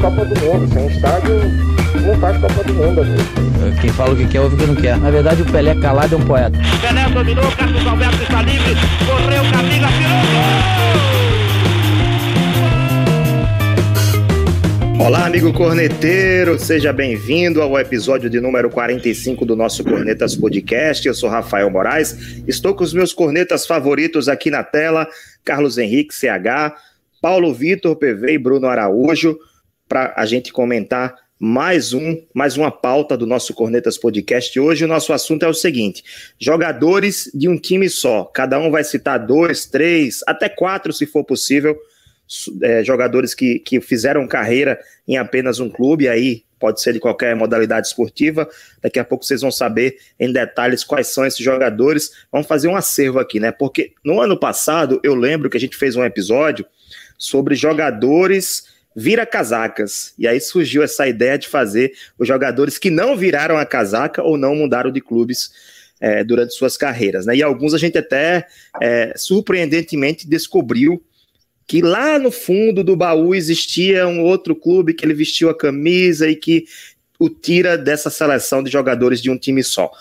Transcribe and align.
Copa 0.00 0.24
do 0.24 0.40
Mundo. 0.40 0.72
Sem 0.72 0.86
estádio, 0.86 1.40
não 2.06 2.14
faz 2.20 2.38
Copa 2.38 2.64
do 2.64 2.74
Mundo, 2.74 3.00
amigo. 3.00 3.22
Quem 3.80 3.90
fala 3.90 4.14
o 4.14 4.16
que 4.16 4.26
quer, 4.26 4.40
ouve 4.40 4.54
o 4.54 4.58
que 4.58 4.66
não 4.66 4.76
quer. 4.76 4.96
Na 4.98 5.10
verdade, 5.10 5.42
o 5.42 5.44
Pelé 5.44 5.74
calado 5.74 6.14
é 6.14 6.18
um 6.18 6.24
poeta. 6.24 6.58
Pelé 6.80 7.08
dominou, 7.10 7.50
Carlos 7.52 7.86
Alberto 7.86 8.22
está 8.22 8.42
livre, 8.42 8.74
correu, 9.06 9.42
Camila, 9.52 9.88
tirou 9.88 10.20
gol! 10.32 11.18
Olá, 15.06 15.26
amigo 15.26 15.52
corneteiro, 15.52 16.58
seja 16.58 16.92
bem-vindo 16.92 17.62
ao 17.62 17.78
episódio 17.78 18.28
de 18.28 18.40
número 18.40 18.68
45 18.68 19.44
do 19.46 19.56
nosso 19.56 19.82
Cornetas 19.82 20.36
Podcast. 20.36 21.06
Eu 21.06 21.14
sou 21.14 21.30
Rafael 21.30 21.70
Moraes, 21.70 22.42
estou 22.46 22.74
com 22.74 22.84
os 22.84 22.92
meus 22.92 23.12
cornetas 23.12 23.66
favoritos 23.66 24.28
aqui 24.28 24.50
na 24.50 24.62
tela: 24.62 25.08
Carlos 25.44 25.78
Henrique, 25.78 26.14
CH, 26.14 26.74
Paulo 27.22 27.54
Vitor, 27.54 27.96
PV 27.96 28.34
e 28.34 28.38
Bruno 28.38 28.66
Araújo, 28.66 29.38
para 29.88 30.12
a 30.16 30.26
gente 30.26 30.52
comentar 30.52 31.16
mais 31.40 31.92
um, 31.92 32.20
mais 32.34 32.56
uma 32.56 32.70
pauta 32.70 33.16
do 33.16 33.24
nosso 33.24 33.54
Cornetas 33.54 33.96
Podcast. 33.96 34.58
Hoje 34.58 34.84
o 34.84 34.88
nosso 34.88 35.12
assunto 35.12 35.44
é 35.44 35.48
o 35.48 35.54
seguinte: 35.54 36.04
jogadores 36.38 37.30
de 37.32 37.48
um 37.48 37.56
time 37.56 37.88
só. 37.88 38.24
Cada 38.24 38.58
um 38.58 38.70
vai 38.70 38.84
citar 38.84 39.24
dois, 39.24 39.64
três, 39.64 40.20
até 40.26 40.48
quatro, 40.48 40.92
se 40.92 41.06
for 41.06 41.24
possível, 41.24 41.78
é, 42.62 42.84
jogadores 42.84 43.34
que, 43.34 43.60
que 43.60 43.80
fizeram 43.80 44.26
carreira 44.26 44.78
em 45.06 45.16
apenas 45.16 45.60
um 45.60 45.70
clube. 45.70 46.08
Aí 46.08 46.42
pode 46.58 46.82
ser 46.82 46.92
de 46.92 46.98
qualquer 46.98 47.36
modalidade 47.36 47.86
esportiva. 47.86 48.48
Daqui 48.82 48.98
a 48.98 49.04
pouco 49.04 49.24
vocês 49.24 49.40
vão 49.40 49.52
saber 49.52 49.96
em 50.18 50.32
detalhes 50.32 50.82
quais 50.82 51.06
são 51.06 51.24
esses 51.24 51.38
jogadores. 51.38 52.10
Vamos 52.32 52.48
fazer 52.48 52.66
um 52.66 52.74
acervo 52.74 53.20
aqui, 53.20 53.38
né? 53.38 53.52
Porque 53.52 53.92
no 54.04 54.20
ano 54.20 54.36
passado 54.36 55.00
eu 55.04 55.14
lembro 55.14 55.48
que 55.48 55.56
a 55.56 55.60
gente 55.60 55.76
fez 55.76 55.94
um 55.94 56.04
episódio 56.04 56.66
sobre 57.16 57.54
jogadores 57.54 58.67
vira 58.98 59.24
casacas. 59.24 60.12
E 60.18 60.26
aí 60.26 60.40
surgiu 60.40 60.82
essa 60.82 61.06
ideia 61.06 61.38
de 61.38 61.46
fazer 61.46 61.92
os 62.18 62.26
jogadores 62.26 62.78
que 62.78 62.90
não 62.90 63.16
viraram 63.16 63.56
a 63.56 63.64
casaca 63.64 64.24
ou 64.24 64.36
não 64.36 64.56
mudaram 64.56 64.90
de 64.90 65.00
clubes 65.00 65.52
é, 66.00 66.24
durante 66.24 66.52
suas 66.54 66.76
carreiras. 66.76 67.24
Né? 67.24 67.36
E 67.36 67.42
alguns 67.42 67.74
a 67.74 67.78
gente 67.78 67.96
até 67.96 68.44
é, 68.82 69.12
surpreendentemente 69.16 70.28
descobriu 70.28 71.00
que 71.64 71.80
lá 71.80 72.18
no 72.18 72.32
fundo 72.32 72.82
do 72.82 72.96
baú 72.96 73.36
existia 73.36 74.08
um 74.08 74.20
outro 74.20 74.56
clube 74.56 74.94
que 74.94 75.04
ele 75.04 75.14
vestiu 75.14 75.48
a 75.48 75.56
camisa 75.56 76.28
e 76.28 76.34
que 76.34 76.64
o 77.20 77.28
tira 77.28 77.78
dessa 77.78 78.10
seleção 78.10 78.64
de 78.64 78.70
jogadores 78.70 79.22
de 79.22 79.30
um 79.30 79.38
time 79.38 79.62
só. 79.62 79.92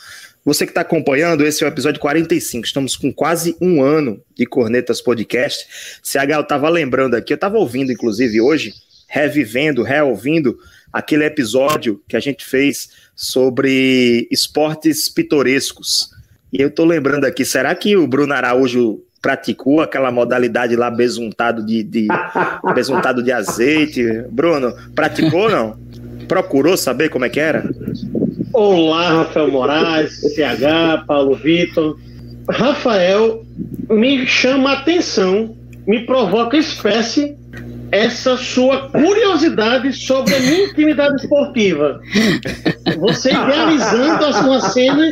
Você 0.44 0.66
que 0.66 0.72
está 0.72 0.82
acompanhando, 0.82 1.46
esse 1.46 1.64
é 1.64 1.68
o 1.68 1.70
episódio 1.70 2.00
45. 2.00 2.66
Estamos 2.66 2.96
com 2.96 3.14
quase 3.14 3.56
um 3.62 3.84
ano 3.84 4.24
de 4.34 4.46
Cornetas 4.46 5.02
Podcast. 5.02 5.68
CH, 6.02 6.32
eu 6.32 6.42
estava 6.42 6.70
lembrando 6.70 7.16
aqui, 7.16 7.34
eu 7.34 7.36
estava 7.36 7.58
ouvindo, 7.58 7.92
inclusive, 7.92 8.40
hoje, 8.40 8.74
revivendo, 9.08 9.84
reouvindo 9.84 10.58
aquele 10.92 11.26
episódio 11.26 12.02
que 12.08 12.16
a 12.16 12.20
gente 12.20 12.46
fez 12.46 12.90
sobre 13.16 14.28
esportes 14.32 15.10
pitorescos. 15.10 16.10
E 16.52 16.62
eu 16.62 16.70
estou 16.70 16.86
lembrando 16.86 17.26
aqui, 17.26 17.44
será 17.44 17.74
que 17.76 17.96
o 17.96 18.08
Bruno 18.08 18.34
Araújo 18.34 19.02
praticou 19.22 19.82
aquela 19.82 20.12
modalidade 20.12 20.76
lá 20.76 20.90
besuntado 20.90 21.66
de, 21.66 21.84
de 21.84 22.08
besuntado 22.74 23.24
de 23.24 23.32
azeite? 23.32 24.04
Bruno, 24.30 24.74
praticou 24.94 25.42
ou 25.42 25.52
não? 25.52 25.80
Procurou 26.28 26.78
saber 26.78 27.10
como 27.10 27.26
é 27.26 27.30
que 27.30 27.40
era? 27.40 27.70
Olá, 28.54 29.24
Rafael 29.24 29.52
Moraes, 29.52 30.20
CH, 30.20 31.06
Paulo 31.06 31.36
Vitor. 31.36 31.98
Rafael 32.50 33.46
me 33.90 34.26
chama 34.26 34.72
a 34.72 34.74
atenção, 34.74 35.56
me 35.86 36.06
provoca 36.06 36.58
espécie 36.58 37.36
essa 37.92 38.36
sua 38.38 38.90
curiosidade 38.90 39.94
sobre 39.94 40.36
a 40.36 40.40
minha 40.40 40.66
intimidade 40.66 41.16
esportiva. 41.22 42.00
Você 43.00 43.32
idealizando 43.32 44.48
uma 44.48 44.60
cena 44.62 45.06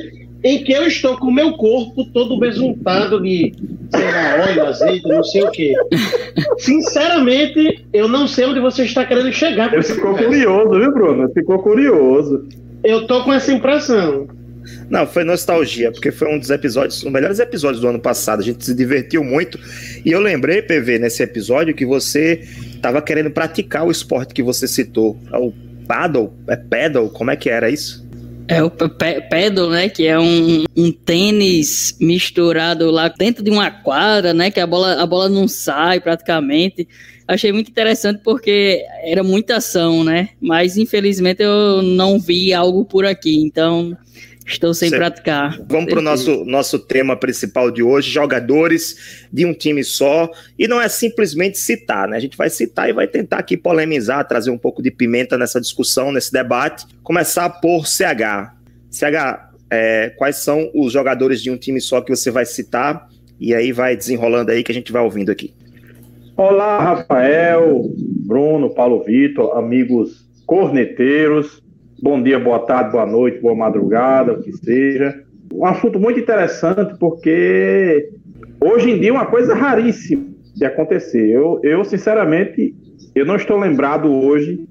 em 0.44 0.64
que 0.64 0.72
eu 0.72 0.86
estou 0.86 1.18
com 1.18 1.28
o 1.28 1.34
meu 1.34 1.54
corpo 1.54 2.06
todo 2.14 2.40
besuntado 2.40 3.20
de, 3.22 3.52
sei 3.90 4.12
lá, 4.12 4.46
óleo, 4.48 4.66
azeite, 4.68 5.08
não 5.08 5.24
sei 5.24 5.44
o 5.44 5.52
quê. 5.52 5.74
Sinceramente, 6.60 7.84
eu 7.92 8.08
não 8.08 8.28
sei 8.28 8.46
onde 8.46 8.60
você 8.60 8.84
está 8.84 9.06
querendo 9.06 9.32
chegar. 9.34 9.72
Ficou 9.84 10.16
curioso, 10.16 10.80
viu, 10.80 10.94
Bruno? 10.94 11.30
Ficou 11.34 11.60
curioso. 11.60 12.48
Eu 12.84 13.08
tô 13.08 13.24
com 13.24 13.34
essa 13.34 13.52
impressão. 13.52 14.28
Não, 14.90 15.06
foi 15.06 15.24
nostalgia, 15.24 15.92
porque 15.92 16.12
foi 16.12 16.34
um 16.34 16.40
dos 16.40 16.50
episódios, 16.50 17.02
um 17.02 17.06
dos 17.06 17.14
melhores 17.14 17.40
episódios 17.40 17.82
do 17.82 17.88
ano 17.88 18.00
passado. 18.00 18.40
A 18.40 18.44
gente 18.44 18.66
se 18.66 18.74
divertiu 18.74 19.24
muito. 19.24 19.60
E 20.04 20.12
eu 20.12 20.20
lembrei, 20.20 20.62
PV, 20.62 21.00
nesse 21.00 21.24
episódio, 21.24 21.74
que 21.74 21.86
você 21.86 22.42
estava 22.74 23.02
querendo 23.02 23.32
praticar 23.32 23.86
o 23.86 23.92
esporte 23.92 24.34
que 24.34 24.44
você 24.44 24.68
citou. 24.68 25.18
É 25.32 25.38
o 25.38 25.54
paddle? 25.88 26.34
É 26.48 26.56
paddle? 26.56 27.10
Como 27.10 27.32
é 27.32 27.36
que 27.36 27.50
era 27.50 27.70
isso? 27.70 28.06
É 28.48 28.62
o 28.62 28.70
paddle, 28.70 29.72
né? 29.72 29.90
Que 29.90 30.06
é 30.06 30.20
um, 30.20 30.66
um 30.76 30.92
tênis 30.92 31.98
misturado 32.00 32.92
lá 32.92 33.08
dentro 33.08 33.44
de 33.44 33.50
uma 33.50 33.72
quadra, 33.72 34.34
né? 34.34 34.52
Que 34.52 34.60
a 34.60 34.68
bola, 34.68 35.02
a 35.02 35.06
bola 35.06 35.28
não 35.30 35.48
sai 35.48 36.00
praticamente. 36.00 36.88
Achei 37.28 37.52
muito 37.52 37.72
interessante 37.72 38.22
porque 38.24 38.86
era 39.04 39.24
muita 39.24 39.58
ação, 39.58 40.04
né? 40.04 40.30
Mas 40.40 40.78
infelizmente 40.78 41.42
eu 41.42 41.82
não 41.82 42.20
vi 42.20 42.54
algo 42.54 42.86
por 42.86 43.04
aqui. 43.04 43.36
Então 43.42 43.98
Estou 44.46 44.76
sem 44.76 44.90
certo. 44.90 45.00
praticar. 45.00 45.60
Vamos 45.68 45.90
para 45.90 46.00
o 46.00 46.04
nosso, 46.04 46.46
nosso 46.46 46.78
tema 46.78 47.18
principal 47.18 47.72
de 47.72 47.82
hoje: 47.82 48.12
jogadores 48.12 49.26
de 49.34 49.44
um 49.44 49.54
time 49.54 49.84
só. 49.84 50.30
E 50.58 50.68
não 50.68 50.80
é 50.80 50.88
simplesmente 50.88 51.58
citar, 51.58 52.08
né? 52.08 52.18
A 52.18 52.20
gente 52.20 52.38
vai 52.38 52.50
citar 52.50 52.88
e 52.88 52.94
vai 52.94 53.08
tentar 53.08 53.40
aqui 53.40 53.58
polemizar, 53.58 54.28
trazer 54.28 54.52
um 54.52 54.58
pouco 54.58 54.84
de 54.84 54.92
pimenta 54.92 55.36
nessa 55.36 55.60
discussão, 55.60 56.12
nesse 56.12 56.32
debate. 56.32 56.86
Começar 57.02 57.50
por 57.50 57.88
CH. 57.88 58.54
CH, 58.92 59.50
é, 59.70 60.14
quais 60.16 60.38
são 60.38 60.70
os 60.76 60.94
jogadores 60.94 61.42
de 61.42 61.50
um 61.50 61.58
time 61.58 61.82
só 61.82 62.00
que 62.00 62.16
você 62.16 62.30
vai 62.30 62.46
citar? 62.46 63.10
E 63.40 63.54
aí 63.54 63.72
vai 63.72 63.98
desenrolando 63.98 64.52
aí 64.52 64.64
que 64.64 64.72
a 64.72 64.76
gente 64.76 64.92
vai 64.92 65.02
ouvindo 65.02 65.32
aqui. 65.32 65.54
Olá, 66.38 66.80
Rafael, 66.80 67.90
Bruno, 68.28 68.70
Paulo 68.70 69.04
Vitor, 69.04 69.58
amigos 69.58 70.26
corneteiros. 70.46 71.65
Bom 72.02 72.22
dia, 72.22 72.38
boa 72.38 72.60
tarde, 72.60 72.92
boa 72.92 73.06
noite, 73.06 73.40
boa 73.40 73.56
madrugada, 73.56 74.34
o 74.34 74.42
que 74.42 74.52
seja. 74.52 75.24
Um 75.54 75.66
assunto 75.66 75.98
muito 75.98 76.20
interessante 76.20 76.98
porque 77.00 78.10
hoje 78.60 78.92
em 78.92 79.00
dia 79.00 79.10
é 79.10 79.14
uma 79.14 79.26
coisa 79.26 79.56
raríssima 79.56 80.26
de 80.54 80.66
acontecer. 80.66 81.30
Eu, 81.30 81.60
eu 81.64 81.86
sinceramente, 81.86 82.76
eu 83.16 83.26
não 83.26 83.38
estou 83.38 83.58
lembrado 83.58 84.12
hoje. 84.12 84.68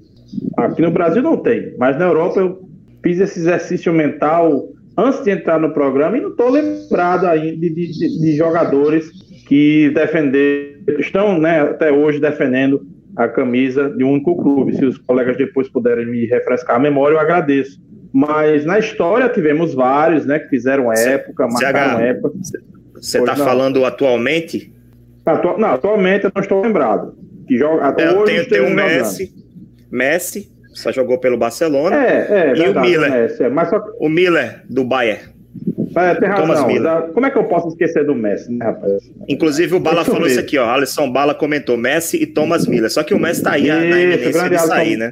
Aqui 0.57 0.81
no 0.81 0.91
Brasil 0.91 1.23
não 1.23 1.37
tem, 1.37 1.73
mas 1.77 1.97
na 1.97 2.05
Europa 2.05 2.39
eu 2.39 2.59
fiz 3.03 3.19
esse 3.19 3.39
exercício 3.39 3.91
mental 3.91 4.67
antes 4.97 5.23
de 5.23 5.31
entrar 5.31 5.59
no 5.59 5.73
programa 5.73 6.17
e 6.17 6.21
não 6.21 6.29
estou 6.29 6.49
lembrado 6.49 7.25
ainda 7.25 7.57
de, 7.57 7.69
de, 7.69 8.21
de 8.21 8.35
jogadores 8.35 9.09
que 9.47 9.91
defender, 9.93 10.79
estão 10.99 11.39
né, 11.39 11.61
até 11.61 11.91
hoje 11.91 12.19
defendendo 12.19 12.85
a 13.15 13.27
camisa 13.27 13.89
de 13.89 14.03
um 14.03 14.13
único 14.13 14.35
clube. 14.35 14.75
Se 14.75 14.85
os 14.85 14.97
colegas 14.97 15.37
depois 15.37 15.69
puderem 15.69 16.05
me 16.05 16.25
refrescar 16.25 16.75
a 16.75 16.79
memória, 16.79 17.15
eu 17.15 17.19
agradeço. 17.19 17.81
Mas 18.13 18.65
na 18.65 18.79
história 18.79 19.27
tivemos 19.29 19.73
vários, 19.73 20.25
né, 20.25 20.39
que 20.39 20.47
fizeram 20.49 20.91
época, 20.91 21.47
marcaram 21.47 21.99
época. 21.99 22.33
Você 22.93 23.19
está 23.19 23.35
falando 23.35 23.83
atualmente? 23.83 24.73
Atu 25.25 25.57
não, 25.57 25.69
atualmente 25.69 26.25
eu 26.25 26.31
não 26.33 26.41
estou 26.41 26.61
lembrado. 26.61 27.17
Que 27.47 27.57
joga, 27.57 27.93
é, 28.01 28.11
hoje 28.11 28.45
tem, 28.47 28.61
o 28.61 28.73
Messi, 28.73 29.33
Messi, 29.91 30.51
só 30.73 30.91
jogou 30.91 31.19
pelo 31.19 31.37
Barcelona. 31.37 31.95
É, 31.95 32.27
é, 32.29 32.51
e 32.51 32.59
verdade, 32.59 32.77
o 32.77 32.81
Miller. 32.81 33.11
Messi, 33.11 33.43
é, 33.43 33.49
mas 33.49 33.69
só... 33.69 33.83
O 33.99 34.07
Miller 34.07 34.63
do 34.69 34.83
Bayern. 34.83 35.34
É, 35.95 36.15
tem 36.15 36.27
razão. 36.27 36.67
Como 37.13 37.25
é 37.25 37.31
que 37.31 37.37
eu 37.37 37.45
posso 37.45 37.69
esquecer 37.69 38.05
do 38.05 38.13
Messi, 38.13 38.51
né, 38.51 38.65
rapaz? 38.65 39.09
Inclusive, 39.27 39.75
o 39.75 39.79
Bala 39.79 40.03
falou 40.03 40.27
isso 40.27 40.39
aqui, 40.39 40.57
ó. 40.57 40.69
Alisson 40.69 41.09
Bala 41.09 41.33
comentou 41.33 41.77
Messi 41.77 42.21
e 42.21 42.25
Thomas 42.25 42.67
Miller. 42.67 42.91
Só 42.91 43.03
que 43.03 43.13
o 43.13 43.19
Messi 43.19 43.43
tá 43.43 43.53
aí 43.53 43.69
isso, 43.69 43.89
na 43.89 44.01
eminência 44.01 44.49
de 44.49 44.57
sair, 44.59 44.97
né? 44.97 45.11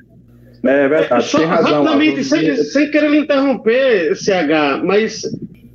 É 0.66 0.88
verdade, 0.88 1.26
Só, 1.26 1.40
tem 1.40 1.48
razão. 1.48 1.84
Rapidamente, 1.84 2.24
sem, 2.24 2.56
sem, 2.56 2.90
querer 2.90 3.10
lhe 3.10 3.20
interromper, 3.20 4.16
CH, 4.16 4.82
mas 4.82 5.24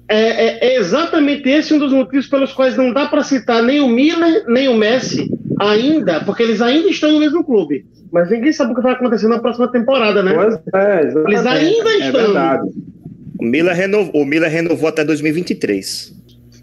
é, 0.08 0.18
é, 0.18 0.58
é, 0.66 0.76
exatamente 0.78 1.46
esse 1.46 1.74
um 1.74 1.78
dos 1.78 1.92
motivos 1.92 2.26
pelos 2.26 2.54
quais 2.54 2.74
não 2.74 2.90
dá 2.90 3.06
para 3.06 3.22
citar 3.22 3.62
nem 3.62 3.80
o 3.80 3.88
Miller, 3.88 4.44
nem 4.48 4.66
o 4.66 4.74
Messi 4.74 5.30
ainda, 5.60 6.24
porque 6.24 6.42
eles 6.42 6.62
ainda 6.62 6.88
estão 6.88 7.12
no 7.12 7.20
mesmo 7.20 7.44
clube. 7.44 7.84
Mas 8.10 8.30
ninguém 8.30 8.50
sabe 8.50 8.72
o 8.72 8.74
que 8.74 8.80
vai 8.80 8.92
acontecer 8.92 9.28
na 9.28 9.38
próxima 9.38 9.68
temporada, 9.68 10.22
né? 10.22 10.32
Pois 10.32 10.54
é, 10.74 11.00
Eles 11.26 11.46
ainda 11.46 11.90
é 11.90 11.98
estão. 11.98 12.20
É 12.20 12.24
verdade. 12.24 12.70
O 13.38 13.44
Miller, 13.44 13.74
renovou, 13.74 14.22
o 14.22 14.24
Miller 14.24 14.50
renovou 14.50 14.88
até 14.88 15.04
2023. 15.04 16.12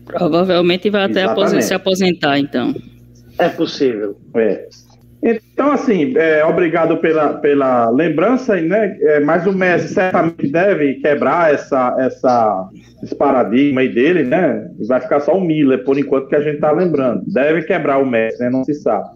Provavelmente 0.06 0.90
vai 0.90 1.04
até 1.04 1.26
se 1.62 1.74
aposentar, 1.74 2.38
então. 2.38 2.76
É 3.40 3.50
possível. 3.50 4.18
É. 4.36 4.68
Então, 5.24 5.72
assim, 5.72 6.16
é, 6.18 6.46
obrigado 6.46 6.98
pela, 6.98 7.34
pela 7.36 7.90
lembrança, 7.90 8.56
né? 8.62 8.96
É, 9.02 9.20
mas 9.22 9.48
o 9.48 9.54
Messi 9.54 9.94
certamente 9.94 10.52
deve 10.52 10.96
quebrar 10.96 11.52
essa, 11.52 11.96
essa, 11.98 12.70
esse 13.02 13.16
paradigma 13.16 13.82
aí 13.82 13.90
dele, 13.90 14.24
né? 14.24 14.70
Vai 14.88 15.02
ficar 15.02 15.22
só 15.22 15.36
o 15.36 15.42
Miller, 15.42 15.84
por 15.84 15.98
enquanto, 15.98 16.28
que 16.28 16.36
a 16.36 16.42
gente 16.42 16.56
está 16.56 16.72
lembrando. 16.72 17.24
Deve 17.26 17.64
quebrar 17.64 17.98
o 17.98 18.06
Messi, 18.06 18.40
né? 18.40 18.52
Não 18.52 18.64
se 18.64 18.76
sabe. 18.76 19.10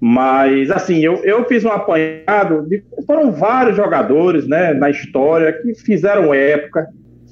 Mas, 0.00 0.70
assim, 0.70 1.00
eu, 1.04 1.14
eu 1.24 1.44
fiz 1.46 1.64
um 1.64 1.70
apanhado, 1.70 2.64
de, 2.68 2.84
foram 3.06 3.32
vários 3.32 3.76
jogadores 3.76 4.46
né, 4.46 4.74
na 4.74 4.90
história 4.90 5.52
que 5.52 5.74
fizeram 5.74 6.32
época, 6.32 6.86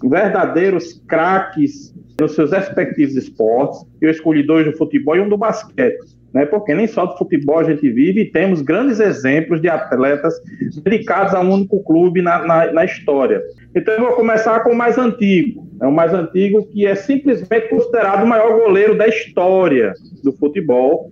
verdadeiros 0.09 1.03
craques 1.09 1.95
nos 2.21 2.35
seus 2.35 2.53
respectivos 2.53 3.17
esportes. 3.17 3.81
Eu 4.01 4.11
escolhi 4.11 4.43
dois 4.43 4.67
do 4.67 4.77
futebol 4.77 5.17
e 5.17 5.21
um 5.21 5.29
do 5.29 5.37
basquete, 5.37 5.99
né, 6.33 6.45
porque 6.47 6.75
nem 6.75 6.87
só 6.87 7.07
do 7.07 7.17
futebol 7.17 7.59
a 7.59 7.65
gente 7.65 7.89
vive 7.91 8.23
e 8.23 8.31
temos 8.31 8.63
grandes 8.63 9.01
exemplos 9.01 9.61
de 9.61 9.69
atletas 9.69 10.35
dedicados 10.83 11.35
a 11.35 11.41
um 11.41 11.53
único 11.53 11.83
clube 11.85 12.23
na, 12.23 12.45
na, 12.45 12.73
na 12.73 12.85
história. 12.85 13.43
Então 13.75 13.95
eu 13.95 14.01
vou 14.01 14.13
começar 14.13 14.61
com 14.61 14.71
o 14.71 14.77
mais 14.77 14.99
antigo, 14.99 15.67
é 15.81 15.87
o 15.87 15.93
mais 15.93 16.13
antigo 16.13 16.67
que 16.67 16.87
é 16.87 16.95
simplesmente 16.95 17.69
considerado 17.69 18.25
o 18.25 18.27
maior 18.27 18.61
goleiro 18.61 18.97
da 18.97 19.09
história 19.09 19.93
do 20.23 20.33
futebol, 20.33 21.11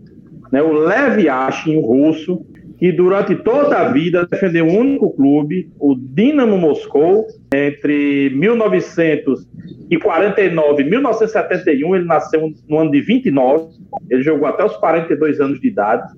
né, 0.51 0.63
o 0.63 0.73
Lev 0.73 1.19
Yashin, 1.21 1.77
o 1.77 1.81
russo, 1.81 2.45
que 2.83 2.91
durante 2.91 3.37
toda 3.37 3.79
a 3.79 3.93
vida 3.93 4.27
defendeu 4.27 4.65
um 4.65 4.77
único 4.77 5.15
clube, 5.15 5.71
o 5.79 5.95
Dinamo 5.95 6.59
Moscou, 6.59 7.25
entre 7.55 8.31
1949 8.31 10.83
e 10.83 10.91
1971, 10.91 11.95
ele 11.95 12.05
nasceu 12.05 12.53
no 12.69 12.79
ano 12.81 12.91
de 12.91 13.01
29, 13.01 13.67
ele 14.11 14.25
jogou 14.25 14.49
até 14.49 14.65
os 14.65 14.77
42 14.79 15.41
anos 15.41 15.61
de 15.61 15.69
idade, 15.69 16.13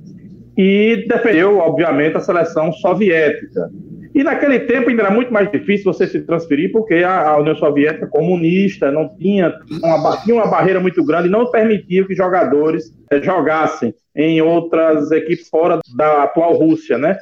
e 0.56 1.04
defendeu, 1.06 1.58
obviamente, 1.58 2.16
a 2.16 2.20
seleção 2.20 2.72
soviética. 2.72 3.68
E 4.14 4.22
naquele 4.22 4.60
tempo 4.60 4.88
ainda 4.88 5.02
era 5.02 5.10
muito 5.10 5.32
mais 5.32 5.50
difícil 5.50 5.92
você 5.92 6.06
se 6.06 6.20
transferir, 6.20 6.70
porque 6.70 6.94
a, 6.94 7.30
a 7.30 7.38
União 7.38 7.56
Soviética 7.56 8.06
comunista 8.06 8.92
não 8.92 9.08
tinha 9.16 9.52
uma, 9.82 10.16
tinha 10.18 10.36
uma 10.36 10.46
barreira 10.46 10.78
muito 10.78 11.04
grande 11.04 11.26
e 11.26 11.30
não 11.30 11.50
permitia 11.50 12.06
que 12.06 12.14
jogadores 12.14 12.94
eh, 13.10 13.20
jogassem 13.20 13.92
em 14.14 14.40
outras 14.40 15.10
equipes 15.10 15.48
fora 15.48 15.80
da 15.96 16.22
atual 16.22 16.54
Rússia, 16.54 16.96
né? 16.96 17.18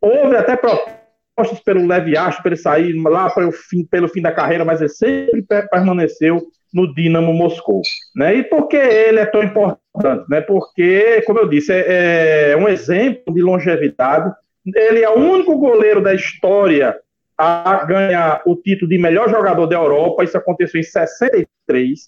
Houve 0.00 0.36
até 0.36 0.56
propostas 0.56 1.58
pelo 1.64 1.84
Lev 1.84 2.08
Yashin 2.08 2.40
para 2.40 2.50
ele 2.50 2.56
sair 2.56 2.92
lá 3.02 3.28
para 3.28 3.48
o 3.48 3.50
fim, 3.50 3.84
pelo 3.84 4.06
fim 4.08 4.22
da 4.22 4.30
carreira, 4.30 4.64
mas 4.64 4.80
ele 4.80 4.90
sempre 4.90 5.44
permaneceu 5.68 6.46
no 6.72 6.94
Dinamo 6.94 7.32
Moscou, 7.32 7.82
né? 8.14 8.36
E 8.36 8.44
por 8.44 8.68
que 8.68 8.76
ele 8.76 9.18
é 9.18 9.26
tão 9.26 9.42
importante, 9.42 10.24
né? 10.30 10.40
Porque, 10.40 11.20
como 11.26 11.40
eu 11.40 11.48
disse, 11.48 11.72
é, 11.72 12.52
é 12.52 12.56
um 12.56 12.68
exemplo 12.68 13.34
de 13.34 13.42
longevidade 13.42 14.32
ele 14.74 15.02
é 15.02 15.10
o 15.10 15.18
único 15.18 15.56
goleiro 15.58 16.02
da 16.02 16.14
história 16.14 16.96
a 17.36 17.84
ganhar 17.84 18.42
o 18.44 18.56
título 18.56 18.88
de 18.88 18.98
melhor 18.98 19.28
jogador 19.28 19.66
da 19.66 19.76
Europa. 19.76 20.24
Isso 20.24 20.36
aconteceu 20.36 20.80
em 20.80 20.82
63. 20.82 22.00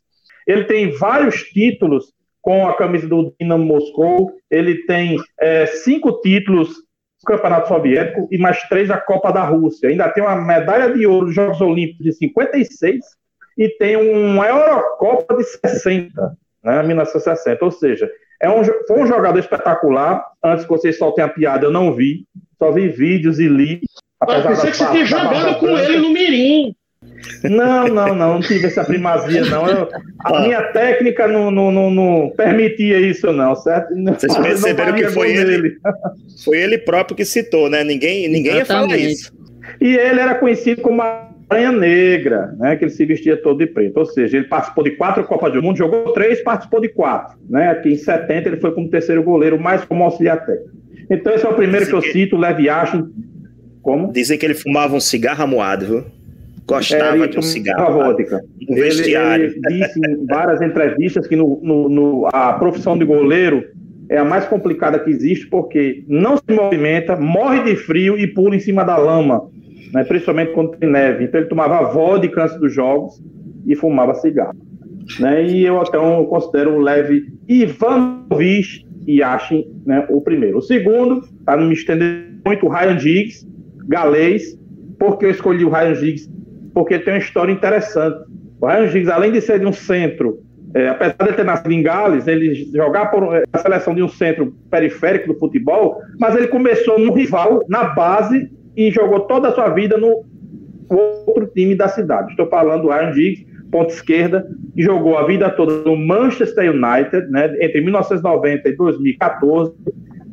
Ele 0.47 0.65
tem 0.65 0.91
vários 0.91 1.45
títulos 1.45 2.12
com 2.43 2.67
a 2.67 2.77
camisa 2.77 3.07
do 3.07 3.33
Dinamo 3.41 3.65
Moscou. 3.65 4.33
Ele 4.51 4.85
tem 4.87 5.17
é, 5.39 5.67
cinco 5.67 6.21
títulos 6.21 6.69
do 6.69 7.27
Campeonato 7.27 7.69
Soviético 7.69 8.27
e 8.31 8.39
mais 8.39 8.61
três 8.69 8.89
da 8.89 8.99
Copa 8.99 9.33
da 9.33 9.45
Rússia. 9.45 9.89
Ainda 9.89 10.09
tem 10.09 10.23
uma 10.23 10.35
medalha 10.37 10.93
de 10.93 11.07
ouro 11.07 11.27
dos 11.27 11.35
Jogos 11.35 11.61
Olímpicos 11.61 12.05
de 12.05 12.12
56 12.15 12.99
e 13.57 13.69
tem 13.69 13.97
uma 13.97 14.49
Eurocopa 14.49 15.37
de 15.37 15.45
60, 15.45 16.37
né, 16.65 16.83
1960. 16.83 17.65
Ou 17.65 17.71
seja, 17.71 18.11
é 18.41 18.49
um, 18.49 18.65
foi 18.65 19.03
um 19.03 19.07
jogador 19.07 19.39
espetacular. 19.39 20.25
Antes 20.43 20.65
que 20.65 20.71
vocês 20.71 20.97
soltem 20.97 21.23
a 21.23 21.29
piada, 21.29 21.67
eu 21.67 21.71
não 21.71 21.95
vi. 21.95 22.27
Só 22.61 22.71
vi 22.71 22.89
vídeos 22.89 23.39
e 23.39 23.49
li. 23.49 23.81
Eu 24.29 24.43
pensei 24.43 24.71
que 24.71 24.77
você 24.77 24.91
tinha 24.91 25.07
jogado 25.07 25.59
com 25.59 25.79
ele 25.79 25.97
no 25.97 26.11
Mirim. 26.11 26.75
Não, 27.43 27.89
não, 27.89 28.15
não, 28.15 28.35
não 28.35 28.41
tive 28.41 28.67
essa 28.67 28.85
primazia, 28.85 29.47
não. 29.47 29.67
Eu, 29.67 29.89
a 30.19 30.37
ah. 30.37 30.41
minha 30.43 30.62
técnica 30.65 31.27
não, 31.27 31.51
não, 31.51 31.73
não, 31.73 31.91
não, 31.91 32.31
permitia 32.37 33.01
isso, 33.01 33.33
não, 33.33 33.57
certo? 33.57 33.95
Vocês 33.95 34.37
perceberam 34.37 34.93
que 34.93 35.09
foi 35.09 35.35
ele, 35.35 35.55
ele, 35.55 35.77
foi 36.45 36.59
ele 36.59 36.77
próprio 36.77 37.17
que 37.17 37.25
citou, 37.25 37.71
né? 37.71 37.83
Ninguém, 37.83 38.29
ninguém 38.29 38.57
ia 38.57 38.67
falar 38.67 38.95
isso. 38.99 39.33
E 39.81 39.97
ele 39.97 40.21
era 40.21 40.35
conhecido 40.35 40.83
como 40.83 41.01
a 41.01 41.31
Aranha 41.49 41.73
Negra, 41.73 42.55
né? 42.59 42.77
Que 42.77 42.85
ele 42.85 42.93
se 42.93 43.07
vestia 43.07 43.41
todo 43.41 43.59
de 43.59 43.67
preto. 43.67 43.97
Ou 43.97 44.05
seja, 44.05 44.37
ele 44.37 44.47
participou 44.47 44.85
de 44.85 44.91
quatro 44.91 45.25
Copas 45.25 45.55
do 45.55 45.62
Mundo, 45.62 45.79
jogou 45.79 46.12
três, 46.12 46.43
participou 46.43 46.81
de 46.83 46.89
quatro. 46.91 47.39
Né? 47.49 47.71
Aqui 47.71 47.89
em 47.89 47.97
70 47.97 48.49
ele 48.51 48.61
foi 48.61 48.73
como 48.73 48.91
terceiro 48.91 49.23
goleiro, 49.23 49.59
mais 49.59 49.83
como 49.85 50.05
auxiliar 50.05 50.45
técnico. 50.45 50.80
Então 51.11 51.35
esse 51.35 51.45
é 51.45 51.49
o 51.49 51.55
primeiro 51.55 51.85
Dizem 51.85 52.01
que 52.01 52.07
eu 52.07 52.12
cito, 52.12 52.37
o 52.37 52.39
Lev 52.39 52.61
Yashin. 52.61 53.05
Como? 53.83 54.12
Dizem 54.12 54.39
que 54.39 54.47
ele 54.47 54.55
fumava 54.55 54.95
um 54.95 55.01
cigarro 55.01 55.43
amoado, 55.43 55.87
viu? 55.87 56.05
Gostava 56.67 57.25
é, 57.25 57.27
de 57.27 57.39
um 57.39 57.43
cigarro. 57.43 57.95
Vodka. 57.95 58.41
Um 58.69 58.77
ele, 58.77 58.83
vestiário. 58.83 59.47
Ele 59.47 59.61
disse 59.69 59.99
em 59.99 60.27
várias 60.27 60.62
entrevistas 60.62 61.27
que 61.27 61.35
no, 61.35 61.61
no, 61.62 61.89
no, 61.89 62.27
a 62.33 62.53
profissão 62.53 62.97
de 62.97 63.05
goleiro 63.05 63.65
é 64.09 64.19
a 64.19 64.25
mais 64.25 64.45
complicada 64.45 64.99
que 64.99 65.11
existe, 65.11 65.47
porque 65.49 66.05
não 66.07 66.37
se 66.37 66.55
movimenta, 66.55 67.17
morre 67.17 67.65
de 67.65 67.77
frio 67.77 68.19
e 68.19 68.27
pula 68.27 68.55
em 68.55 68.61
cima 68.61 68.85
da 68.85 68.97
lama 68.97 69.51
né, 69.93 70.05
principalmente 70.05 70.53
quando 70.53 70.77
tem 70.77 70.89
neve. 70.89 71.25
Então 71.25 71.41
ele 71.41 71.49
tomava 71.49 71.91
vodka 71.93 72.45
antes 72.45 72.59
dos 72.59 72.73
jogos 72.73 73.23
e 73.67 73.75
fumava 73.75 74.15
cigarro. 74.15 74.57
Né, 75.19 75.45
e 75.45 75.67
eu 75.67 75.83
então 75.83 76.25
considero 76.27 76.75
o 76.75 76.79
leve 76.79 77.25
Ivanovic 79.06 79.19
Yashin 79.19 79.64
né, 79.87 80.06
o 80.08 80.20
primeiro. 80.20 80.58
O 80.58 80.62
segundo, 80.62 81.23
para 81.44 81.61
não 81.61 81.69
me 81.69 81.75
estender 81.75 82.26
muito, 82.44 82.67
o 82.67 82.69
Ryan 82.69 82.99
Giggs, 82.99 83.47
galês. 83.88 84.58
Por 84.99 85.19
que 85.19 85.26
eu 85.26 85.31
escolhi 85.31 85.64
o 85.64 85.70
Ryan 85.70 85.94
Giggs? 85.94 86.31
Porque 86.75 86.99
tem 86.99 87.14
uma 87.14 87.19
história 87.19 87.52
interessante. 87.52 88.19
O 88.61 88.67
Ryan 88.67 88.88
Giggs, 88.88 89.11
além 89.11 89.32
de 89.32 89.41
ser 89.41 89.61
de 89.61 89.67
um 89.67 89.73
centro, 89.73 90.41
é, 90.75 90.88
apesar 90.88 91.31
de 91.31 91.32
ter 91.37 91.44
nascido 91.44 91.73
em 91.73 91.82
Gales, 91.82 92.26
ele 92.26 92.55
jogar 92.73 93.11
por 93.11 93.35
é, 93.35 93.43
a 93.52 93.58
seleção 93.58 93.94
de 93.94 94.02
um 94.02 94.08
centro 94.08 94.55
periférico 94.70 95.32
do 95.32 95.38
futebol, 95.38 96.00
mas 96.19 96.37
ele 96.37 96.47
começou 96.49 96.99
no 96.99 97.12
rival, 97.12 97.64
na 97.69 97.85
base 97.85 98.50
e 98.76 98.91
jogou 98.91 99.20
toda 99.20 99.49
a 99.49 99.52
sua 99.52 99.70
vida 99.70 99.99
no 99.99 100.25
outro 100.88 101.47
time 101.49 101.75
da 101.75 101.88
cidade. 101.88 102.31
Estou 102.31 102.49
falando 102.49 102.82
do 102.82 102.88
Ryan 102.88 103.12
Giggs, 103.12 103.47
ponta 103.70 103.93
esquerda, 103.93 104.46
que 104.75 104.82
jogou 104.82 105.17
a 105.17 105.26
vida 105.26 105.49
toda 105.50 105.88
no 105.88 105.96
Manchester 105.96 106.70
United, 106.70 107.31
né, 107.31 107.55
entre 107.61 107.81
1990 107.81 108.69
e 108.69 108.76
2014, 108.76 109.72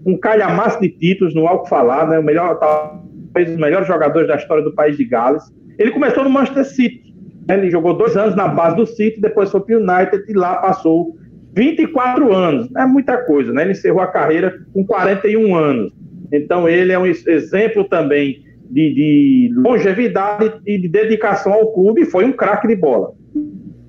um 0.05 0.17
calhamaço 0.17 0.79
de 0.81 0.89
títulos 0.89 1.35
no 1.35 1.47
alto 1.47 1.69
falar, 1.69 2.07
né, 2.07 2.19
o 2.19 2.23
melhor, 2.23 2.57
talvez 2.59 3.49
os 3.49 3.57
melhores 3.57 3.87
jogadores 3.87 4.27
da 4.27 4.35
história 4.35 4.63
do 4.63 4.73
país 4.73 4.97
de 4.97 5.05
Gales. 5.05 5.43
Ele 5.77 5.91
começou 5.91 6.23
no 6.23 6.29
Manchester 6.29 6.65
City, 6.65 7.13
né, 7.47 7.57
ele 7.57 7.69
jogou 7.69 7.93
dois 7.93 8.15
anos 8.17 8.35
na 8.35 8.47
base 8.47 8.75
do 8.75 8.85
City, 8.85 9.21
depois 9.21 9.51
foi 9.51 9.61
para 9.61 9.77
o 9.77 9.79
United 9.79 10.23
e 10.27 10.33
lá 10.33 10.55
passou 10.55 11.15
24 11.55 12.33
anos, 12.33 12.69
é 12.75 12.85
muita 12.85 13.17
coisa, 13.17 13.51
né? 13.51 13.63
Ele 13.63 13.71
encerrou 13.71 13.99
a 13.99 14.07
carreira 14.07 14.59
com 14.73 14.85
41 14.85 15.55
anos. 15.55 15.91
Então, 16.31 16.69
ele 16.69 16.91
é 16.91 16.99
um 16.99 17.05
exemplo 17.05 17.83
também 17.85 18.43
de, 18.69 18.93
de 18.93 19.53
longevidade 19.55 20.53
e 20.65 20.77
de 20.77 20.87
dedicação 20.87 21.53
ao 21.53 21.73
clube, 21.73 22.05
foi 22.05 22.25
um 22.25 22.31
craque 22.31 22.67
de 22.67 22.75
bola. 22.75 23.13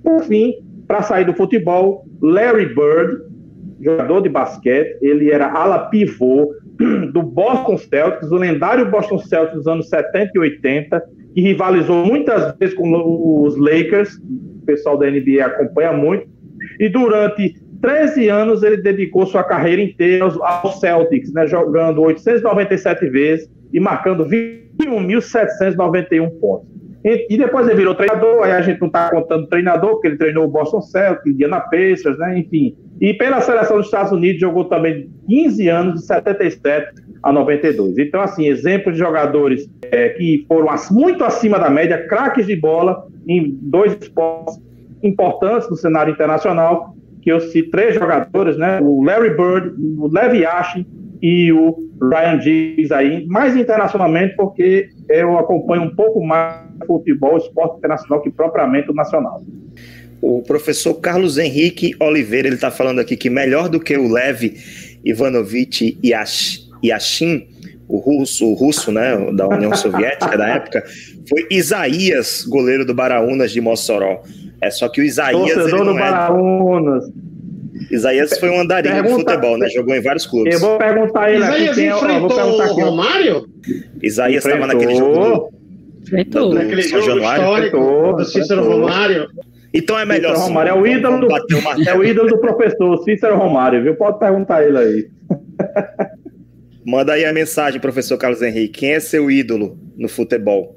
Por 0.09 0.25
fim, 0.25 0.55
para 0.87 1.03
sair 1.03 1.27
do 1.27 1.35
futebol, 1.35 2.07
Larry 2.23 2.75
Bird, 2.75 3.19
jogador 3.79 4.23
de 4.23 4.31
basquete, 4.31 4.97
ele 5.03 5.31
era 5.31 5.53
ala 5.53 5.91
pivô 5.91 6.55
do 7.13 7.23
Boston 7.23 7.77
Celtics, 7.77 8.31
o 8.31 8.37
lendário 8.37 8.91
Boston 8.91 9.19
Celtics 9.19 9.59
dos 9.59 9.67
anos 9.67 9.91
70 9.91 10.31
e 10.35 10.39
80, 10.39 11.05
que 11.35 11.43
rivalizou 11.43 12.07
muitas 12.07 12.57
vezes 12.57 12.75
com 12.75 12.91
os 13.45 13.59
Lakers, 13.59 14.17
o 14.17 14.65
pessoal 14.65 14.97
da 14.97 15.11
NBA 15.11 15.45
acompanha 15.45 15.93
muito, 15.93 16.27
e 16.81 16.89
durante 16.89 17.61
13 17.83 18.31
anos 18.31 18.63
ele 18.63 18.79
dedicou 18.79 19.27
sua 19.27 19.45
carreira 19.45 19.83
inteira 19.83 20.25
aos 20.25 20.81
Celtics, 20.81 21.35
né, 21.35 21.47
jogando 21.47 22.01
897 22.01 23.11
vezes 23.11 23.51
e 23.75 23.79
marcando 23.79 24.25
21.791 24.25 26.31
pontos. 26.41 26.78
E, 27.31 27.37
depois 27.39 27.67
ele 27.67 27.77
virou 27.77 27.95
treinador, 27.95 28.43
aí 28.43 28.53
a 28.53 28.61
gente 28.61 28.81
não 28.81 28.89
está 28.89 29.11
contando 29.11 29.47
treinador, 29.47 29.93
porque 29.93 30.09
ele 30.09 30.17
treinou 30.17 30.45
o 30.45 30.49
Boston 30.49 30.83
Celtics, 30.83 31.27
Indiana 31.27 31.61
Pacers, 31.61 32.19
né, 32.19 32.39
enfim. 32.39 32.77
E 33.01 33.15
pela 33.15 33.41
seleção 33.41 33.79
dos 33.79 33.87
Estados 33.87 34.13
Unidos 34.13 34.41
jogou 34.41 34.67
também 34.67 35.09
15 35.27 35.69
anos, 35.69 36.01
de 36.01 36.07
77 36.07 37.03
a 37.23 37.33
92. 37.33 37.99
Então, 37.99 38.21
assim, 38.21 38.47
exemplos 38.47 38.95
de 38.95 39.01
jogadores 39.01 39.69
é, 39.91 40.11
que 40.11 40.45
foram 40.47 40.69
muito 40.91 41.25
acima 41.25 41.59
da 41.59 41.71
média, 41.71 42.07
craques 42.07 42.47
de 42.47 42.57
bola 42.57 43.07
em 43.27 43.57
dois 43.63 43.97
esportes 44.01 44.61
importantes 45.03 45.71
no 45.71 45.77
cenário 45.77 46.13
internacional 46.13 46.95
que 47.23 47.31
eu 47.31 47.41
cito 47.41 47.71
três 47.71 47.95
jogadores, 47.95 48.57
né? 48.57 48.81
O 48.81 49.03
Larry 49.03 49.31
Bird, 49.31 49.75
o 49.99 50.09
Levi 50.09 50.39
Yashin 50.39 50.87
e 51.21 51.53
o 51.53 51.88
Ryan 52.01 52.41
Giggs 52.41 52.93
aí, 52.93 53.27
mais 53.27 53.57
internacionalmente, 53.57 54.37
porque 54.37 54.89
eu 55.09 55.39
acompanho 55.39 55.83
um 55.83 55.95
pouco 55.95 56.25
mais 56.25 56.63
futebol, 56.87 57.37
esporte 57.37 57.79
internacional 57.79 58.23
que 58.23 58.31
propriamente 58.31 58.91
o 58.91 58.95
nacional. 58.95 59.43
O 60.21 60.43
professor 60.43 60.95
Carlos 60.95 61.39
Henrique 61.39 61.95
Oliveira, 62.01 62.49
ele 62.49 62.57
está 62.57 62.71
falando 62.71 63.01
aqui 63.01 63.17
que 63.17 63.31
melhor 63.31 63.69
do 63.69 63.79
que 63.79 63.97
o 63.97 64.13
Lev 64.13 64.53
Ivanovic 65.05 65.99
Yashin, 66.85 67.47
o 67.89 67.99
russo, 67.99 68.47
o 68.47 68.55
russo, 68.55 68.93
né, 68.93 69.17
da 69.33 69.49
União 69.49 69.75
Soviética 69.75 70.37
da 70.37 70.49
época, 70.49 70.85
foi 71.29 71.47
Isaías, 71.51 72.45
goleiro 72.45 72.85
do 72.85 72.95
Baraunas 72.95 73.53
de 73.53 73.61
Mossoró. 73.61 74.23
É 74.61 74.71
só 74.71 74.89
que 74.89 75.01
o 75.01 75.05
Isaías. 75.05 75.55
Torcedor 75.55 75.85
do 75.85 75.97
é... 75.97 76.01
Baraunas. 76.01 77.05
Isaías 77.91 78.39
foi 78.39 78.51
um 78.51 78.61
andarinho 78.61 78.95
Pergunta... 78.95 79.17
de 79.17 79.25
futebol, 79.25 79.59
né? 79.59 79.69
Jogou 79.69 79.95
em 79.95 80.03
vários 80.03 80.27
clubes. 80.27 80.55
Eu 80.55 80.61
vou 80.61 80.79
perguntar 80.79 81.31
ele 81.31 81.43
Isaías 81.43 81.71
aqui. 81.71 81.81
Isaías 81.81 82.03
enfrentou 82.03 82.39
o 82.39 82.73
Romário? 82.75 83.49
Isaías 84.03 84.45
estava 84.45 84.67
naquele 84.67 84.95
jogo. 84.95 85.53
Enfrentou. 86.03 86.55
Naquele 86.55 86.83
jogo 86.83 87.07
Januário. 87.07 87.43
histórico 87.43 88.17
do 88.17 88.25
Cícero 88.25 88.65
Romário. 88.65 89.29
Então 89.73 89.99
é 89.99 90.05
melhor. 90.05 90.35
Cícero 90.35 90.49
Romário 90.49 90.71
é 90.71 90.75
o 90.75 90.87
ídolo 90.87 91.21
do, 91.21 91.89
é 91.89 91.95
o 91.97 92.05
ídolo 92.05 92.29
do 92.29 92.39
professor 92.39 93.03
Cícero 93.05 93.37
Romário, 93.37 93.83
viu? 93.83 93.95
Pode 93.95 94.19
perguntar 94.19 94.63
ele 94.63 94.79
aí. 94.79 95.09
Manda 96.85 97.13
aí 97.13 97.25
a 97.25 97.33
mensagem, 97.33 97.81
professor 97.81 98.17
Carlos 98.17 98.41
Henrique. 98.41 98.81
Quem 98.81 98.93
é 98.93 99.01
seu 99.01 99.31
ídolo 99.31 99.79
no 99.97 100.09
futebol? 100.09 100.77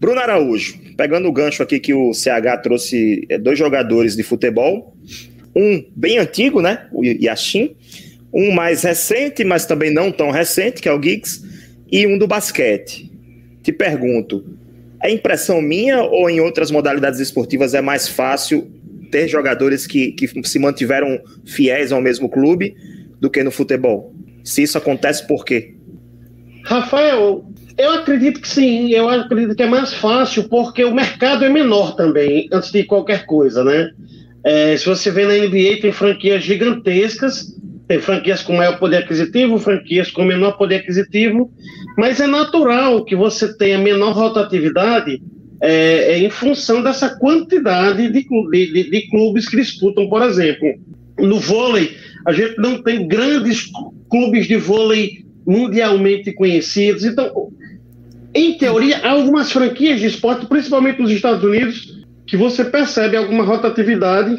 Bruno 0.00 0.18
Araújo, 0.18 0.78
pegando 0.96 1.28
o 1.28 1.32
gancho 1.32 1.62
aqui 1.62 1.78
que 1.78 1.94
o 1.94 2.12
CH 2.12 2.60
trouxe 2.62 3.26
é, 3.28 3.38
dois 3.38 3.58
jogadores 3.58 4.16
de 4.16 4.22
futebol, 4.22 4.96
um 5.54 5.84
bem 5.94 6.18
antigo, 6.18 6.60
né, 6.60 6.86
o 6.92 7.04
Yashin, 7.04 7.76
um 8.32 8.52
mais 8.52 8.82
recente, 8.82 9.44
mas 9.44 9.66
também 9.66 9.92
não 9.92 10.10
tão 10.10 10.30
recente, 10.30 10.80
que 10.80 10.88
é 10.88 10.92
o 10.92 11.02
Giggs, 11.02 11.42
e 11.90 12.06
um 12.06 12.16
do 12.16 12.26
basquete. 12.26 13.10
Te 13.62 13.70
pergunto, 13.72 14.44
é 15.02 15.10
impressão 15.10 15.60
minha 15.60 16.02
ou 16.02 16.30
em 16.30 16.40
outras 16.40 16.70
modalidades 16.70 17.20
esportivas 17.20 17.74
é 17.74 17.80
mais 17.80 18.08
fácil 18.08 18.70
ter 19.10 19.28
jogadores 19.28 19.86
que, 19.86 20.12
que 20.12 20.28
se 20.44 20.58
mantiveram 20.58 21.20
fiéis 21.44 21.92
ao 21.92 22.00
mesmo 22.00 22.28
clube 22.28 22.74
do 23.20 23.28
que 23.28 23.42
no 23.42 23.50
futebol? 23.50 24.14
Se 24.42 24.62
isso 24.62 24.78
acontece, 24.78 25.26
por 25.26 25.44
quê? 25.44 25.74
Rafael, 26.64 27.44
eu 27.76 27.90
acredito 27.92 28.40
que 28.40 28.48
sim, 28.48 28.90
eu 28.90 29.08
acredito 29.08 29.54
que 29.54 29.62
é 29.62 29.68
mais 29.68 29.92
fácil 29.92 30.48
porque 30.48 30.84
o 30.84 30.94
mercado 30.94 31.44
é 31.44 31.48
menor 31.48 31.94
também, 31.94 32.48
antes 32.52 32.70
de 32.70 32.84
qualquer 32.84 33.26
coisa, 33.26 33.62
né? 33.62 33.90
É, 34.44 34.76
se 34.76 34.86
você 34.86 35.10
vê 35.10 35.24
na 35.24 35.34
NBA, 35.34 35.80
tem 35.80 35.92
franquias 35.92 36.42
gigantescas, 36.42 37.56
tem 37.86 38.00
franquias 38.00 38.42
com 38.42 38.56
maior 38.56 38.78
poder 38.78 38.98
aquisitivo, 38.98 39.58
franquias 39.58 40.10
com 40.10 40.24
menor 40.24 40.52
poder 40.52 40.76
aquisitivo, 40.76 41.52
mas 41.96 42.20
é 42.20 42.26
natural 42.26 43.04
que 43.04 43.14
você 43.14 43.56
tenha 43.56 43.78
menor 43.78 44.12
rotatividade 44.12 45.20
é, 45.60 46.14
é 46.14 46.18
em 46.18 46.28
função 46.28 46.82
dessa 46.82 47.08
quantidade 47.18 48.08
de, 48.10 48.26
de, 48.50 48.90
de 48.90 49.08
clubes 49.08 49.48
que 49.48 49.56
disputam, 49.56 50.08
por 50.08 50.22
exemplo. 50.22 50.74
No 51.18 51.38
vôlei, 51.38 51.96
a 52.26 52.32
gente 52.32 52.58
não 52.58 52.82
tem 52.82 53.06
grandes 53.06 53.70
clubes 54.10 54.48
de 54.48 54.56
vôlei 54.56 55.24
mundialmente 55.46 56.32
conhecidos. 56.32 57.04
Então, 57.04 57.52
em 58.34 58.56
teoria, 58.58 58.98
há 58.98 59.10
algumas 59.10 59.52
franquias 59.52 60.00
de 60.00 60.06
esporte, 60.06 60.46
principalmente 60.46 61.00
nos 61.00 61.12
Estados 61.12 61.44
Unidos, 61.44 62.01
que 62.32 62.36
você 62.38 62.64
percebe 62.64 63.14
alguma 63.14 63.44
rotatividade, 63.44 64.34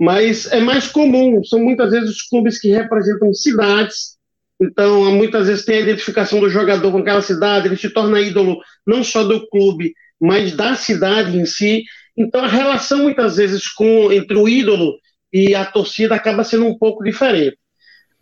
mas 0.00 0.50
é 0.50 0.58
mais 0.58 0.88
comum. 0.88 1.44
São 1.44 1.60
muitas 1.60 1.92
vezes 1.92 2.10
os 2.10 2.22
clubes 2.22 2.58
que 2.58 2.72
representam 2.72 3.32
cidades. 3.32 4.16
Então, 4.60 5.12
muitas 5.12 5.46
vezes 5.46 5.64
tem 5.64 5.76
a 5.76 5.82
identificação 5.82 6.40
do 6.40 6.50
jogador 6.50 6.90
com 6.90 6.98
aquela 6.98 7.22
cidade, 7.22 7.68
ele 7.68 7.76
se 7.76 7.88
torna 7.88 8.20
ídolo 8.20 8.58
não 8.84 9.04
só 9.04 9.22
do 9.22 9.46
clube, 9.46 9.94
mas 10.20 10.56
da 10.56 10.74
cidade 10.74 11.38
em 11.38 11.46
si. 11.46 11.84
Então, 12.16 12.42
a 12.42 12.48
relação 12.48 13.04
muitas 13.04 13.36
vezes 13.36 13.68
com 13.68 14.10
entre 14.10 14.36
o 14.36 14.48
ídolo 14.48 14.94
e 15.32 15.54
a 15.54 15.64
torcida 15.64 16.16
acaba 16.16 16.42
sendo 16.42 16.66
um 16.66 16.76
pouco 16.76 17.04
diferente. 17.04 17.56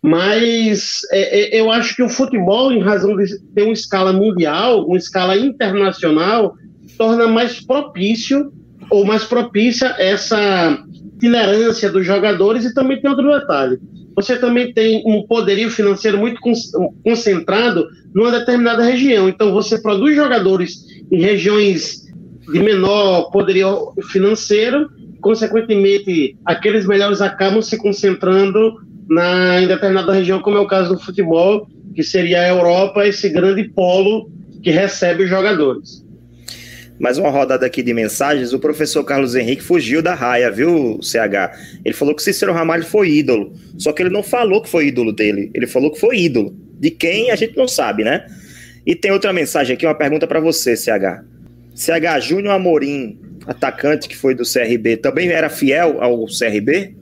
Mas 0.03 0.99
é, 1.11 1.57
é, 1.57 1.59
eu 1.59 1.71
acho 1.71 1.95
que 1.95 2.03
o 2.03 2.09
futebol, 2.09 2.71
em 2.71 2.79
razão 2.79 3.17
de 3.17 3.25
ter 3.55 3.63
uma 3.63 3.73
escala 3.73 4.13
mundial, 4.13 4.85
uma 4.85 4.99
escala 4.99 5.35
internacional, 5.35 6.53
torna 6.95 7.27
mais 7.27 7.59
propício 7.59 8.53
ou 8.89 9.05
mais 9.05 9.23
propícia 9.23 9.95
essa 9.97 10.83
itinerância 11.15 11.89
dos 11.89 12.05
jogadores 12.05 12.65
e 12.65 12.73
também 12.73 12.99
tem 12.99 13.09
outro 13.09 13.31
detalhe. 13.31 13.79
Você 14.15 14.37
também 14.37 14.73
tem 14.73 15.03
um 15.05 15.25
poderio 15.25 15.69
financeiro 15.69 16.17
muito 16.17 16.39
concentrado 17.03 17.87
numa 18.13 18.31
determinada 18.31 18.83
região. 18.83 19.29
Então 19.29 19.51
você 19.51 19.79
produz 19.79 20.15
jogadores 20.15 20.85
em 21.11 21.21
regiões 21.21 22.05
de 22.51 22.59
menor 22.59 23.29
poderio 23.31 23.93
financeiro, 24.09 24.89
consequentemente 25.21 26.37
aqueles 26.45 26.85
melhores 26.85 27.21
acabam 27.21 27.61
se 27.61 27.77
concentrando 27.77 28.81
na, 29.07 29.61
em 29.61 29.67
determinada 29.67 30.13
região, 30.13 30.39
como 30.39 30.57
é 30.57 30.59
o 30.59 30.67
caso 30.67 30.95
do 30.95 30.99
futebol, 30.99 31.67
que 31.95 32.03
seria 32.03 32.41
a 32.41 32.49
Europa, 32.49 33.07
esse 33.07 33.29
grande 33.29 33.69
polo 33.69 34.29
que 34.61 34.71
recebe 34.71 35.23
os 35.23 35.29
jogadores. 35.29 36.05
Mais 36.99 37.17
uma 37.17 37.29
rodada 37.29 37.65
aqui 37.65 37.81
de 37.81 37.93
mensagens. 37.93 38.51
O 38.51 38.59
professor 38.59 39.05
Carlos 39.05 39.33
Henrique 39.33 39.63
fugiu 39.63 40.01
da 40.01 40.13
raia, 40.13 40.51
viu, 40.51 40.99
CH? 41.01 41.79
Ele 41.85 41.95
falou 41.95 42.13
que 42.13 42.21
Cícero 42.21 42.51
Ramalho 42.51 42.83
foi 42.83 43.09
ídolo. 43.09 43.53
Só 43.77 43.93
que 43.93 44.03
ele 44.03 44.09
não 44.09 44.21
falou 44.21 44.61
que 44.61 44.69
foi 44.69 44.87
ídolo 44.87 45.13
dele. 45.13 45.49
Ele 45.53 45.65
falou 45.65 45.91
que 45.91 45.99
foi 45.99 46.17
ídolo. 46.17 46.53
De 46.77 46.91
quem 46.91 47.31
a 47.31 47.37
gente 47.37 47.55
não 47.55 47.69
sabe, 47.69 48.03
né? 48.03 48.25
E 48.85 48.95
tem 48.95 49.11
outra 49.11 49.31
mensagem 49.31 49.75
aqui, 49.75 49.85
uma 49.85 49.95
pergunta 49.95 50.27
para 50.27 50.41
você, 50.41 50.75
CH. 50.75 51.23
CH 51.73 52.19
Júnior 52.21 52.53
Amorim, 52.53 53.17
atacante 53.47 54.09
que 54.09 54.17
foi 54.17 54.35
do 54.35 54.43
CRB, 54.43 54.97
também 54.97 55.29
era 55.29 55.49
fiel 55.49 56.01
ao 56.01 56.25
CRB? 56.25 56.95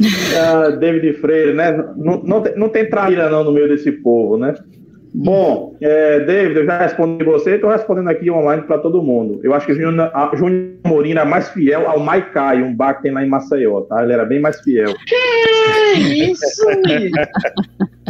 uh, 0.00 0.76
David 0.80 1.12
Freire, 1.20 1.52
né? 1.52 1.72
Não, 1.94 2.22
não, 2.22 2.42
tem, 2.42 2.56
não 2.56 2.68
tem 2.70 2.88
traíra 2.88 3.28
não 3.28 3.44
no 3.44 3.52
meio 3.52 3.68
desse 3.68 3.92
povo, 3.92 4.38
né? 4.38 4.54
Bom, 5.18 5.74
é, 5.80 6.20
David, 6.20 6.58
eu 6.58 6.66
já 6.66 6.76
respondi 6.76 7.24
você, 7.24 7.54
estou 7.54 7.70
respondendo 7.70 8.10
aqui 8.10 8.30
online 8.30 8.60
para 8.64 8.76
todo 8.76 9.02
mundo. 9.02 9.40
Eu 9.42 9.54
acho 9.54 9.64
que 9.64 9.72
o 9.72 9.74
Júnior 9.74 10.76
Morim 10.84 11.12
era 11.12 11.24
mais 11.24 11.48
fiel 11.48 11.88
ao 11.88 11.98
Maikai, 11.98 12.62
um 12.62 12.74
bar 12.74 12.96
que 12.96 13.04
tem 13.04 13.12
lá 13.12 13.24
em 13.24 13.28
Maceió, 13.28 13.80
tá? 13.80 14.02
Ele 14.02 14.12
era 14.12 14.26
bem 14.26 14.40
mais 14.40 14.60
fiel. 14.60 14.94
Que 15.06 16.32
isso? 16.32 16.66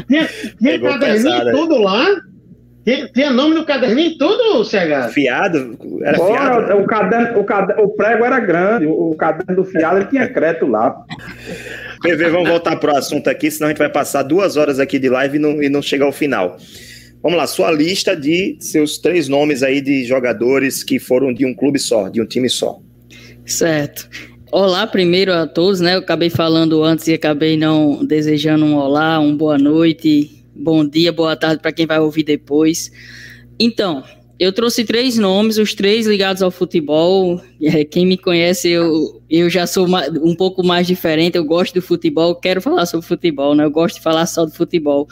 tinha 0.08 0.26
tinha 0.58 0.80
caderninho 0.80 1.52
tudo 1.52 1.78
lá? 1.78 2.06
Tinha, 3.14 3.30
nome 3.30 3.54
no 3.54 3.64
caderninho 3.64 4.18
tudo, 4.18 4.64
CH? 4.64 5.12
Fiado? 5.12 5.78
Era 6.02 6.18
fiado? 6.18 6.76
O, 6.76 6.86
caderno, 6.86 7.40
o, 7.40 7.44
caderno, 7.44 7.84
o 7.84 7.88
prego 7.90 8.24
era 8.24 8.40
grande, 8.40 8.86
o 8.86 9.14
caderno 9.14 9.54
do 9.54 9.64
fiado 9.64 9.98
ele 9.98 10.06
tinha 10.06 10.28
crédito 10.28 10.66
lá. 10.66 10.96
PV, 12.02 12.30
vamos 12.30 12.48
voltar 12.48 12.74
para 12.76 12.94
o 12.94 12.96
assunto 12.96 13.30
aqui, 13.30 13.48
senão 13.48 13.68
a 13.68 13.70
gente 13.70 13.78
vai 13.78 13.88
passar 13.88 14.24
duas 14.24 14.56
horas 14.56 14.80
aqui 14.80 14.98
de 14.98 15.08
live 15.08 15.36
e 15.36 15.40
não, 15.40 15.62
e 15.62 15.68
não 15.68 15.80
chegar 15.80 16.06
ao 16.06 16.12
final. 16.12 16.56
Vamos 17.26 17.38
lá, 17.38 17.46
sua 17.48 17.72
lista 17.72 18.14
de 18.16 18.56
seus 18.60 18.98
três 18.98 19.26
nomes 19.26 19.60
aí 19.64 19.80
de 19.80 20.04
jogadores 20.04 20.84
que 20.84 21.00
foram 21.00 21.34
de 21.34 21.44
um 21.44 21.52
clube 21.52 21.76
só, 21.76 22.08
de 22.08 22.22
um 22.22 22.24
time 22.24 22.48
só. 22.48 22.78
Certo. 23.44 24.08
Olá 24.52 24.86
primeiro 24.86 25.32
a 25.32 25.44
todos, 25.44 25.80
né? 25.80 25.96
Eu 25.96 25.98
acabei 25.98 26.30
falando 26.30 26.84
antes 26.84 27.08
e 27.08 27.14
acabei 27.14 27.56
não 27.56 28.04
desejando 28.04 28.64
um 28.64 28.76
olá, 28.76 29.18
um 29.18 29.36
boa 29.36 29.58
noite, 29.58 30.44
bom 30.54 30.86
dia, 30.86 31.10
boa 31.12 31.34
tarde 31.34 31.60
para 31.60 31.72
quem 31.72 31.84
vai 31.84 31.98
ouvir 31.98 32.22
depois. 32.22 32.92
Então, 33.58 34.04
eu 34.38 34.52
trouxe 34.52 34.84
três 34.84 35.18
nomes, 35.18 35.58
os 35.58 35.74
três 35.74 36.06
ligados 36.06 36.42
ao 36.42 36.52
futebol. 36.52 37.40
É, 37.60 37.84
quem 37.84 38.06
me 38.06 38.16
conhece, 38.16 38.68
eu, 38.68 39.20
eu 39.28 39.50
já 39.50 39.66
sou 39.66 39.88
um 40.22 40.36
pouco 40.36 40.64
mais 40.64 40.86
diferente. 40.86 41.36
Eu 41.36 41.44
gosto 41.44 41.74
do 41.74 41.82
futebol, 41.82 42.36
quero 42.36 42.62
falar 42.62 42.86
sobre 42.86 43.04
futebol, 43.04 43.52
né? 43.52 43.64
Eu 43.64 43.70
gosto 43.72 43.96
de 43.96 44.02
falar 44.02 44.26
só 44.26 44.44
do 44.44 44.52
futebol. 44.52 45.08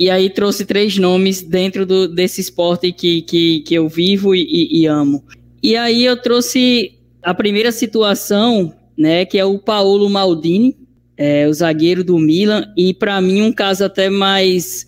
E 0.00 0.08
aí 0.08 0.30
trouxe 0.30 0.64
três 0.64 0.96
nomes 0.96 1.42
dentro 1.42 1.84
do, 1.84 2.08
desse 2.08 2.40
esporte 2.40 2.90
que, 2.90 3.20
que, 3.20 3.60
que 3.60 3.74
eu 3.74 3.86
vivo 3.86 4.34
e, 4.34 4.80
e 4.80 4.86
amo. 4.86 5.22
E 5.62 5.76
aí 5.76 6.06
eu 6.06 6.16
trouxe 6.16 6.94
a 7.22 7.34
primeira 7.34 7.70
situação, 7.70 8.72
né? 8.96 9.26
Que 9.26 9.38
é 9.38 9.44
o 9.44 9.58
Paulo 9.58 10.08
Maldini, 10.08 10.74
é, 11.18 11.46
o 11.46 11.52
zagueiro 11.52 12.02
do 12.02 12.18
Milan. 12.18 12.72
E 12.74 12.94
para 12.94 13.20
mim 13.20 13.42
um 13.42 13.52
caso 13.52 13.84
até 13.84 14.08
mais 14.08 14.86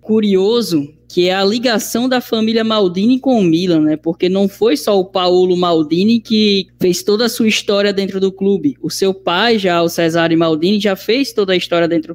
curioso 0.00 0.94
que 1.08 1.28
é 1.28 1.34
a 1.34 1.44
ligação 1.44 2.08
da 2.08 2.20
família 2.20 2.62
Maldini 2.62 3.18
com 3.18 3.40
o 3.40 3.42
Milan, 3.42 3.80
né? 3.80 3.96
Porque 3.96 4.28
não 4.28 4.48
foi 4.48 4.76
só 4.76 4.96
o 4.98 5.04
Paulo 5.04 5.56
Maldini 5.56 6.20
que 6.20 6.68
fez 6.80 7.02
toda 7.02 7.26
a 7.26 7.28
sua 7.28 7.48
história 7.48 7.92
dentro 7.92 8.20
do 8.20 8.30
clube. 8.30 8.76
O 8.80 8.88
seu 8.88 9.12
pai, 9.12 9.58
já 9.58 9.82
o 9.82 9.88
Cesare 9.88 10.36
Maldini, 10.36 10.78
já 10.78 10.94
fez 10.94 11.32
toda 11.32 11.52
a 11.52 11.56
história 11.56 11.88
dentro 11.88 12.14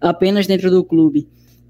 apenas 0.00 0.46
dentro 0.46 0.70
do 0.70 0.84
clube. 0.84 1.26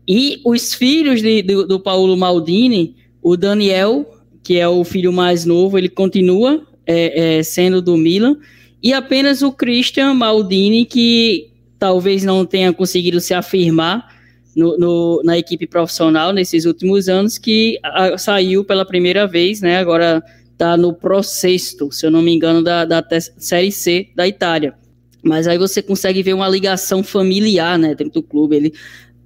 E 0.08 0.40
os 0.42 0.72
filhos 0.72 1.20
de, 1.20 1.42
do, 1.42 1.66
do 1.66 1.78
Paulo 1.78 2.16
Maldini, 2.16 2.96
o 3.22 3.36
Daniel, 3.36 4.10
que 4.42 4.56
é 4.58 4.66
o 4.66 4.82
filho 4.82 5.12
mais 5.12 5.44
novo, 5.44 5.76
ele 5.76 5.90
continua 5.90 6.66
é, 6.86 7.38
é, 7.38 7.42
sendo 7.42 7.82
do 7.82 7.94
Milan, 7.94 8.38
e 8.82 8.94
apenas 8.94 9.42
o 9.42 9.52
Christian 9.52 10.14
Maldini, 10.14 10.86
que 10.86 11.50
talvez 11.78 12.24
não 12.24 12.46
tenha 12.46 12.72
conseguido 12.72 13.20
se 13.20 13.34
afirmar 13.34 14.16
no, 14.56 14.78
no, 14.78 15.22
na 15.22 15.36
equipe 15.36 15.66
profissional 15.66 16.32
nesses 16.32 16.64
últimos 16.64 17.08
anos, 17.08 17.36
que 17.36 17.78
a, 17.82 18.16
saiu 18.16 18.64
pela 18.64 18.86
primeira 18.86 19.26
vez, 19.26 19.60
né? 19.60 19.76
Agora 19.76 20.22
está 20.52 20.76
no 20.76 20.94
processo, 20.94 21.92
se 21.92 22.06
eu 22.06 22.10
não 22.10 22.22
me 22.22 22.34
engano, 22.34 22.62
da, 22.62 22.84
da 22.84 23.04
Série 23.20 23.70
C 23.70 24.08
da 24.16 24.26
Itália. 24.26 24.74
Mas 25.22 25.46
aí 25.46 25.58
você 25.58 25.82
consegue 25.82 26.22
ver 26.22 26.32
uma 26.32 26.48
ligação 26.48 27.02
familiar, 27.02 27.78
né, 27.78 27.94
dentro 27.94 28.14
do 28.14 28.22
clube. 28.22 28.56
Ele 28.56 28.72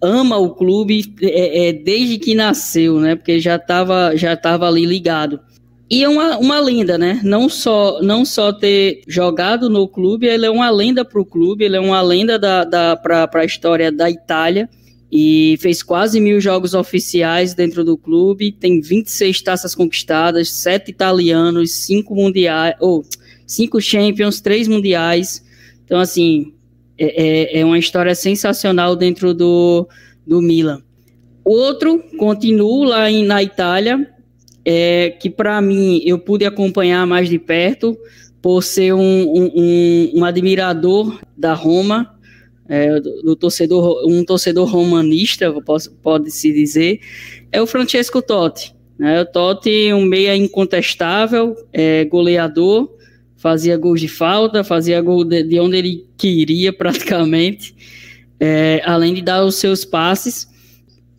ama 0.03 0.37
o 0.37 0.51
clube 0.51 1.15
é, 1.23 1.69
é, 1.69 1.73
desde 1.73 2.19
que 2.19 2.35
nasceu, 2.35 2.99
né? 2.99 3.15
Porque 3.15 3.39
já 3.39 3.57
estava 3.57 4.17
já 4.17 4.37
tava 4.37 4.67
ali 4.67 4.85
ligado. 4.85 5.41
E 5.89 6.03
é 6.03 6.09
uma, 6.09 6.39
uma 6.39 6.59
lenda, 6.59 6.97
né? 6.97 7.21
Não 7.23 7.51
só, 7.51 8.01
não 8.01 8.25
só 8.25 8.51
ter 8.51 9.03
jogado 9.07 9.69
no 9.69 9.87
clube, 9.87 10.27
ele 10.27 10.47
é 10.47 10.51
uma 10.51 10.71
lenda 10.71 11.05
para 11.05 11.21
o 11.21 11.25
clube, 11.25 11.65
ele 11.67 11.77
é 11.77 11.81
uma 11.81 12.01
lenda 12.01 12.39
da, 12.39 12.65
da, 12.65 12.97
para 12.97 13.29
a 13.35 13.45
história 13.45 13.93
da 13.93 14.11
Itália 14.11 14.71
e 15.13 15.59
fez 15.61 15.83
quase 15.83 16.19
mil 16.19 16.41
jogos 16.41 16.73
oficiais 16.73 17.53
dentro 17.53 17.85
do 17.85 17.99
clube, 17.99 18.51
tem 18.51 18.81
26 18.81 19.43
taças 19.43 19.75
conquistadas, 19.75 20.49
sete 20.49 20.91
italianos, 20.91 21.73
cinco 21.73 22.15
mundiais, 22.15 22.75
ou 22.81 23.05
cinco 23.47 23.79
champions, 23.79 24.41
três 24.41 24.67
mundiais. 24.67 25.45
Então, 25.85 26.01
assim, 26.01 26.55
é, 26.99 27.59
é, 27.59 27.61
é 27.61 27.65
uma 27.65 27.79
história 27.79 28.15
sensacional 28.15 28.95
dentro 28.97 29.35
do, 29.35 29.89
do 30.27 30.41
Milan. 30.41 30.83
Outro, 31.45 32.03
continuo 32.17 32.85
lá 32.85 33.11
em, 33.11 33.25
na 33.25 33.43
Itália, 33.43 34.09
é, 34.65 35.11
que 35.11 35.29
para 35.29 35.61
mim 35.61 36.01
eu 36.05 36.19
pude 36.19 36.45
acompanhar 36.45 37.07
mais 37.07 37.29
de 37.29 37.39
perto, 37.39 37.99
por 38.43 38.61
ser 38.63 38.93
um, 38.93 39.01
um, 39.01 40.11
um, 40.17 40.25
admirador 40.25 41.21
da 41.37 41.55
Roma, 41.55 42.13
é, 42.69 43.01
do, 43.01 43.23
do, 43.23 43.37
torcedor, 43.37 44.05
um 44.05 44.25
torcedor 44.25 44.69
romanista, 44.69 45.55
pode-se 46.03 46.53
dizer, 46.53 47.01
é 47.53 47.63
o 47.63 47.67
Francesco 47.67 48.21
Totti. 48.21 48.75
Né? 48.99 49.23
O 49.23 49.27
Totti, 49.27 49.93
um 49.93 50.05
meia 50.05 50.37
incontestável, 50.37 51.55
é, 51.73 52.05
goleador, 52.05 52.91
fazia 53.43 53.77
gols 53.77 54.01
de 54.01 54.07
falta, 54.07 54.63
fazia 54.63 55.01
gol 55.01 55.25
de, 55.25 55.43
de 55.43 55.59
onde 55.59 55.77
ele 55.77 56.07
queria 56.17 56.73
praticamente, 56.73 57.75
é, 58.39 58.81
além 58.85 59.13
de 59.15 59.21
dar 59.21 59.45
os 59.45 59.57
seus 59.57 59.85
passes. 59.85 60.47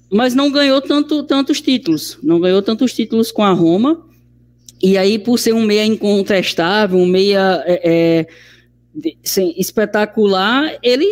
Mas 0.10 0.34
não 0.34 0.50
ganhou 0.50 0.80
tanto, 0.80 1.24
tantos 1.24 1.60
títulos, 1.60 2.18
não 2.24 2.40
ganhou 2.40 2.62
tantos 2.62 2.94
títulos 2.94 3.30
com 3.30 3.44
a 3.44 3.52
Roma, 3.52 4.06
e 4.82 4.98
aí 4.98 5.20
por 5.20 5.38
ser 5.38 5.54
um 5.54 5.66
meia 5.66 5.86
incontestável, 5.86 6.98
um 6.98 7.06
meia 7.06 7.62
é, 7.66 7.82
é, 7.84 8.28
espetacular, 9.58 10.78
ele 10.82 11.06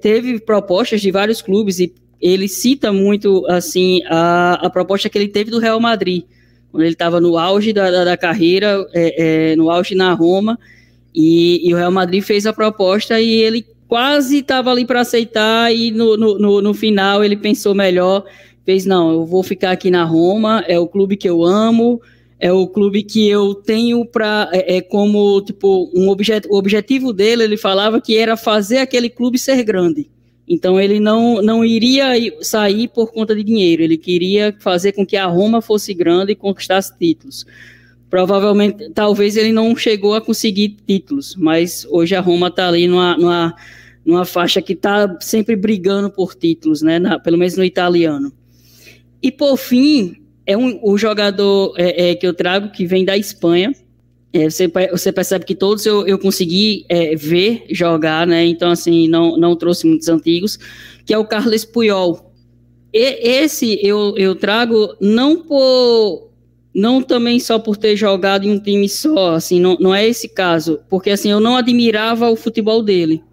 teve 0.00 0.40
propostas 0.40 1.00
de 1.00 1.12
vários 1.12 1.40
clubes, 1.40 1.78
e 1.78 1.94
ele 2.20 2.48
cita 2.48 2.92
muito, 2.92 3.46
assim, 3.46 4.00
a, 4.06 4.66
a 4.66 4.70
proposta 4.70 5.08
que 5.08 5.16
ele 5.16 5.28
teve 5.28 5.50
do 5.50 5.60
Real 5.60 5.78
Madrid, 5.78 6.24
quando 6.70 6.82
ele 6.84 6.92
estava 6.92 7.20
no 7.20 7.36
auge 7.36 7.72
da, 7.72 7.90
da, 7.90 8.04
da 8.04 8.16
carreira, 8.16 8.86
é, 8.92 9.52
é 9.52 9.56
no 9.56 9.70
auge 9.70 9.94
na 9.94 10.12
Roma, 10.12 10.58
e, 11.14 11.68
e 11.68 11.74
o 11.74 11.76
Real 11.76 11.90
Madrid 11.90 12.22
fez 12.22 12.46
a 12.46 12.52
proposta 12.52 13.20
e 13.20 13.30
ele 13.30 13.66
quase 13.88 14.38
estava 14.38 14.70
ali 14.70 14.84
para 14.84 15.00
aceitar 15.00 15.74
e 15.74 15.90
no, 15.90 16.16
no, 16.16 16.38
no, 16.38 16.62
no, 16.62 16.74
final 16.74 17.24
ele 17.24 17.36
pensou 17.36 17.74
melhor, 17.74 18.24
fez 18.64 18.86
não, 18.86 19.10
eu 19.10 19.26
vou 19.26 19.42
ficar 19.42 19.72
aqui 19.72 19.90
na 19.90 20.04
Roma, 20.04 20.64
é 20.68 20.78
o 20.78 20.86
clube 20.86 21.16
que 21.16 21.28
eu 21.28 21.42
amo, 21.42 22.00
é 22.38 22.52
o 22.52 22.68
clube 22.68 23.02
que 23.02 23.28
eu 23.28 23.52
tenho 23.54 24.04
para 24.06 24.48
é, 24.52 24.76
é, 24.76 24.80
como 24.80 25.40
tipo 25.42 25.90
um 25.92 26.08
objeto, 26.08 26.48
o 26.50 26.56
objetivo 26.56 27.12
dele, 27.12 27.42
ele 27.42 27.56
falava 27.56 28.00
que 28.00 28.16
era 28.16 28.36
fazer 28.36 28.78
aquele 28.78 29.10
clube 29.10 29.38
ser 29.38 29.62
grande. 29.64 30.08
Então 30.52 30.80
ele 30.80 30.98
não, 30.98 31.40
não 31.40 31.64
iria 31.64 32.12
sair 32.42 32.88
por 32.88 33.12
conta 33.12 33.36
de 33.36 33.44
dinheiro, 33.44 33.84
ele 33.84 33.96
queria 33.96 34.52
fazer 34.58 34.90
com 34.92 35.06
que 35.06 35.16
a 35.16 35.26
Roma 35.26 35.62
fosse 35.62 35.94
grande 35.94 36.32
e 36.32 36.34
conquistasse 36.34 36.92
títulos. 36.98 37.46
Provavelmente, 38.10 38.90
talvez 38.90 39.36
ele 39.36 39.52
não 39.52 39.76
chegou 39.76 40.14
a 40.14 40.20
conseguir 40.20 40.76
títulos, 40.84 41.36
mas 41.36 41.86
hoje 41.88 42.16
a 42.16 42.20
Roma 42.20 42.48
está 42.48 42.66
ali 42.66 42.88
numa, 42.88 43.16
numa 43.16 43.54
numa 44.04 44.24
faixa 44.24 44.60
que 44.60 44.72
está 44.72 45.16
sempre 45.20 45.54
brigando 45.54 46.10
por 46.10 46.34
títulos, 46.34 46.82
né? 46.82 46.98
Na, 46.98 47.18
pelo 47.18 47.38
menos 47.38 47.56
no 47.56 47.64
italiano. 47.64 48.32
E 49.22 49.30
por 49.30 49.56
fim, 49.56 50.16
é 50.46 50.56
um, 50.56 50.80
o 50.82 50.96
jogador 50.96 51.74
é, 51.76 52.10
é, 52.10 52.14
que 52.14 52.26
eu 52.26 52.34
trago 52.34 52.72
que 52.72 52.86
vem 52.86 53.04
da 53.04 53.16
Espanha. 53.16 53.72
É, 54.32 54.48
você, 54.48 54.68
você, 54.68 55.12
percebe 55.12 55.44
que 55.44 55.56
todos 55.56 55.84
eu, 55.84 56.06
eu 56.06 56.18
consegui 56.18 56.84
é, 56.88 57.16
ver 57.16 57.64
jogar, 57.70 58.26
né? 58.26 58.44
Então, 58.46 58.70
assim, 58.70 59.08
não, 59.08 59.36
não 59.36 59.56
trouxe 59.56 59.86
muitos 59.86 60.08
antigos, 60.08 60.56
que 61.04 61.12
é 61.12 61.18
o 61.18 61.24
Carles 61.24 61.64
Puyol. 61.64 62.32
E, 62.92 63.42
esse 63.42 63.78
eu, 63.82 64.14
eu 64.16 64.36
trago 64.36 64.94
não 65.00 65.42
por 65.42 66.30
não 66.72 67.02
também 67.02 67.40
só 67.40 67.58
por 67.58 67.76
ter 67.76 67.96
jogado 67.96 68.46
em 68.46 68.52
um 68.52 68.60
time 68.60 68.88
só, 68.88 69.34
assim, 69.34 69.58
não, 69.58 69.76
não 69.80 69.92
é 69.92 70.06
esse 70.06 70.28
caso, 70.28 70.80
porque 70.88 71.10
assim, 71.10 71.28
eu 71.28 71.40
não 71.40 71.56
admirava 71.56 72.30
o 72.30 72.36
futebol 72.36 72.80
dele. 72.80 73.24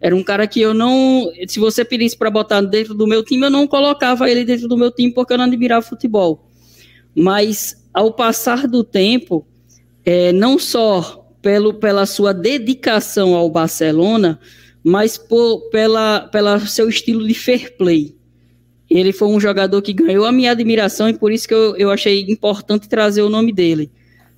Era 0.00 0.14
um 0.14 0.22
cara 0.22 0.46
que 0.46 0.60
eu 0.60 0.72
não. 0.72 1.30
Se 1.48 1.58
você 1.58 1.84
pedisse 1.84 2.16
para 2.16 2.30
botar 2.30 2.60
dentro 2.60 2.94
do 2.94 3.06
meu 3.06 3.24
time, 3.24 3.44
eu 3.44 3.50
não 3.50 3.66
colocava 3.66 4.30
ele 4.30 4.44
dentro 4.44 4.68
do 4.68 4.76
meu 4.76 4.92
time 4.92 5.12
porque 5.12 5.32
eu 5.32 5.38
não 5.38 5.44
admirava 5.44 5.84
futebol. 5.84 6.48
Mas 7.14 7.74
ao 7.92 8.12
passar 8.12 8.68
do 8.68 8.84
tempo, 8.84 9.44
é, 10.08 10.32
não 10.32 10.58
só 10.58 11.28
pelo, 11.42 11.74
pela 11.74 12.06
sua 12.06 12.32
dedicação 12.32 13.34
ao 13.34 13.50
Barcelona, 13.50 14.40
mas 14.82 15.18
por, 15.18 15.68
pela, 15.68 16.30
seu 16.66 16.88
estilo 16.88 17.28
de 17.28 17.34
fair 17.34 17.76
play. 17.76 18.16
Ele 18.88 19.12
foi 19.12 19.28
um 19.28 19.38
jogador 19.38 19.82
que 19.82 19.92
ganhou 19.92 20.24
a 20.24 20.32
minha 20.32 20.52
admiração 20.52 21.10
e 21.10 21.12
por 21.12 21.30
isso 21.30 21.46
que 21.46 21.52
eu, 21.52 21.76
eu 21.76 21.90
achei 21.90 22.22
importante 22.22 22.88
trazer 22.88 23.20
o 23.20 23.28
nome 23.28 23.52
dele. 23.52 23.90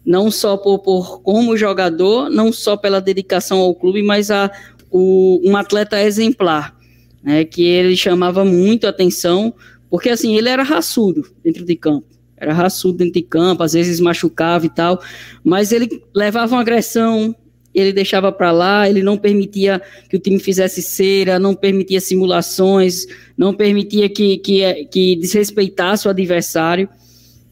Não 0.04 0.28
só 0.28 0.56
por, 0.56 0.80
por 0.80 1.22
como 1.22 1.56
jogador, 1.56 2.28
não 2.28 2.52
só 2.52 2.76
pela 2.76 3.00
dedicação 3.00 3.60
ao 3.60 3.72
clube, 3.72 4.02
mas 4.02 4.28
a, 4.28 4.50
o, 4.90 5.40
um 5.48 5.56
atleta 5.56 6.02
exemplar, 6.02 6.76
né, 7.22 7.44
que 7.44 7.62
ele 7.62 7.96
chamava 7.96 8.44
muito 8.44 8.88
atenção, 8.88 9.54
porque 9.88 10.08
assim, 10.08 10.36
ele 10.36 10.48
era 10.48 10.64
raçudo 10.64 11.22
dentro 11.44 11.64
de 11.64 11.76
campo. 11.76 12.19
Era 12.40 12.54
raçudo 12.54 12.98
dentro 12.98 13.14
de 13.14 13.22
campo, 13.22 13.62
às 13.62 13.74
vezes 13.74 14.00
machucava 14.00 14.64
e 14.64 14.70
tal, 14.70 15.00
mas 15.44 15.72
ele 15.72 16.02
levava 16.14 16.54
uma 16.54 16.62
agressão, 16.62 17.36
ele 17.74 17.92
deixava 17.92 18.32
para 18.32 18.50
lá, 18.50 18.88
ele 18.88 19.02
não 19.02 19.16
permitia 19.16 19.80
que 20.08 20.16
o 20.16 20.18
time 20.18 20.38
fizesse 20.40 20.82
cera, 20.82 21.38
não 21.38 21.54
permitia 21.54 22.00
simulações, 22.00 23.06
não 23.36 23.54
permitia 23.54 24.08
que, 24.08 24.38
que, 24.38 24.84
que 24.86 25.16
desrespeitasse 25.16 26.08
o 26.08 26.10
adversário. 26.10 26.88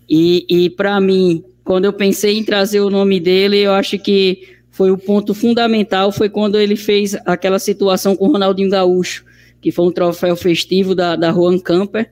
E, 0.08 0.46
e 0.48 0.70
para 0.70 1.00
mim, 1.00 1.44
quando 1.62 1.84
eu 1.84 1.92
pensei 1.92 2.38
em 2.38 2.42
trazer 2.42 2.80
o 2.80 2.90
nome 2.90 3.20
dele, 3.20 3.58
eu 3.58 3.72
acho 3.72 3.98
que 3.98 4.56
foi 4.70 4.90
o 4.90 4.98
ponto 4.98 5.34
fundamental, 5.34 6.10
foi 6.10 6.28
quando 6.28 6.58
ele 6.58 6.76
fez 6.76 7.16
aquela 7.26 7.58
situação 7.58 8.16
com 8.16 8.26
o 8.26 8.32
Ronaldinho 8.32 8.70
Gaúcho, 8.70 9.24
que 9.60 9.70
foi 9.70 9.86
um 9.86 9.92
troféu 9.92 10.34
festivo 10.36 10.94
da, 10.94 11.14
da 11.14 11.32
Juan 11.32 11.58
Camper, 11.58 12.10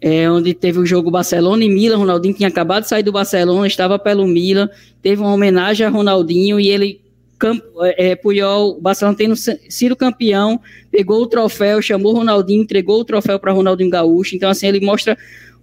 é, 0.00 0.30
onde 0.30 0.54
teve 0.54 0.78
o 0.78 0.86
jogo 0.86 1.10
Barcelona 1.10 1.64
e 1.64 1.68
Milan, 1.68 1.96
Ronaldinho 1.96 2.34
tinha 2.34 2.48
acabado 2.48 2.82
de 2.82 2.88
sair 2.88 3.02
do 3.02 3.12
Barcelona, 3.12 3.66
estava 3.66 3.98
pelo 3.98 4.26
Milan, 4.26 4.68
teve 5.02 5.20
uma 5.20 5.32
homenagem 5.32 5.86
a 5.86 5.90
Ronaldinho 5.90 6.60
e 6.60 6.68
ele 6.68 7.00
Camp, 7.38 7.62
é, 7.96 8.16
Puyol, 8.16 8.80
Barcelona 8.80 9.16
tendo 9.16 9.36
sido 9.36 9.94
campeão, 9.94 10.60
pegou 10.90 11.22
o 11.22 11.26
troféu, 11.26 11.80
chamou 11.80 12.12
Ronaldinho, 12.12 12.62
entregou 12.62 13.00
o 13.00 13.04
troféu 13.04 13.38
para 13.38 13.52
Ronaldinho 13.52 13.90
Gaúcho. 13.90 14.34
Então, 14.34 14.50
assim, 14.50 14.66
ele 14.66 14.80
mostra 14.80 15.16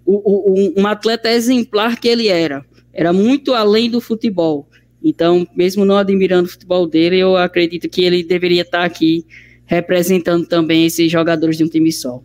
o, 0.05 0.13
o, 0.13 0.73
um 0.79 0.87
atleta 0.87 1.29
exemplar 1.29 1.99
que 1.99 2.07
ele 2.07 2.29
era. 2.29 2.63
Era 2.93 3.11
muito 3.11 3.53
além 3.53 3.89
do 3.89 3.99
futebol. 3.99 4.69
Então, 5.03 5.45
mesmo 5.53 5.83
não 5.83 5.97
admirando 5.97 6.47
o 6.47 6.51
futebol 6.51 6.87
dele, 6.87 7.19
eu 7.19 7.35
acredito 7.35 7.89
que 7.89 8.03
ele 8.03 8.23
deveria 8.23 8.61
estar 8.61 8.85
aqui 8.85 9.25
representando 9.65 10.47
também 10.47 10.85
esses 10.85 11.11
jogadores 11.11 11.57
de 11.57 11.63
um 11.63 11.67
time 11.67 11.91
só. 11.91 12.23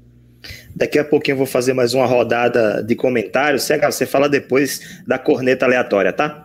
Daqui 0.74 0.98
a 0.98 1.04
pouquinho 1.04 1.34
eu 1.34 1.38
vou 1.38 1.46
fazer 1.46 1.72
mais 1.72 1.94
uma 1.94 2.06
rodada 2.06 2.82
de 2.82 2.94
comentários. 2.94 3.64
CH, 3.64 3.86
você 3.90 4.06
fala 4.06 4.28
depois 4.28 5.02
da 5.06 5.18
corneta 5.18 5.66
aleatória, 5.66 6.12
tá? 6.12 6.44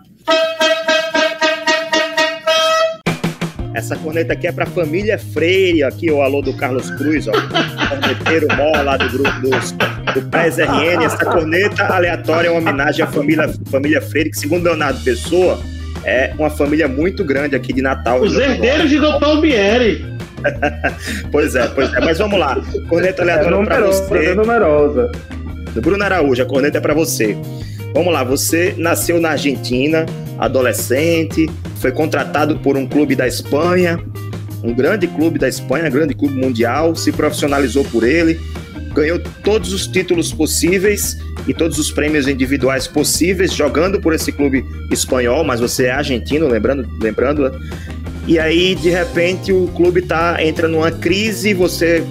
Essa 3.75 3.97
corneta 3.97 4.31
aqui 4.33 4.47
é 4.47 4.53
para 4.53 4.63
a 4.63 4.67
família 4.67 5.19
Freire, 5.19 5.83
aqui 5.83 6.09
o 6.09 6.21
alô 6.21 6.41
do 6.41 6.55
Carlos 6.55 6.89
Cruz, 6.91 7.27
ó, 7.27 7.33
corneteiro 7.33 8.47
mó 8.55 8.71
lá 8.81 8.95
do 8.95 9.09
grupo 9.09 9.39
dos, 9.41 9.73
do 10.13 10.21
PES 10.29 10.59
RN. 10.59 11.03
Essa 11.03 11.25
corneta 11.25 11.83
aleatória 11.83 12.47
é 12.47 12.51
uma 12.51 12.61
homenagem 12.61 13.03
à 13.03 13.07
família, 13.07 13.53
família 13.69 14.01
Freire, 14.01 14.31
que 14.31 14.37
segundo 14.37 14.63
Leonardo 14.63 15.03
Pessoa, 15.03 15.59
é 16.05 16.33
uma 16.39 16.49
família 16.49 16.87
muito 16.87 17.25
grande 17.25 17.53
aqui 17.53 17.73
de 17.73 17.81
Natal. 17.81 18.21
Os 18.21 18.37
herdeiros 18.37 18.89
de 18.89 18.97
Dom 18.97 19.19
Palmieri. 19.19 20.14
pois 21.31 21.55
é, 21.55 21.67
pois 21.67 21.93
é. 21.93 21.99
Mas 21.99 22.17
vamos 22.17 22.39
lá. 22.39 22.61
Corneta 22.87 23.21
aleatória 23.21 23.55
é 23.55 23.65
para 23.65 23.81
você. 23.81 24.25
É 24.25 24.35
numerosa. 24.35 25.11
Bruno 25.81 26.03
Araújo, 26.03 26.41
a 26.41 26.45
corneta 26.45 26.77
é 26.77 26.81
para 26.81 26.93
você. 26.93 27.37
Vamos 27.93 28.11
lá, 28.11 28.23
você 28.23 28.75
nasceu 28.77 29.21
na 29.21 29.31
Argentina, 29.31 30.05
adolescente, 30.37 31.49
foi 31.79 31.91
contratado 31.91 32.57
por 32.59 32.75
um 32.75 32.85
clube 32.85 33.15
da 33.15 33.25
Espanha, 33.25 34.03
um 34.61 34.73
grande 34.73 35.07
clube 35.07 35.39
da 35.39 35.47
Espanha, 35.47 35.89
grande 35.89 36.13
clube 36.13 36.35
mundial, 36.35 36.95
se 36.95 37.11
profissionalizou 37.11 37.85
por 37.85 38.03
ele, 38.03 38.39
ganhou 38.93 39.19
todos 39.43 39.71
os 39.71 39.87
títulos 39.87 40.33
possíveis 40.33 41.17
e 41.47 41.53
todos 41.53 41.77
os 41.77 41.91
prêmios 41.91 42.27
individuais 42.27 42.87
possíveis 42.87 43.53
jogando 43.53 43.99
por 43.99 44.13
esse 44.13 44.31
clube 44.31 44.65
espanhol, 44.91 45.43
mas 45.43 45.59
você 45.59 45.85
é 45.85 45.91
argentino, 45.91 46.47
lembrando, 46.47 46.87
lembrando. 47.01 47.51
E 48.27 48.39
aí 48.39 48.75
de 48.75 48.89
repente 48.89 49.51
o 49.53 49.67
clube 49.75 50.01
tá 50.01 50.37
entra 50.39 50.67
numa 50.67 50.91
crise, 50.91 51.53
você 51.53 52.03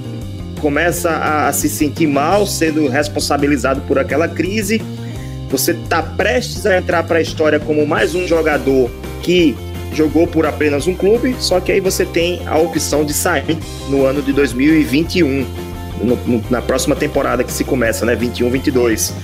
começa 0.60 1.10
a, 1.10 1.48
a 1.48 1.52
se 1.52 1.68
sentir 1.68 2.06
mal, 2.06 2.46
sendo 2.46 2.88
responsabilizado 2.88 3.80
por 3.82 3.98
aquela 3.98 4.28
crise. 4.28 4.80
Você 5.50 5.72
está 5.72 6.02
prestes 6.02 6.64
a 6.66 6.78
entrar 6.78 7.02
para 7.02 7.18
a 7.18 7.22
história 7.22 7.60
como 7.60 7.86
mais 7.86 8.14
um 8.14 8.26
jogador 8.26 8.90
que 9.22 9.56
jogou 9.94 10.26
por 10.26 10.44
apenas 10.44 10.86
um 10.86 10.94
clube, 10.94 11.36
só 11.38 11.60
que 11.60 11.70
aí 11.70 11.80
você 11.80 12.04
tem 12.04 12.40
a 12.46 12.58
opção 12.58 13.04
de 13.04 13.14
sair 13.14 13.56
no 13.88 14.04
ano 14.04 14.20
de 14.20 14.32
2021, 14.32 15.46
no, 16.02 16.16
no, 16.16 16.44
na 16.50 16.62
próxima 16.62 16.94
temporada 16.94 17.44
que 17.44 17.52
se 17.52 17.64
começa, 17.64 18.04
né? 18.04 18.14
21, 18.14 18.50
22. 18.50 19.14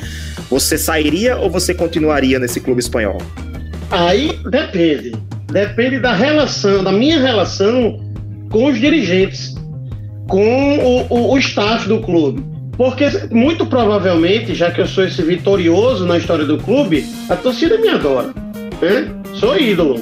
Você 0.51 0.77
sairia 0.77 1.37
ou 1.37 1.51
você 1.51 1.75
continuaria 1.75 2.39
nesse 2.39 2.61
clube 2.61 2.81
espanhol? 2.81 3.19
Aí 3.91 4.39
depende. 4.51 5.13
Depende 5.51 5.99
da 5.99 6.13
relação, 6.13 6.83
da 6.85 6.93
minha 6.93 7.21
relação 7.21 7.99
com 8.51 8.67
os 8.67 8.79
dirigentes, 8.79 9.55
com 10.29 10.79
o, 10.79 11.07
o, 11.09 11.33
o 11.33 11.39
staff 11.39 11.89
do 11.89 12.01
clube. 12.01 12.45
Porque 12.77 13.05
muito 13.31 13.67
provavelmente, 13.67 14.55
já 14.55 14.71
que 14.71 14.81
eu 14.81 14.87
sou 14.87 15.05
esse 15.05 15.21
vitorioso 15.23 16.07
na 16.07 16.17
história 16.17 16.45
do 16.45 16.57
clube, 16.59 17.05
a 17.29 17.37
torcida 17.37 17.77
me 17.79 17.89
adora. 17.89 18.29
Né? 18.81 19.13
Sou 19.35 19.57
ídolo. 19.59 20.01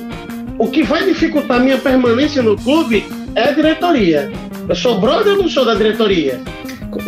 O 0.59 0.68
que 0.68 0.83
vai 0.83 1.04
dificultar 1.04 1.61
minha 1.61 1.78
permanência 1.78 2.42
no 2.42 2.57
clube 2.57 3.04
é 3.35 3.48
a 3.48 3.52
diretoria. 3.52 4.31
Eu 4.68 4.74
sou 4.76 5.00
brother 5.00 5.33
ou 5.33 5.38
não 5.42 5.48
sou 5.48 5.64
da 5.64 5.74
diretoria? 5.74 6.40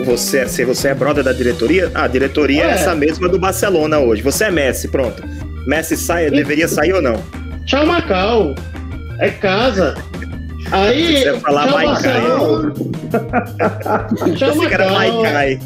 Você, 0.05 0.49
se 0.49 0.65
você 0.65 0.89
é 0.89 0.95
brother 0.95 1.25
da 1.25 1.33
diretoria, 1.33 1.91
a 1.95 2.07
diretoria 2.07 2.65
é. 2.65 2.67
é 2.67 2.71
essa 2.71 2.95
mesma 2.95 3.29
do 3.29 3.39
Barcelona 3.39 3.99
hoje. 3.99 4.23
Você 4.23 4.45
é 4.45 4.51
Messi, 4.51 4.89
pronto. 4.89 5.23
Messi 5.67 5.97
sai, 5.97 6.29
e... 6.29 6.31
deveria 6.31 6.69
sair 6.69 6.93
ou 6.93 7.03
não? 7.03 7.23
Tchau, 7.67 7.87
Macau. 7.87 8.55
É 9.19 9.31
casa. 9.31 9.95
Aí. 10.71 11.23
Você 11.23 11.41
falar 11.41 11.67
tchau, 11.67 11.79
Maicai. 11.79 12.23
tchau, 14.37 14.55
Macau. 14.57 14.91
Maicai. 14.93 15.59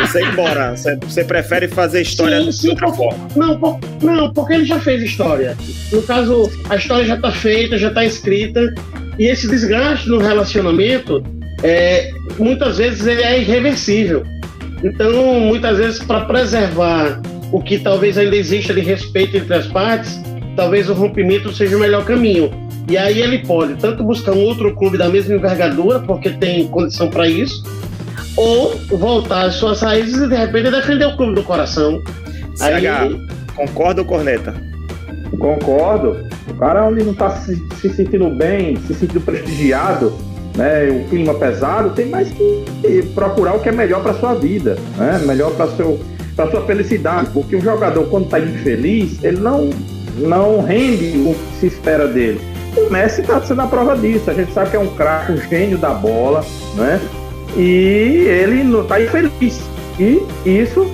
Você 0.00 0.24
embora. 0.24 0.70
Você, 0.76 0.96
você, 0.96 1.24
prefere 1.24 1.68
fazer 1.68 2.02
história 2.02 2.42
sim, 2.42 2.52
sim, 2.52 2.60
de 2.62 2.68
outra 2.70 2.88
forma? 2.88 3.28
Não, 3.36 3.58
por, 3.58 3.78
não, 4.02 4.32
porque 4.32 4.54
ele 4.54 4.64
já 4.64 4.80
fez 4.80 5.02
história. 5.02 5.56
No 5.90 6.02
caso, 6.02 6.50
a 6.70 6.76
história 6.76 7.04
já 7.04 7.16
está 7.16 7.30
feita, 7.30 7.78
já 7.78 7.88
está 7.88 8.04
escrita. 8.04 8.74
E 9.18 9.26
esse 9.26 9.46
desgaste 9.46 10.08
no 10.08 10.18
relacionamento, 10.18 11.22
é, 11.62 12.12
muitas 12.38 12.78
vezes, 12.78 13.06
ele 13.06 13.22
é 13.22 13.40
irreversível. 13.40 14.24
Então, 14.82 15.40
muitas 15.40 15.78
vezes, 15.78 16.02
para 16.02 16.24
preservar 16.24 17.20
o 17.52 17.60
que 17.60 17.78
talvez 17.78 18.18
ainda 18.18 18.34
exista 18.34 18.74
de 18.74 18.80
respeito 18.80 19.36
entre 19.36 19.54
as 19.54 19.66
partes, 19.68 20.20
talvez 20.56 20.88
o 20.88 20.94
rompimento 20.94 21.52
seja 21.52 21.76
o 21.76 21.80
melhor 21.80 22.04
caminho. 22.04 22.50
E 22.88 22.98
aí 22.98 23.20
ele 23.20 23.38
pode 23.38 23.74
tanto 23.76 24.02
buscar 24.02 24.32
um 24.32 24.40
outro 24.40 24.74
clube 24.74 24.98
da 24.98 25.08
mesma 25.08 25.34
envergadura, 25.34 26.00
porque 26.00 26.30
tem 26.30 26.66
condição 26.68 27.08
para 27.08 27.28
isso, 27.28 27.62
ou 28.36 28.76
voltar 28.98 29.46
às 29.46 29.54
suas 29.54 29.80
raízes 29.80 30.20
e 30.20 30.28
de 30.28 30.34
repente 30.34 30.70
defender 30.70 31.06
o 31.06 31.16
clube 31.16 31.34
do 31.34 31.42
coração. 31.42 32.02
CH, 32.56 32.64
aí... 32.64 33.26
concorda 33.54 34.00
ou 34.00 34.06
corneta? 34.06 34.54
Concordo. 35.38 36.26
O 36.48 36.54
cara 36.54 36.84
onde 36.84 37.04
não 37.04 37.12
está 37.12 37.30
se, 37.30 37.56
se, 37.80 37.88
sentindo 37.90 38.30
bem, 38.30 38.76
se 38.86 38.94
sentindo 38.94 39.20
prestigiado, 39.20 40.12
né, 40.56 40.88
o 40.90 41.08
clima 41.08 41.34
pesado, 41.34 41.90
tem 41.90 42.06
mais 42.06 42.28
que 42.30 43.02
procurar 43.14 43.54
o 43.54 43.60
que 43.60 43.68
é 43.68 43.72
melhor 43.72 44.02
para 44.02 44.14
sua 44.14 44.34
vida, 44.34 44.76
né, 44.96 45.20
melhor 45.26 45.52
para 45.52 45.68
seu 45.68 45.98
para 46.34 46.50
sua 46.50 46.62
felicidade, 46.62 47.28
porque 47.30 47.56
o 47.56 47.60
jogador 47.60 48.06
quando 48.08 48.24
está 48.24 48.40
infeliz, 48.40 49.22
ele 49.22 49.38
não 49.38 49.68
não 50.16 50.62
rende 50.62 51.18
o 51.26 51.34
que 51.34 51.60
se 51.60 51.66
espera 51.66 52.06
dele. 52.06 52.40
O 52.76 52.90
Messi 52.90 53.20
está 53.20 53.40
sendo 53.40 53.62
a 53.62 53.66
prova 53.66 53.96
disso. 53.96 54.30
A 54.30 54.34
gente 54.34 54.52
sabe 54.52 54.70
que 54.70 54.76
é 54.76 54.78
um 54.78 54.94
craque, 54.94 55.32
um 55.32 55.36
gênio 55.36 55.78
da 55.78 55.90
bola, 55.90 56.44
né? 56.74 57.00
E 57.56 58.24
ele 58.28 58.62
não 58.64 58.82
está 58.82 59.00
infeliz. 59.00 59.62
E 59.98 60.22
isso 60.46 60.90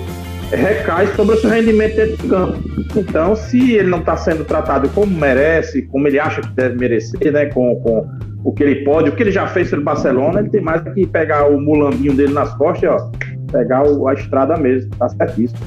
recai 0.51 1.07
sobre 1.15 1.35
o 1.35 1.39
seu 1.39 1.49
rendimento 1.49 1.95
dentro 1.95 2.17
do 2.17 2.27
campo. 2.27 2.59
Então, 2.95 3.35
se 3.35 3.75
ele 3.75 3.89
não 3.89 3.99
está 3.99 4.17
sendo 4.17 4.43
tratado 4.43 4.89
como 4.89 5.15
merece, 5.15 5.83
como 5.83 6.07
ele 6.07 6.19
acha 6.19 6.41
que 6.41 6.49
deve 6.49 6.77
merecer, 6.77 7.31
né? 7.31 7.45
Com, 7.45 7.75
com 7.81 8.09
o 8.43 8.53
que 8.53 8.63
ele 8.63 8.83
pode, 8.83 9.09
o 9.09 9.15
que 9.15 9.23
ele 9.23 9.31
já 9.31 9.47
fez 9.47 9.69
pelo 9.69 9.83
Barcelona, 9.83 10.39
ele 10.39 10.49
tem 10.49 10.61
mais 10.61 10.81
que 10.93 11.05
pegar 11.05 11.47
o 11.49 11.59
mulambinho 11.59 12.13
dele 12.13 12.33
nas 12.33 12.53
costas, 12.55 12.89
ó, 12.89 13.11
pegar 13.51 13.83
o, 13.83 14.07
a 14.07 14.13
estrada 14.13 14.57
mesmo. 14.57 14.89
Tá 14.97 15.09
certíssimo. 15.09 15.59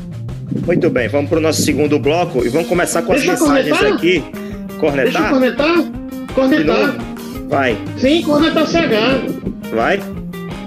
Muito 0.66 0.90
bem, 0.90 1.08
vamos 1.08 1.28
para 1.30 1.38
o 1.38 1.40
nosso 1.40 1.62
segundo 1.62 1.98
bloco 1.98 2.44
e 2.44 2.48
vamos 2.48 2.68
começar 2.68 3.02
com 3.02 3.12
Deixa 3.12 3.32
as 3.32 3.40
mensagens 3.40 3.78
cornetar? 3.78 3.96
aqui. 3.96 4.24
Cornetar? 4.78 5.04
Deixa 5.04 5.18
eu 5.18 5.30
cornetar? 5.30 5.76
Cornetar. 6.34 6.96
Vai. 7.48 7.78
Sim, 7.98 8.22
cornetar 8.22 8.66
CH. 8.66 9.74
Vai. 9.74 10.00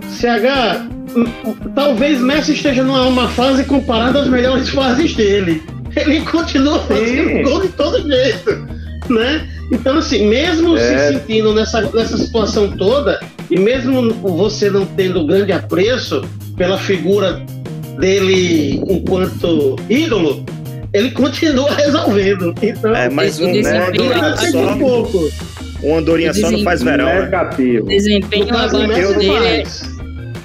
CH, 0.09 0.87
talvez 1.75 2.19
Messi 2.21 2.53
esteja 2.53 2.83
numa 2.83 3.27
fase 3.29 3.63
comparada 3.65 4.21
às 4.21 4.27
melhores 4.27 4.69
fases 4.69 5.15
dele. 5.15 5.61
Ele 5.95 6.21
continua 6.21 6.79
fazendo 6.79 7.43
gol 7.49 7.61
de 7.61 7.69
todo 7.69 8.01
jeito, 8.01 8.67
né? 9.09 9.47
Então, 9.71 9.97
assim, 9.97 10.27
mesmo 10.27 10.77
é. 10.77 10.79
se 10.79 11.13
sentindo 11.13 11.53
nessa, 11.53 11.81
nessa 11.81 12.17
situação 12.17 12.75
toda, 12.77 13.19
e 13.49 13.59
mesmo 13.59 14.13
você 14.13 14.69
não 14.69 14.85
tendo 14.85 15.25
grande 15.25 15.51
apreço 15.51 16.23
pela 16.55 16.77
figura 16.77 17.41
dele 17.99 18.81
enquanto 18.87 19.75
ídolo, 19.89 20.45
ele 20.93 21.11
continua 21.11 21.73
resolvendo. 21.75 22.53
Então, 22.61 22.95
é, 22.95 23.09
mas 23.09 23.39
um, 23.39 23.51
né, 23.51 23.91
só, 24.51 24.73
um 24.73 24.79
pouco. 24.79 25.29
Um 25.83 25.97
andorinha 25.97 26.33
só 26.33 26.49
não 26.49 26.63
faz 26.63 26.81
verão. 26.81 27.05
Né? 27.05 27.21
Negativo. 27.21 27.85
O 27.85 27.89
desempenho 27.89 28.49
abaixo 28.55 29.17
dele 29.17 29.45
é, 29.45 29.63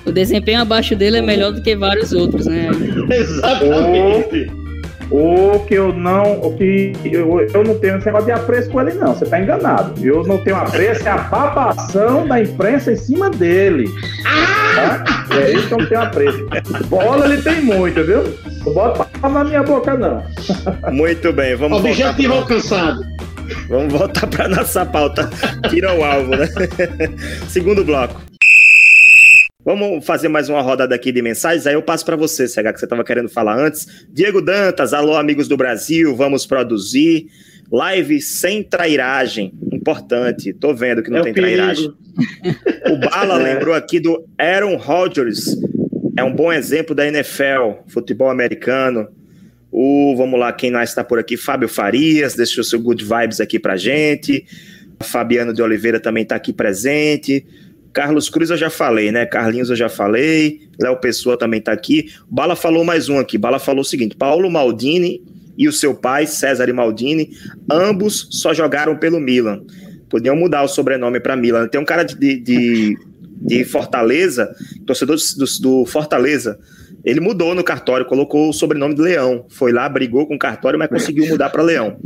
o 0.05 0.13
desempenho 0.13 0.61
abaixo 0.61 0.97
dele 0.97 1.19
é 1.19 1.23
melhor 1.23 1.53
do 1.53 1.63
que 1.63 1.77
vários 1.77 2.13
outros, 2.13 2.47
né? 2.47 2.69
Exatamente. 3.11 4.60
O 5.11 5.59
que 5.67 5.75
eu 5.75 5.93
não. 5.93 6.41
O 6.41 6.57
que 6.57 6.93
eu, 7.05 7.41
eu 7.41 7.65
não 7.65 7.79
tenho 7.79 7.97
esse 7.97 8.07
negócio 8.07 8.27
de 8.27 8.33
apreço 8.33 8.71
com 8.71 8.81
ele, 8.81 8.95
não. 8.95 9.15
Você 9.15 9.27
tá 9.27 9.41
enganado. 9.41 9.95
Eu 10.05 10.23
não 10.25 10.39
tenho 10.39 10.57
apreço, 10.57 11.07
é 11.07 11.11
a 11.11 11.19
babação 11.19 12.27
da 12.27 12.41
imprensa 12.41 12.93
em 12.93 12.97
cima 12.97 13.29
dele. 13.29 13.89
Tá? 14.75 15.05
É 15.37 15.53
isso 15.53 15.67
que 15.69 15.75
eu 15.75 15.79
não 15.79 15.87
tenho 15.87 16.03
apreço. 16.03 16.47
Bola 16.87 17.27
ele 17.27 17.43
tem 17.43 17.61
muito, 17.63 18.05
viu? 18.05 18.23
Não 18.65 18.73
bota 18.73 19.29
na 19.29 19.45
minha 19.45 19.63
boca, 19.63 19.97
não. 19.97 20.23
Muito 20.93 21.33
bem, 21.33 21.57
vamos 21.57 21.79
Objetivo 21.79 22.35
alcançado. 22.35 23.05
Vamos 23.69 23.93
voltar 23.93 24.27
para 24.29 24.49
nossa 24.49 24.87
pauta. 24.87 25.29
Tira 25.69 25.93
o 25.93 26.05
alvo, 26.05 26.37
né? 26.37 26.47
Segundo 27.49 27.85
bloco. 27.85 28.30
Vamos 29.71 30.05
fazer 30.05 30.27
mais 30.27 30.49
uma 30.49 30.61
rodada 30.61 30.97
aqui 30.97 31.13
de 31.13 31.23
mensagens, 31.23 31.65
aí 31.65 31.75
eu 31.75 31.83
passo 31.83 32.05
para 32.05 32.17
você, 32.17 32.49
CH, 32.49 32.73
que 32.73 32.81
você 32.81 32.87
estava 32.87 33.05
querendo 33.05 33.29
falar 33.29 33.57
antes. 33.57 33.87
Diego 34.13 34.43
Dantas, 34.43 34.93
alô 34.93 35.15
amigos 35.15 35.47
do 35.47 35.57
Brasil, 35.57 36.17
vamos 36.17 36.45
produzir. 36.45 37.29
Live 37.71 38.21
sem 38.21 38.65
trairagem, 38.65 39.53
importante. 39.73 40.53
Tô 40.53 40.75
vendo 40.75 41.05
que 41.05 41.09
não 41.09 41.21
é 41.21 41.23
tem 41.23 41.33
trairagem. 41.33 41.87
O 41.87 42.97
Bala 42.97 43.39
é. 43.49 43.55
lembrou 43.55 43.73
aqui 43.73 44.01
do 44.01 44.27
Aaron 44.37 44.75
Rodgers, 44.75 45.57
é 46.19 46.25
um 46.25 46.35
bom 46.35 46.53
exemplo 46.53 46.93
da 46.93 47.07
NFL, 47.07 47.85
futebol 47.87 48.29
americano. 48.29 49.07
O, 49.71 50.17
vamos 50.17 50.41
lá, 50.41 50.53
quem 50.53 50.73
mais 50.73 50.89
está 50.89 51.05
por 51.05 51.21
aqui? 51.21 51.37
Fábio 51.37 51.69
Farias, 51.69 52.35
deixou 52.35 52.65
seu 52.65 52.81
good 52.81 53.05
vibes 53.05 53.41
aqui 53.41 53.57
pra 53.57 53.77
gente. 53.77 54.45
Fabiano 54.99 55.55
de 55.55 55.63
Oliveira 55.63 56.01
também 56.01 56.25
está 56.25 56.35
aqui 56.35 56.53
presente. 56.53 57.47
Carlos 57.93 58.29
Cruz 58.29 58.51
eu 58.51 58.57
já 58.57 58.71
falei, 58.71 59.11
né? 59.11 59.27
Carlinhos 59.27 59.71
eu 59.71 59.77
já 59.77 59.89
falei. 59.89 60.61
Léo 60.81 60.97
Pessoa 60.99 61.37
também 61.37 61.59
está 61.59 61.73
aqui. 61.73 62.13
Bala 62.29 62.55
falou 62.55 62.85
mais 62.85 63.09
um 63.09 63.19
aqui. 63.19 63.37
Bala 63.37 63.59
falou 63.59 63.83
o 63.83 63.85
seguinte: 63.85 64.17
Paulo 64.17 64.51
Maldini 64.51 65.23
e 65.59 65.69
o 65.69 65.73
seu 65.73 65.95
pai, 65.95 66.27
César 66.27 66.73
Maldini, 66.73 67.31
ambos 67.71 68.29
só 68.31 68.55
jogaram 68.55 68.97
pelo 68.97 69.21
Milan. 69.21 69.63
Podiam 70.09 70.35
mudar 70.35 70.63
o 70.63 70.69
sobrenome 70.69 71.21
para 71.21 71.37
Milan. 71.37 71.69
Tem 71.69 71.81
um 71.81 71.85
cara 71.85 72.03
de, 72.03 72.41
de, 72.41 72.99
de 73.41 73.65
Fortaleza, 73.65 74.55
torcedor 74.87 75.17
do, 75.17 75.45
do, 75.61 75.87
Fortaleza. 75.87 76.59
Ele 77.05 77.21
mudou 77.21 77.55
no 77.55 77.63
cartório, 77.63 78.07
colocou 78.07 78.49
o 78.49 78.53
sobrenome 78.53 78.95
de 78.95 79.03
Leão. 79.03 79.47
Foi 79.49 79.73
lá, 79.73 79.89
brigou 79.89 80.27
com 80.27 80.35
o 80.35 80.39
cartório, 80.39 80.79
mas 80.79 80.89
conseguiu 80.89 81.29
mudar 81.29 81.51
para 81.51 81.63
Leão. 81.63 81.99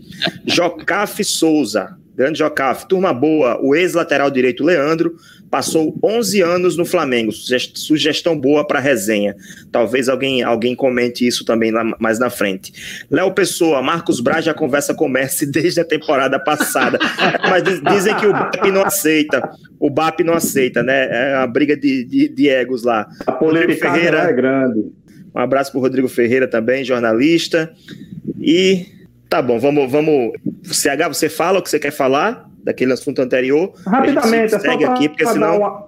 Jocaf 0.46 1.22
Souza, 1.24 1.96
grande 2.16 2.38
Jocaf, 2.38 2.86
turma 2.86 3.12
boa, 3.12 3.58
o 3.60 3.74
ex-lateral 3.74 4.30
direito 4.30 4.64
Leandro, 4.64 5.16
passou 5.50 5.96
11 6.02 6.40
anos 6.42 6.76
no 6.76 6.84
Flamengo. 6.84 7.30
Sugestão 7.32 8.36
boa 8.36 8.66
para 8.66 8.80
resenha. 8.80 9.36
Talvez 9.70 10.08
alguém, 10.08 10.42
alguém 10.42 10.74
comente 10.74 11.26
isso 11.26 11.44
também 11.44 11.70
lá, 11.70 11.84
mais 11.98 12.18
na 12.18 12.28
frente. 12.28 13.04
Léo 13.10 13.32
Pessoa, 13.32 13.80
Marcos 13.80 14.20
Braz 14.20 14.44
já 14.44 14.52
conversa 14.52 14.94
com 14.94 15.06
o 15.06 15.08
Messi 15.08 15.46
desde 15.50 15.80
a 15.80 15.84
temporada 15.84 16.38
passada. 16.38 16.98
Mas 17.48 17.62
dizem 17.94 18.16
que 18.16 18.26
o 18.26 18.32
BAP 18.32 18.66
não 18.72 18.82
aceita. 18.82 19.48
O 19.78 19.88
BAP 19.88 20.20
não 20.20 20.34
aceita, 20.34 20.82
né? 20.82 21.08
É 21.10 21.34
a 21.36 21.46
briga 21.46 21.76
de, 21.76 22.04
de, 22.04 22.28
de 22.28 22.48
egos 22.48 22.82
lá. 22.82 23.08
A 23.26 23.32
polêmica 23.32 23.92
Ferreira 23.92 24.18
é 24.22 24.32
grande. 24.32 24.92
Um 25.34 25.38
abraço 25.38 25.72
para 25.72 25.80
Rodrigo 25.80 26.08
Ferreira 26.08 26.48
também, 26.48 26.84
jornalista. 26.84 27.72
E 28.40 28.86
tá 29.28 29.42
bom, 29.42 29.58
vamos, 29.58 29.90
vamos. 29.90 30.32
CH, 30.64 31.08
você 31.08 31.28
fala 31.28 31.58
o 31.58 31.62
que 31.62 31.70
você 31.70 31.78
quer 31.78 31.92
falar? 31.92 32.48
daquele 32.64 32.94
assunto 32.94 33.20
anterior. 33.20 33.72
Rapidamente, 33.86 34.46
é 34.46 34.48
só 34.48 34.58
segue 34.58 34.84
aqui, 34.84 35.08
porque 35.08 35.26
senão. 35.26 35.58
Uma... 35.58 35.84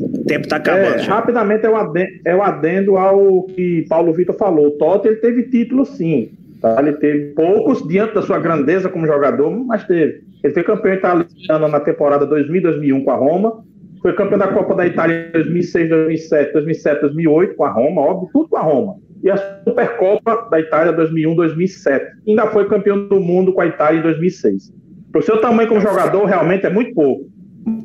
O 0.00 0.24
tempo 0.24 0.48
tá 0.48 0.56
acabando. 0.56 1.00
É, 1.00 1.02
rapidamente 1.02 1.66
é 1.66 1.70
o, 1.70 1.76
adendo, 1.76 2.08
é 2.24 2.34
o 2.34 2.42
adendo 2.42 2.96
ao 2.96 3.44
que 3.44 3.86
Paulo 3.88 4.12
Vitor 4.12 4.34
falou. 4.36 4.68
O 4.68 4.70
Totti 4.72 5.06
ele 5.06 5.16
teve 5.16 5.44
título 5.44 5.84
sim. 5.84 6.30
Tá? 6.60 6.76
Ele 6.80 6.94
teve 6.94 7.32
poucos 7.34 7.86
diante 7.86 8.14
da 8.14 8.22
sua 8.22 8.40
grandeza 8.40 8.88
como 8.88 9.06
jogador, 9.06 9.50
mas 9.50 9.84
teve. 9.84 10.24
Ele 10.42 10.52
foi 10.52 10.64
campeão 10.64 10.94
italiano 10.94 11.68
na 11.68 11.78
temporada 11.78 12.26
2000-2001 12.26 13.04
com 13.04 13.10
a 13.10 13.14
Roma. 13.14 13.64
Foi 14.02 14.12
campeão 14.14 14.38
da 14.38 14.48
Copa 14.48 14.74
da 14.74 14.84
Itália 14.84 15.28
em 15.28 15.32
2006, 15.32 15.88
2007, 15.88 16.52
2007, 16.52 17.00
2008 17.02 17.54
com 17.54 17.64
a 17.64 17.70
Roma, 17.70 18.02
óbvio, 18.02 18.30
tudo 18.32 18.48
com 18.48 18.56
a 18.56 18.62
Roma. 18.62 18.96
E 19.24 19.30
a 19.30 19.60
Supercopa 19.64 20.48
da 20.50 20.60
Itália 20.60 20.92
2001, 20.92 21.34
2007. 21.34 22.04
Ainda 22.28 22.46
foi 22.48 22.68
campeão 22.68 23.08
do 23.08 23.18
mundo 23.18 23.54
com 23.54 23.62
a 23.62 23.66
Itália 23.66 23.98
em 23.98 24.02
2006. 24.02 24.70
Para 25.10 25.18
o 25.18 25.24
seu 25.24 25.40
tamanho 25.40 25.66
como 25.66 25.80
jogador, 25.80 26.26
realmente 26.26 26.66
é 26.66 26.70
muito 26.70 26.92
pouco. 26.92 27.26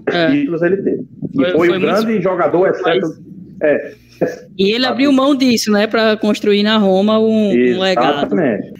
É. 0.08 0.32
Títulos 0.32 0.62
ele 0.62 0.78
teve. 0.78 1.06
E 1.32 1.36
foi, 1.36 1.52
foi, 1.52 1.68
foi 1.70 1.78
um 1.78 1.82
grande 1.82 2.08
muito... 2.08 2.24
jogador, 2.24 2.68
exceto. 2.68 3.08
É. 3.64 3.94
E 4.58 4.72
ele 4.72 4.86
abriu 4.86 5.14
mão 5.14 5.34
disso, 5.34 5.72
né, 5.72 5.88
para 5.88 6.18
construir 6.18 6.62
na 6.62 6.78
Roma 6.78 7.18
um, 7.20 7.52
um 7.52 7.80
legado. 7.80 8.18
Exatamente. 8.18 8.74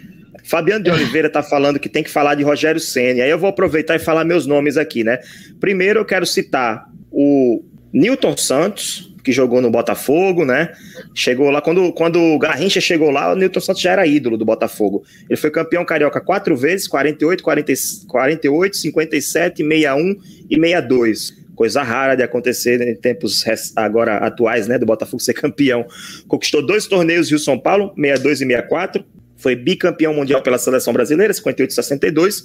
Fabiano 0.44 0.84
de 0.84 0.90
Oliveira 0.90 1.28
está 1.28 1.42
falando 1.42 1.78
que 1.78 1.88
tem 1.88 2.02
que 2.02 2.10
falar 2.10 2.34
de 2.34 2.42
Rogério 2.42 2.80
Senna. 2.80 3.22
Aí 3.22 3.30
eu 3.30 3.38
vou 3.38 3.48
aproveitar 3.48 3.96
e 3.96 3.98
falar 3.98 4.24
meus 4.24 4.46
nomes 4.46 4.76
aqui, 4.76 5.02
né? 5.02 5.18
Primeiro 5.58 6.00
eu 6.00 6.04
quero 6.04 6.26
citar 6.26 6.86
o 7.10 7.62
Newton 7.92 8.36
Santos, 8.36 9.09
que 9.22 9.32
jogou 9.32 9.60
no 9.60 9.70
Botafogo, 9.70 10.44
né? 10.44 10.72
Chegou 11.14 11.50
lá, 11.50 11.60
quando, 11.60 11.92
quando 11.92 12.20
o 12.20 12.38
Garrincha 12.38 12.80
chegou 12.80 13.10
lá, 13.10 13.32
o 13.32 13.36
Newton 13.36 13.60
Santos 13.60 13.82
já 13.82 13.92
era 13.92 14.06
ídolo 14.06 14.36
do 14.36 14.44
Botafogo. 14.44 15.04
Ele 15.28 15.36
foi 15.36 15.50
campeão 15.50 15.84
carioca 15.84 16.20
quatro 16.20 16.56
vezes, 16.56 16.88
48, 16.88 17.42
40, 17.42 17.72
48, 18.08 18.76
57, 18.76 19.62
61 19.62 20.16
e 20.48 20.56
62. 20.56 21.40
Coisa 21.54 21.82
rara 21.82 22.14
de 22.14 22.22
acontecer 22.22 22.80
em 22.80 22.94
tempos 22.94 23.44
agora 23.76 24.16
atuais, 24.16 24.66
né? 24.66 24.78
Do 24.78 24.86
Botafogo 24.86 25.22
ser 25.22 25.34
campeão. 25.34 25.86
Conquistou 26.26 26.64
dois 26.64 26.86
torneios 26.86 27.28
Rio 27.28 27.38
São 27.38 27.58
Paulo, 27.58 27.92
62 27.96 28.40
e 28.40 28.46
64. 28.46 29.04
Foi 29.40 29.56
bicampeão 29.56 30.14
mundial 30.14 30.42
pela 30.42 30.58
seleção 30.58 30.92
brasileira, 30.92 31.32
58 31.32 31.70
e 31.70 31.74
62 31.74 32.44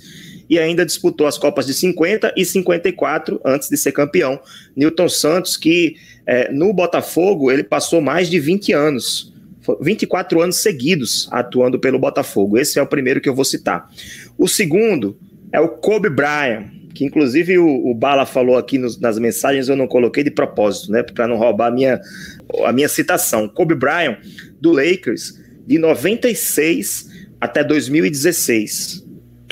e 0.49 0.60
ainda 0.60 0.86
disputou 0.86 1.27
as 1.27 1.38
Copas 1.38 1.65
de 1.65 1.73
50 1.73 2.34
e 2.36 2.45
54 2.45 3.41
antes 3.43 3.69
de 3.69 3.77
ser 3.77 3.91
campeão. 3.91 4.39
Newton 4.75 5.10
Santos, 5.10 5.58
que 5.58 5.95
é, 6.25 6.51
no 6.51 6.73
Botafogo 6.73 7.51
ele 7.51 7.63
passou 7.63 8.01
mais 8.01 8.29
de 8.29 8.39
20 8.39 8.73
anos, 8.73 9.34
24 9.81 10.41
anos 10.41 10.58
seguidos 10.58 11.27
atuando 11.31 11.79
pelo 11.79 11.99
Botafogo. 11.99 12.58
Esse 12.58 12.79
é 12.79 12.81
o 12.81 12.88
primeiro 12.88 13.19
que 13.19 13.27
eu 13.27 13.36
vou 13.36 13.45
citar. 13.45 13.89
O 14.38 14.47
segundo 14.47 15.17
é 15.51 15.60
o 15.60 15.67
Kobe 15.67 16.10
Bryant, 16.10 16.67
que 16.93 17.03
inclusive 17.03 17.58
o, 17.58 17.88
o 17.89 17.93
Bala 17.93 18.25
falou 18.25 18.58
aqui 18.58 18.77
nos, 18.77 18.99
nas 18.99 19.19
mensagens, 19.19 19.67
eu 19.67 19.75
não 19.75 19.88
coloquei 19.88 20.23
de 20.23 20.31
propósito, 20.31 20.91
né, 20.91 21.03
para 21.03 21.27
não 21.27 21.36
roubar 21.36 21.67
a 21.67 21.71
minha, 21.71 21.99
a 22.63 22.71
minha 22.71 22.88
citação. 22.88 23.49
Kobe 23.49 23.75
Bryant, 23.75 24.17
do 24.62 24.71
Lakers, 24.71 25.43
de 25.65 25.78
96 25.78 27.10
até 27.39 27.63
2016. 27.63 29.06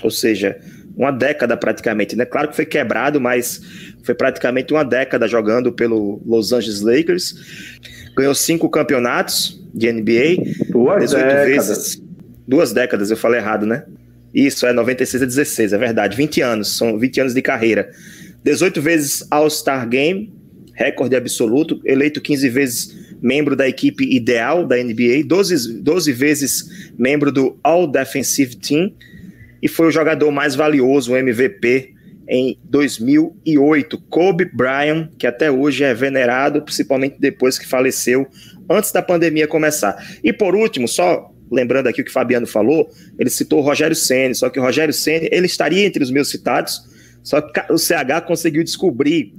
Ou 0.04 0.12
seja, 0.12 0.60
uma 0.95 1.12
década 1.12 1.58
praticamente, 1.58 2.15
né? 2.15 2.26
Claro 2.26 2.49
que 2.49 2.56
foi 2.56 2.65
quebrado, 2.65 3.19
mas 3.19 3.62
foi 4.04 4.13
praticamente 4.13 4.73
uma 4.73 4.84
década 4.84 5.28
jogando 5.28 5.71
pelo 5.71 6.21
Los 6.26 6.52
Angeles 6.52 6.82
Lakers. 6.82 7.36
Ganhou 8.15 8.36
cinco 8.36 8.69
campeonatos 8.69 9.62
de 9.73 9.91
NBA, 9.91 10.69
duas 10.69 11.02
18 11.02 11.23
décadas. 11.23 11.45
vezes. 11.45 12.04
Duas 12.47 12.73
décadas, 12.73 13.10
eu 13.10 13.17
falei 13.17 13.39
errado, 13.39 13.65
né? 13.65 13.84
Isso, 14.34 14.65
é 14.65 14.73
96 14.73 15.23
a 15.23 15.26
16, 15.26 15.73
é 15.73 15.78
verdade. 15.78 16.17
20 16.17 16.41
anos, 16.41 16.76
são 16.76 16.97
20 16.97 17.21
anos 17.21 17.34
de 17.34 17.41
carreira. 17.41 17.89
18 18.43 18.82
vezes 18.82 19.28
All-Star 19.32 19.88
Game, 19.88 20.34
recorde 20.73 21.15
absoluto, 21.15 21.80
eleito 21.86 22.19
15 22.19 22.49
vezes 22.49 23.12
membro 23.23 23.55
da 23.55 23.67
equipe 23.67 24.03
ideal 24.03 24.67
da 24.67 24.75
NBA, 24.75 25.23
12, 25.25 25.81
12 25.81 26.12
vezes 26.12 26.91
membro 26.99 27.31
do 27.31 27.57
All 27.63 27.88
Defensive 27.88 28.57
Team 28.57 28.93
e 29.62 29.69
foi 29.69 29.88
o 29.88 29.91
jogador 29.91 30.29
mais 30.29 30.55
valioso, 30.55 31.13
o 31.13 31.17
MVP, 31.17 31.93
em 32.27 32.59
2008. 32.65 33.97
Kobe 34.09 34.43
Bryant, 34.53 35.09
que 35.17 35.25
até 35.25 35.49
hoje 35.49 35.86
é 35.86 35.93
venerado, 35.93 36.62
principalmente 36.62 37.15
depois 37.17 37.57
que 37.57 37.65
faleceu, 37.65 38.27
antes 38.69 38.91
da 38.91 39.01
pandemia 39.01 39.47
começar. 39.47 39.95
E 40.21 40.33
por 40.33 40.53
último, 40.53 40.86
só 40.86 41.31
lembrando 41.49 41.88
aqui 41.88 42.01
o 42.01 42.03
que 42.03 42.09
o 42.09 42.13
Fabiano 42.13 42.45
falou, 42.45 42.89
ele 43.17 43.29
citou 43.29 43.59
o 43.59 43.62
Rogério 43.62 43.95
Ceni, 43.95 44.36
só 44.36 44.49
que 44.49 44.59
o 44.59 44.62
Rogério 44.62 44.93
Ceni, 44.93 45.29
ele 45.31 45.45
estaria 45.45 45.86
entre 45.86 46.03
os 46.03 46.12
meus 46.12 46.29
citados, 46.29 46.81
só 47.23 47.39
que 47.39 47.71
o 47.71 47.77
CH 47.77 48.25
conseguiu 48.27 48.63
descobrir 48.63 49.33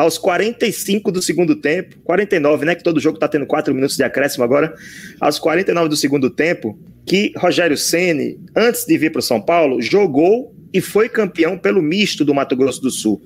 aos 0.00 0.16
45 0.16 1.12
do 1.12 1.20
segundo 1.20 1.54
tempo, 1.54 1.96
49, 2.04 2.64
né, 2.64 2.74
que 2.74 2.82
todo 2.82 2.98
jogo 2.98 3.16
está 3.16 3.28
tendo 3.28 3.44
4 3.44 3.74
minutos 3.74 3.98
de 3.98 4.02
acréscimo 4.02 4.42
agora, 4.42 4.74
aos 5.20 5.38
49 5.38 5.90
do 5.90 5.96
segundo 5.96 6.30
tempo, 6.30 6.78
que 7.04 7.32
Rogério 7.36 7.76
Ceni, 7.76 8.40
antes 8.56 8.86
de 8.86 8.96
vir 8.96 9.12
para 9.12 9.18
o 9.18 9.22
São 9.22 9.42
Paulo, 9.42 9.82
jogou 9.82 10.54
e 10.72 10.80
foi 10.80 11.08
campeão 11.08 11.58
pelo 11.58 11.82
misto 11.82 12.24
do 12.24 12.32
Mato 12.32 12.56
Grosso 12.56 12.80
do 12.80 12.90
Sul. 12.90 13.20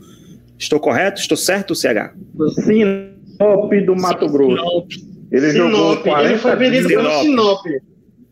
Estou 0.59 0.81
correto? 0.81 1.21
Estou 1.21 1.37
certo, 1.37 1.77
CH? 1.77 2.13
Sinop 2.65 3.73
do 3.87 3.95
Mato 3.95 4.29
Grosso. 4.29 4.89
Ele 5.31 5.53
Sinop. 5.53 5.71
jogou 5.71 5.97
40 5.99 6.29
Ele 6.29 6.39
foi 6.39 6.57
vendido 6.57 6.89
pelo 6.89 7.11
Sinop. 7.21 7.67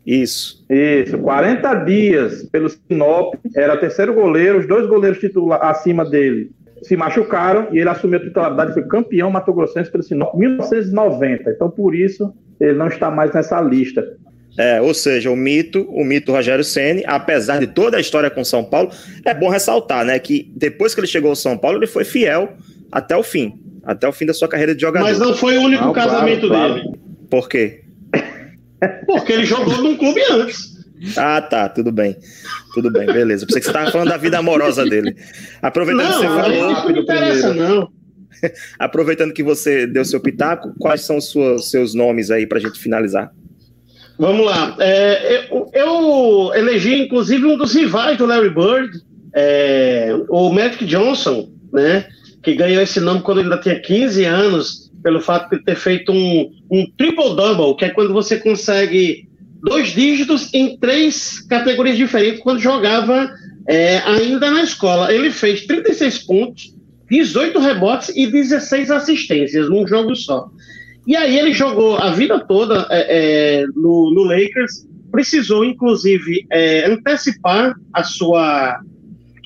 Isso. 0.05 0.65
Isso, 0.69 1.17
40 1.17 1.73
dias 1.85 2.43
pelo 2.51 2.67
Sinop, 2.69 3.35
era 3.55 3.77
terceiro 3.77 4.13
goleiro, 4.13 4.59
os 4.59 4.67
dois 4.67 4.85
goleiros 4.85 5.17
titular 5.19 5.63
acima 5.63 6.03
dele 6.03 6.51
se 6.83 6.95
machucaram 6.95 7.67
e 7.71 7.79
ele 7.79 7.89
assumiu 7.89 8.19
a 8.19 8.23
titularidade 8.23 8.73
foi 8.73 8.83
campeão 8.87 9.31
Mato 9.31 9.53
Grossense 9.53 9.91
pelo 9.91 10.03
Sinop 10.03 10.35
em 10.35 10.39
1990. 10.39 11.49
Então, 11.51 11.69
por 11.69 11.95
isso, 11.95 12.33
ele 12.59 12.73
não 12.73 12.87
está 12.87 13.09
mais 13.09 13.33
nessa 13.33 13.59
lista. 13.61 14.05
É, 14.57 14.79
ou 14.79 14.93
seja, 14.93 15.31
o 15.31 15.35
mito, 15.35 15.81
o 15.89 16.03
mito 16.03 16.31
Rogério 16.31 16.63
Ceni, 16.63 17.03
apesar 17.07 17.59
de 17.59 17.67
toda 17.67 17.97
a 17.97 17.99
história 17.99 18.29
com 18.29 18.43
São 18.43 18.63
Paulo, 18.63 18.91
é 19.25 19.33
bom 19.33 19.49
ressaltar, 19.49 20.05
né, 20.05 20.19
que 20.19 20.51
depois 20.55 20.93
que 20.93 20.99
ele 20.99 21.07
chegou 21.07 21.31
ao 21.31 21.35
São 21.35 21.57
Paulo, 21.57 21.79
ele 21.79 21.87
foi 21.87 22.03
fiel 22.05 22.53
até 22.91 23.15
o 23.15 23.23
fim, 23.23 23.53
até 23.83 24.07
o 24.07 24.11
fim 24.11 24.27
da 24.27 24.33
sua 24.33 24.47
carreira 24.47 24.75
de 24.75 24.81
jogador. 24.81 25.05
Mas 25.05 25.17
não 25.17 25.33
foi 25.33 25.57
o 25.57 25.61
único 25.61 25.85
não, 25.85 25.93
casamento 25.93 26.47
claro, 26.47 26.73
claro. 26.73 26.73
dele. 26.75 26.99
Por 27.29 27.49
quê? 27.49 27.81
Porque 29.07 29.33
ele 29.33 29.45
jogou 29.45 29.81
num 29.81 29.97
clube 29.97 30.21
antes. 30.31 30.72
Ah, 31.17 31.41
tá, 31.41 31.69
tudo 31.69 31.91
bem. 31.91 32.17
Tudo 32.73 32.91
bem, 32.91 33.05
beleza. 33.05 33.45
Pensei 33.45 33.61
que 33.61 33.65
você 33.65 33.71
estava 33.71 33.91
falando 33.91 34.09
da 34.09 34.17
vida 34.17 34.37
amorosa 34.37 34.85
dele. 34.85 35.15
Aproveitando 35.61 36.09
não, 36.09 36.21
que 36.21 36.27
você 36.27 36.41
falou. 36.41 36.71
Não, 36.71 36.89
não 36.89 36.97
interessa, 36.97 37.53
não. 37.53 37.91
Aproveitando 38.79 39.33
que 39.33 39.43
você 39.43 39.87
deu 39.87 40.05
seu 40.05 40.19
pitaco, 40.19 40.73
quais 40.79 41.01
são 41.01 41.17
os 41.17 41.31
seus, 41.31 41.69
seus 41.69 41.93
nomes 41.93 42.31
aí 42.31 42.45
para 42.47 42.57
a 42.57 42.61
gente 42.61 42.79
finalizar? 42.79 43.31
Vamos 44.17 44.45
lá. 44.45 44.75
É, 44.79 45.47
eu, 45.51 45.69
eu, 45.73 46.51
elegi, 46.55 46.95
inclusive, 46.95 47.45
um 47.45 47.57
dos 47.57 47.73
rivais 47.73 48.17
do 48.17 48.25
Larry 48.25 48.49
Bird, 48.49 48.99
é, 49.35 50.09
o 50.29 50.51
Magic 50.51 50.85
Johnson, 50.85 51.49
né? 51.71 52.05
Que 52.41 52.55
ganhou 52.55 52.81
esse 52.81 52.99
nome 52.99 53.21
quando 53.21 53.39
ele 53.39 53.49
ainda 53.49 53.61
tinha 53.61 53.79
15 53.79 54.23
anos, 54.25 54.91
pelo 55.01 55.19
fato 55.19 55.49
de 55.49 55.63
ter 55.63 55.75
feito 55.75 56.11
um, 56.11 56.51
um 56.71 56.85
triple-double, 56.97 57.75
que 57.75 57.85
é 57.85 57.89
quando 57.89 58.13
você 58.13 58.37
consegue 58.37 59.27
dois 59.63 59.93
dígitos 59.93 60.53
em 60.53 60.77
três 60.77 61.39
categorias 61.39 61.97
diferentes 61.97 62.41
quando 62.41 62.59
jogava 62.59 63.33
é, 63.65 63.99
ainda 63.99 64.51
na 64.51 64.61
escola. 64.61 65.13
Ele 65.13 65.31
fez 65.31 65.65
36 65.65 66.19
pontos, 66.19 66.75
18 67.09 67.57
rebotes 67.59 68.11
e 68.15 68.27
16 68.27 68.91
assistências 68.91 69.69
num 69.69 69.87
jogo 69.87 70.13
só. 70.15 70.49
E 71.07 71.15
aí 71.15 71.37
ele 71.39 71.53
jogou 71.53 71.97
a 71.97 72.11
vida 72.11 72.39
toda 72.39 72.87
é, 72.89 73.61
é, 73.61 73.65
no, 73.67 74.11
no, 74.13 74.23
Lakers, 74.23 74.85
precisou 75.11 75.63
inclusive 75.63 76.45
é, 76.51 76.85
antecipar 76.89 77.73
a 77.93 78.03
sua, 78.03 78.79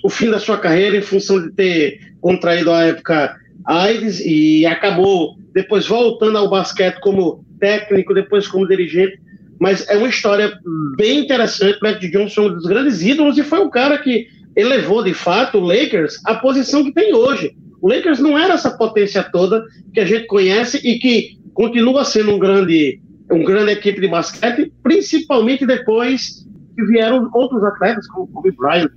o 0.04 0.10
fim 0.10 0.30
da 0.30 0.40
sua 0.40 0.58
carreira 0.58 0.98
em 0.98 1.02
função 1.02 1.42
de 1.42 1.52
ter 1.52 2.00
contraído 2.22 2.72
a 2.72 2.86
época 2.86 3.36
AIDS 3.66 4.20
e 4.20 4.66
acabou 4.66 5.36
depois 5.54 5.86
voltando 5.86 6.38
ao 6.38 6.50
basquete 6.50 7.00
como 7.02 7.44
técnico, 7.60 8.14
depois 8.14 8.48
como 8.48 8.68
dirigente. 8.68 9.20
Mas 9.60 9.88
é 9.90 9.98
uma 9.98 10.10
história 10.10 10.58
bem 10.96 11.20
interessante. 11.20 11.80
Magic 11.82 12.12
Johnson 12.12 12.44
é 12.44 12.46
um 12.46 12.54
dos 12.54 12.66
grandes 12.66 13.02
ídolos 13.02 13.38
e 13.38 13.44
foi 13.44 13.60
o 13.60 13.70
cara 13.70 13.98
que 13.98 14.28
elevou 14.56 15.04
de 15.04 15.14
fato 15.14 15.58
o 15.58 15.62
Lakers 15.62 16.20
à 16.26 16.36
posição 16.36 16.84
que 16.84 16.94
tem 16.94 17.14
hoje. 17.14 17.56
O 17.82 17.90
Lakers 17.90 18.20
não 18.20 18.38
era 18.38 18.56
essa 18.56 18.76
potência 18.76 19.24
toda 19.24 19.64
que 19.94 20.00
a 20.00 20.06
gente 20.06 20.26
conhece 20.26 20.78
e 20.78 20.98
que 21.00 21.38
continua 21.54 22.04
sendo 22.04 22.32
um 22.32 22.40
grande, 22.40 23.00
um 23.32 23.44
grande 23.44 23.72
equipe 23.72 24.02
de 24.02 24.08
basquete, 24.08 24.72
principalmente 24.82 25.66
depois 25.66 26.46
que 26.76 26.86
vieram 26.86 27.30
outros 27.34 27.64
atletas, 27.64 28.08
como 28.08 28.28
Kobe 28.28 28.52
Bryant 28.52 28.92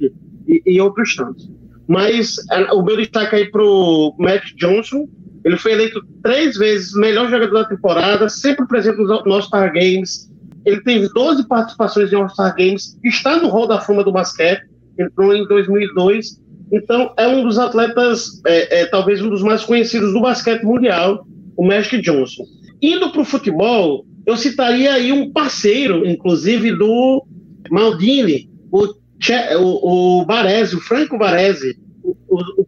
e, 0.47 0.63
e 0.67 0.81
outros 0.81 1.17
tantos. 1.17 1.51
Mas 1.89 2.37
a, 2.51 2.75
o 2.75 2.85
meu 2.85 2.97
destaque 2.97 3.37
aí 3.37 3.51
para 3.51 3.65
o 3.65 4.15
Matt 4.19 4.55
Johnson, 4.57 5.09
ele 5.45 5.57
foi 5.57 5.73
eleito 5.73 6.05
três 6.23 6.57
vezes 6.57 6.95
melhor 6.95 7.31
jogador 7.31 7.63
da 7.63 7.65
temporada, 7.65 8.29
sempre 8.29 8.67
presente 8.67 8.99
nos 8.99 9.11
All-Star 9.11 9.73
Games. 9.73 10.31
Ele 10.65 10.81
teve 10.83 11.09
12 11.13 11.47
participações 11.49 12.13
em 12.13 12.17
All-Star 12.17 12.55
Games, 12.57 12.99
está 13.03 13.37
no 13.37 13.49
Hall 13.49 13.67
da 13.67 13.81
Fama 13.81 14.05
do 14.05 14.13
basquete, 14.13 14.63
entrou 14.99 15.35
em 15.35 15.47
2002. 15.47 16.41
Então, 16.73 17.13
é 17.17 17.27
um 17.27 17.43
dos 17.43 17.59
atletas, 17.59 18.41
é, 18.47 18.83
é, 18.83 18.87
talvez 18.87 19.21
um 19.23 19.31
dos 19.31 19.43
mais 19.43 19.65
conhecidos 19.65 20.13
do 20.13 20.21
basquete 20.21 20.63
mundial 20.63 21.27
o 21.57 21.67
Magic 21.67 22.01
Johnson. 22.01 22.45
Indo 22.81 23.11
para 23.11 23.21
o 23.21 23.25
futebol, 23.25 24.07
eu 24.25 24.37
citaria 24.37 24.95
aí 24.95 25.13
um 25.13 25.31
parceiro, 25.31 26.07
inclusive, 26.07 26.73
do 26.73 27.27
Maldini, 27.71 28.49
o, 28.73 28.87
che, 29.21 29.35
o, 29.57 30.21
o 30.21 30.25
Baresi, 30.25 30.77
o 30.77 30.81
Franco 30.81 31.19
Baresi, 31.19 31.77
o, 32.03 32.17
o, 32.29 32.63
o 32.63 32.67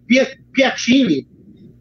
Piatini, 0.53 1.27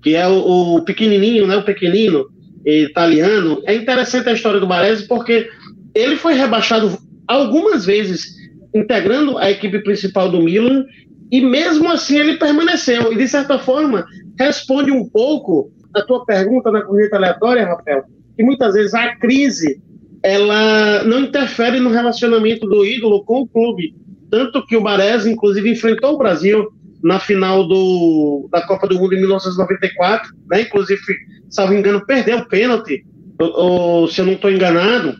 que 0.01 0.15
é 0.15 0.27
o, 0.27 0.77
o, 0.77 0.85
pequenininho, 0.85 1.45
né, 1.47 1.57
o 1.57 1.65
pequenino 1.65 2.27
italiano. 2.65 3.61
É 3.65 3.75
interessante 3.75 4.29
a 4.29 4.33
história 4.33 4.59
do 4.59 4.67
Baresi 4.67 5.07
porque 5.07 5.49
ele 5.93 6.15
foi 6.15 6.33
rebaixado 6.33 6.97
algumas 7.27 7.85
vezes 7.85 8.35
integrando 8.73 9.37
a 9.37 9.51
equipe 9.51 9.79
principal 9.79 10.29
do 10.29 10.41
Milan 10.41 10.85
e 11.31 11.41
mesmo 11.41 11.89
assim 11.89 12.17
ele 12.17 12.37
permaneceu. 12.37 13.11
E 13.13 13.17
de 13.17 13.27
certa 13.27 13.59
forma 13.59 14.05
responde 14.37 14.91
um 14.91 15.07
pouco 15.07 15.71
a 15.93 16.01
tua 16.01 16.25
pergunta 16.25 16.71
na 16.71 16.81
corrida 16.81 17.17
aleatória, 17.17 17.65
Rafael, 17.65 18.03
que 18.35 18.43
muitas 18.43 18.73
vezes 18.73 18.93
a 18.93 19.15
crise 19.15 19.81
ela 20.23 21.03
não 21.03 21.19
interfere 21.21 21.79
no 21.79 21.89
relacionamento 21.89 22.67
do 22.67 22.85
ídolo 22.85 23.23
com 23.23 23.41
o 23.41 23.47
clube. 23.47 23.95
Tanto 24.29 24.65
que 24.65 24.77
o 24.77 24.81
Baresi, 24.81 25.31
inclusive, 25.31 25.69
enfrentou 25.69 26.13
o 26.13 26.17
Brasil 26.17 26.71
na 27.03 27.19
final 27.19 27.67
do, 27.67 28.47
da 28.51 28.61
Copa 28.61 28.87
do 28.87 28.99
Mundo 28.99 29.13
em 29.13 29.19
1994, 29.19 30.29
né? 30.49 30.61
Inclusive, 30.61 31.01
salvo 31.49 31.73
engano, 31.73 32.05
perdeu 32.05 32.37
o 32.37 32.47
pênalti, 32.47 33.03
ou, 33.39 33.49
ou 33.49 34.07
se 34.07 34.21
eu 34.21 34.25
não 34.25 34.33
estou 34.33 34.51
enganado, 34.51 35.15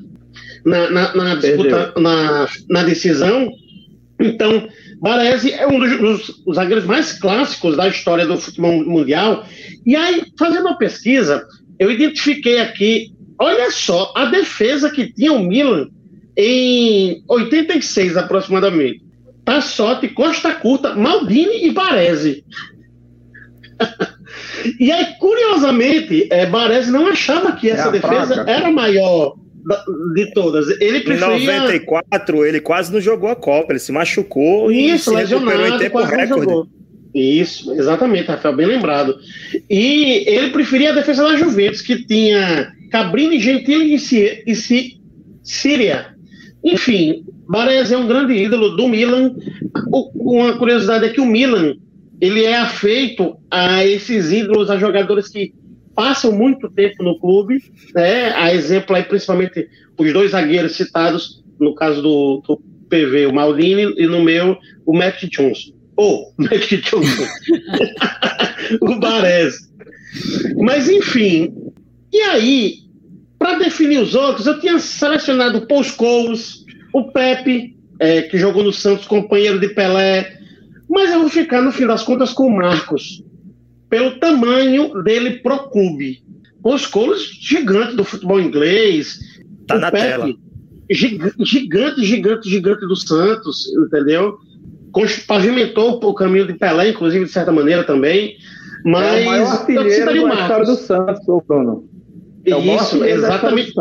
na, 0.65 0.89
na, 0.89 1.15
na 1.15 1.35
disputa, 1.35 1.93
na, 1.97 2.47
na, 2.69 2.83
decisão. 2.83 3.51
Então, 4.19 4.67
Baresi 4.99 5.51
é 5.51 5.67
um 5.67 5.79
dos, 5.79 6.27
dos 6.45 6.55
zagueiros 6.55 6.85
mais 6.85 7.13
clássicos 7.13 7.75
da 7.75 7.87
história 7.87 8.25
do 8.25 8.37
futebol 8.37 8.83
mundial. 8.85 9.45
E 9.85 9.95
aí, 9.95 10.23
fazendo 10.37 10.67
uma 10.67 10.77
pesquisa, 10.77 11.45
eu 11.79 11.89
identifiquei 11.89 12.59
aqui, 12.59 13.11
olha 13.39 13.71
só, 13.71 14.13
a 14.15 14.25
defesa 14.25 14.89
que 14.89 15.11
tinha 15.11 15.33
o 15.33 15.43
Milan 15.43 15.87
em 16.37 17.23
86 17.27 18.17
aproximadamente. 18.17 19.03
Tassotti, 19.43 20.07
Costa 20.09 20.53
Curta, 20.53 20.95
Maldini 20.95 21.65
e 21.65 21.71
Baresi. 21.71 22.45
e 24.79 24.91
aí, 24.91 25.15
curiosamente, 25.19 26.27
é, 26.31 26.45
Baresi 26.45 26.91
não 26.91 27.07
achava 27.07 27.53
que 27.53 27.69
essa 27.69 27.89
é 27.89 27.91
defesa 27.91 28.35
praga. 28.35 28.51
era 28.51 28.71
maior 28.71 29.35
de 30.13 30.33
todas. 30.33 30.67
Ele 30.81 31.01
preferia... 31.01 31.37
Em 31.37 31.59
94, 31.59 32.45
ele 32.45 32.59
quase 32.59 32.91
não 32.91 32.99
jogou 32.99 33.29
a 33.29 33.35
Copa, 33.35 33.71
ele 33.71 33.79
se 33.79 33.91
machucou 33.91 34.71
Isso, 34.71 35.13
e 35.13 35.25
se 35.25 35.33
recuperou 35.33 35.67
em 35.67 35.77
tempo 35.77 36.01
recorde. 36.01 36.69
Isso, 37.13 37.73
exatamente, 37.73 38.27
Rafael, 38.27 38.55
bem 38.55 38.67
lembrado. 38.67 39.17
E 39.69 40.23
ele 40.27 40.49
preferia 40.51 40.91
a 40.91 40.95
defesa 40.95 41.23
da 41.23 41.35
Juventus, 41.35 41.81
que 41.81 42.05
tinha 42.05 42.71
Cabrini, 42.89 43.39
Gentili 43.39 43.95
e, 43.95 44.47
e 44.47 44.55
Síria. 45.43 46.15
Enfim, 46.63 47.25
Baresi 47.47 47.93
é 47.93 47.97
um 47.97 48.07
grande 48.07 48.33
ídolo 48.33 48.77
do 48.77 48.87
Milan. 48.87 49.35
O, 49.91 50.35
uma 50.37 50.57
curiosidade 50.57 51.05
é 51.05 51.09
que 51.09 51.19
o 51.19 51.25
Milan 51.25 51.75
ele 52.21 52.43
é 52.43 52.55
afeito 52.55 53.35
a 53.49 53.83
esses 53.83 54.31
ídolos, 54.31 54.69
a 54.69 54.77
jogadores 54.77 55.27
que 55.27 55.53
passam 55.95 56.31
muito 56.31 56.69
tempo 56.69 57.03
no 57.03 57.19
clube, 57.19 57.63
né? 57.93 58.31
A 58.31 58.53
exemplo 58.53 58.95
aí, 58.95 59.03
principalmente 59.03 59.67
os 59.97 60.13
dois 60.13 60.31
zagueiros 60.31 60.75
citados, 60.75 61.43
no 61.59 61.75
caso 61.75 62.01
do, 62.01 62.43
do 62.45 62.61
PV, 62.89 63.27
o 63.27 63.33
Maldini, 63.33 63.93
e 63.97 64.05
no 64.07 64.23
meu, 64.23 64.57
o 64.85 64.95
Matt 64.95 65.23
Johnson. 65.25 65.71
Ou, 65.95 66.33
oh, 66.37 66.41
Matt 66.41 66.71
Johnson. 66.71 67.27
o 68.81 68.99
Baresi. 68.99 69.69
Mas, 70.57 70.89
enfim, 70.89 71.53
e 72.11 72.21
aí, 72.21 72.75
para 73.37 73.59
definir 73.59 73.99
os 73.99 74.15
outros, 74.15 74.45
eu 74.47 74.59
tinha 74.59 74.79
selecionado 74.79 75.59
o 75.59 75.67
Paul 75.67 75.83
Scholes, 75.83 76.65
o 76.93 77.11
Pepe, 77.11 77.77
é, 77.99 78.23
que 78.23 78.37
jogou 78.37 78.63
no 78.63 78.73
Santos, 78.73 79.07
companheiro 79.07 79.59
de 79.59 79.69
Pelé, 79.69 80.37
mas 80.89 81.11
eu 81.11 81.21
vou 81.21 81.29
ficar, 81.29 81.61
no 81.61 81.71
fim 81.71 81.87
das 81.87 82.03
contas, 82.03 82.33
com 82.33 82.47
o 82.47 82.57
Marcos 82.57 83.23
pelo 83.91 84.17
tamanho 84.19 85.03
dele 85.03 85.41
pro 85.41 85.69
clube. 85.69 86.23
Os 86.63 86.85
Colos, 86.85 87.23
gigante 87.41 87.95
do 87.95 88.05
futebol 88.05 88.39
inglês. 88.39 89.19
Tá 89.67 89.77
na 89.77 89.91
Pepe, 89.91 90.07
tela. 90.07 90.33
Gigante, 90.89 92.01
gigante, 92.01 92.49
gigante 92.49 92.87
do 92.87 92.95
Santos, 92.95 93.67
entendeu? 93.85 94.37
Pavimentou 95.27 95.99
o 96.03 96.13
caminho 96.13 96.47
de 96.47 96.53
Pelé, 96.53 96.89
inclusive, 96.89 97.25
de 97.25 97.31
certa 97.31 97.51
maneira 97.51 97.83
também. 97.83 98.37
Mas 98.85 99.17
é 99.17 99.21
o 99.21 99.25
maior 99.25 99.51
artilheiro 99.51 100.05
da 100.05 100.33
história 100.41 100.65
do 100.65 100.75
Santos, 100.75 101.27
ô 101.27 101.41
Bruno. 101.45 101.89
É 102.45 102.57
Isso, 102.57 103.03
exatamente. 103.03 103.73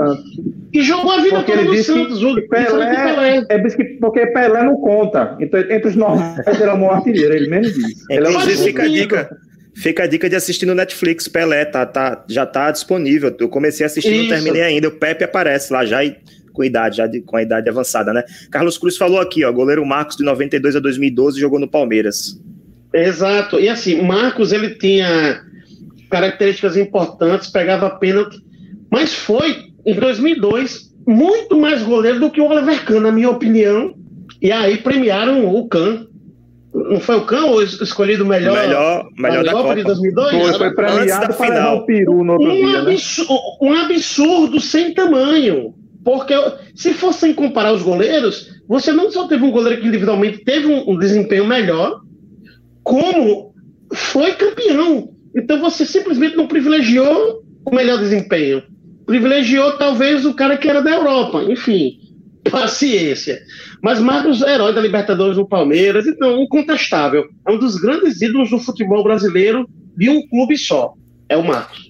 E 0.73 0.83
jogou 0.83 1.13
a 1.13 1.23
vida 1.23 1.37
porque 1.37 1.53
toda 1.53 1.65
no 1.65 1.83
Santos. 1.83 2.19
Que 2.19 2.43
Pelé, 2.43 2.95
Pelé. 2.95 3.47
É 3.49 3.59
porque 4.01 4.27
Pelé 4.27 4.63
não 4.65 4.77
conta. 4.77 5.37
Então, 5.41 5.61
entre 5.61 5.89
os 5.89 5.97
normais, 5.97 6.47
ele 6.47 6.63
é 6.63 6.73
o 6.73 6.79
maior 6.79 6.97
artilheiro, 6.97 7.35
ele 7.35 7.49
mesmo 7.49 7.73
diz. 7.73 8.11
É, 8.11 8.17
inclusive, 8.21 8.57
fica 8.65 8.83
a 8.83 8.89
dica. 8.89 9.31
Fica 9.75 10.05
a 10.05 10.07
dica 10.07 10.29
de 10.29 10.37
assistir 10.37 10.67
no 10.67 10.75
Netflix, 10.75 11.29
Pelé, 11.29 11.65
tá, 11.65 11.87
tá, 11.87 12.25
já 12.29 12.45
tá 12.45 12.71
disponível. 12.71 13.35
Eu 13.39 13.49
comecei 13.49 13.85
a 13.85 13.87
assistir, 13.87 14.13
Isso. 14.13 14.23
não 14.23 14.29
terminei 14.29 14.63
ainda. 14.63 14.89
O 14.89 14.93
Pepe 14.93 15.25
aparece 15.25 15.73
lá 15.73 15.85
já 15.85 16.05
e 16.05 16.17
com 16.53 16.65
idade, 16.65 16.97
já 16.97 17.07
de, 17.07 17.21
com 17.21 17.37
a 17.37 17.43
idade 17.43 17.69
avançada, 17.69 18.13
né? 18.13 18.25
Carlos 18.51 18.77
Cruz 18.77 18.97
falou 18.97 19.21
aqui, 19.21 19.45
ó, 19.45 19.53
goleiro 19.53 19.87
Marcos 19.87 20.17
de 20.17 20.25
92 20.25 20.77
a 20.77 20.81
2012 20.81 21.41
jogou 21.41 21.59
no 21.59 21.69
Palmeiras. 21.69 22.41
Exato. 22.93 23.61
E 23.61 23.69
assim, 23.69 24.03
Marcos 24.03 24.53
ele 24.53 24.71
tinha 24.75 25.43
características 26.11 26.77
importantes, 26.77 27.49
pegava 27.49 27.89
pênalti, 27.89 28.39
mas 28.91 29.15
foi 29.15 29.71
em 29.87 29.95
2002 29.95 30.91
muito 31.07 31.57
mais 31.59 31.83
goleiro 31.83 32.21
do 32.21 32.31
que 32.31 32.41
o 32.41 32.47
Oliver 32.47 32.85
Kahn, 32.85 33.01
na 33.01 33.13
minha 33.13 33.31
opinião. 33.31 33.95
E 34.43 34.51
aí 34.51 34.79
premiaram 34.79 35.47
o 35.47 35.69
Kahn 35.69 36.07
não 36.73 37.01
foi 37.01 37.17
o 37.17 37.25
Cão 37.25 37.61
escolhido 37.63 38.25
melhor, 38.25 38.55
melhor, 38.55 39.09
melhor 39.19 39.45
da 39.45 39.53
Copa 39.53 39.75
de 39.75 39.83
2002? 39.83 40.31
Foi, 40.31 40.59
foi 40.59 40.75
premiado 40.75 41.35
para 41.35 41.49
levar 41.49 41.75
o 41.75 41.87
peru 41.87 42.25
no 42.25 42.33
outro 42.35 42.49
um, 42.49 42.55
dia, 42.55 42.79
absurdo, 42.81 43.33
né? 43.33 43.41
um 43.61 43.75
absurdo 43.75 44.61
sem 44.61 44.95
tamanho. 44.95 45.75
Porque 46.05 46.35
se 46.75 46.95
fossem 46.95 47.35
comparar 47.35 47.73
os 47.73 47.83
goleiros, 47.83 48.61
você 48.69 48.93
não 48.93 49.11
só 49.11 49.27
teve 49.27 49.45
um 49.45 49.51
goleiro 49.51 49.81
que 49.81 49.89
individualmente 49.89 50.45
teve 50.45 50.67
um, 50.67 50.91
um 50.91 50.99
desempenho 50.99 51.45
melhor, 51.45 52.01
como 52.83 53.53
foi 53.93 54.33
campeão. 54.33 55.11
Então 55.37 55.61
você 55.61 55.85
simplesmente 55.85 56.37
não 56.37 56.47
privilegiou 56.47 57.43
o 57.65 57.75
melhor 57.75 57.99
desempenho. 57.99 58.63
Privilegiou 59.07 59.73
talvez 59.73 60.25
o 60.25 60.35
cara 60.35 60.57
que 60.57 60.69
era 60.69 60.81
da 60.81 60.91
Europa. 60.91 61.43
Enfim, 61.43 62.00
paciência. 62.49 63.43
Mas 63.83 63.99
Marcos 63.99 64.43
é 64.43 64.55
herói 64.55 64.75
da 64.75 64.81
Libertadores 64.81 65.37
no 65.37 65.49
Palmeiras, 65.49 66.07
então 66.07 66.41
incontestável. 66.41 67.29
É 67.47 67.53
um 67.53 67.59
dos 67.59 67.77
grandes 67.77 68.21
ídolos 68.23 68.51
do 68.51 68.59
futebol 68.59 69.03
brasileiro 69.03 69.69
de 69.97 70.09
um 70.09 70.27
clube 70.29 70.57
só. 70.57 70.95
É 71.29 71.37
o 71.37 71.45
Marcos. 71.45 71.90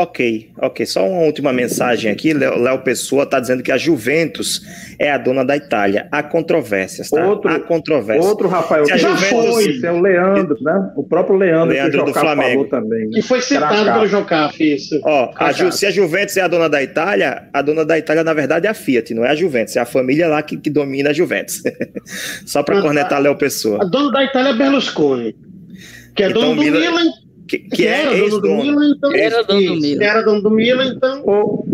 Ok, 0.00 0.52
ok. 0.60 0.86
Só 0.86 1.04
uma 1.08 1.22
última 1.22 1.52
mensagem 1.52 2.08
aqui. 2.08 2.32
Léo 2.32 2.78
Pessoa 2.82 3.24
está 3.24 3.40
dizendo 3.40 3.64
que 3.64 3.72
a 3.72 3.76
Juventus 3.76 4.62
é 4.96 5.10
a 5.10 5.18
dona 5.18 5.44
da 5.44 5.56
Itália. 5.56 6.06
Há 6.12 6.22
controvérsias, 6.22 7.10
tá? 7.10 7.26
Outro, 7.26 7.50
Há 7.50 7.58
controvérsias. 7.58 8.24
Outro, 8.24 8.46
Rafael, 8.46 8.84
que 8.84 8.96
já 8.96 9.08
Juventus... 9.08 9.54
foi. 9.54 9.68
Esse 9.70 9.84
é 9.84 9.90
o 9.90 10.00
Leandro, 10.00 10.56
né? 10.60 10.92
O 10.94 11.02
próprio 11.02 11.36
Leandro, 11.36 11.74
Leandro 11.74 12.04
que 12.04 12.12
do 12.12 12.14
Flamengo. 12.20 12.64
também. 12.66 13.08
Né? 13.08 13.22
foi 13.22 13.40
citado 13.40 13.92
pelo 13.92 14.06
Jocaf, 14.06 14.62
isso. 14.62 15.00
Ó, 15.02 15.32
a 15.34 15.50
Ju, 15.50 15.72
se 15.72 15.84
a 15.84 15.90
Juventus 15.90 16.36
é 16.36 16.42
a 16.42 16.48
dona 16.48 16.68
da 16.68 16.80
Itália, 16.80 17.48
a 17.52 17.60
dona 17.60 17.84
da 17.84 17.98
Itália, 17.98 18.22
na 18.22 18.32
verdade, 18.32 18.68
é 18.68 18.70
a 18.70 18.74
Fiat, 18.74 19.12
não 19.14 19.24
é 19.24 19.30
a 19.30 19.34
Juventus. 19.34 19.74
É 19.74 19.80
a 19.80 19.84
família 19.84 20.28
lá 20.28 20.40
que, 20.42 20.56
que 20.56 20.70
domina 20.70 21.10
a 21.10 21.12
Juventus. 21.12 21.60
Só 22.46 22.62
para 22.62 22.78
ah, 22.78 22.82
cornetar 22.82 23.20
Léo 23.20 23.34
Pessoa. 23.34 23.82
A 23.82 23.84
dona 23.84 24.12
da 24.12 24.22
Itália 24.22 24.50
é 24.50 24.54
Berlusconi, 24.54 25.34
que 26.14 26.22
é 26.22 26.28
então, 26.30 26.40
dono 26.40 26.54
do 26.54 26.62
Milan... 26.62 26.78
Milan 26.78 27.27
que, 27.48 27.58
que, 27.58 27.86
é 27.86 28.02
era 28.02 28.28
dono 28.28 28.40
do 28.40 28.48
Milan, 28.48 28.94
então. 28.96 29.14
Era 29.14 29.42
dono 29.42 29.62
do 29.62 29.80
Milan. 29.80 30.04
Era 30.04 30.22
dono 30.22 30.42
do 30.42 30.50
Milan, 30.50 30.84
então. 30.94 31.22
O, 31.24 31.66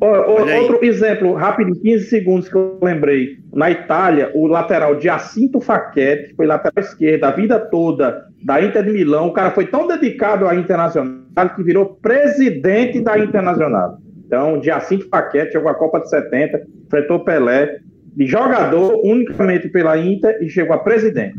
o, 0.00 0.06
o, 0.06 0.56
outro 0.56 0.84
exemplo, 0.84 1.32
rápido, 1.34 1.76
15 1.76 2.06
segundos 2.06 2.48
que 2.48 2.56
eu 2.56 2.78
lembrei. 2.82 3.38
Na 3.52 3.70
Itália, 3.70 4.32
o 4.34 4.48
lateral 4.48 5.00
Jacinto 5.00 5.60
Facchetti 5.60 6.34
foi 6.34 6.44
lateral 6.44 6.84
esquerda 6.84 7.28
a 7.28 7.30
vida 7.30 7.60
toda 7.60 8.26
da 8.42 8.60
Inter 8.60 8.84
de 8.84 8.90
Milão. 8.90 9.28
O 9.28 9.32
cara 9.32 9.52
foi 9.52 9.66
tão 9.66 9.86
dedicado 9.86 10.48
à 10.48 10.56
Internacional 10.56 11.22
que 11.54 11.62
virou 11.62 11.86
presidente 12.02 13.00
da 13.00 13.16
Internacional. 13.16 13.98
Então, 14.26 14.60
Jacinto 14.62 15.08
Facchetti 15.08 15.52
jogou 15.52 15.70
a 15.70 15.74
Copa 15.74 16.00
de 16.00 16.10
70, 16.10 16.66
enfrentou 16.86 17.20
Pelé, 17.20 17.78
de 18.16 18.26
jogador 18.26 19.00
unicamente 19.04 19.68
pela 19.68 19.96
Inter 19.96 20.38
e 20.42 20.48
chegou 20.48 20.74
a 20.74 20.78
presidente. 20.78 21.38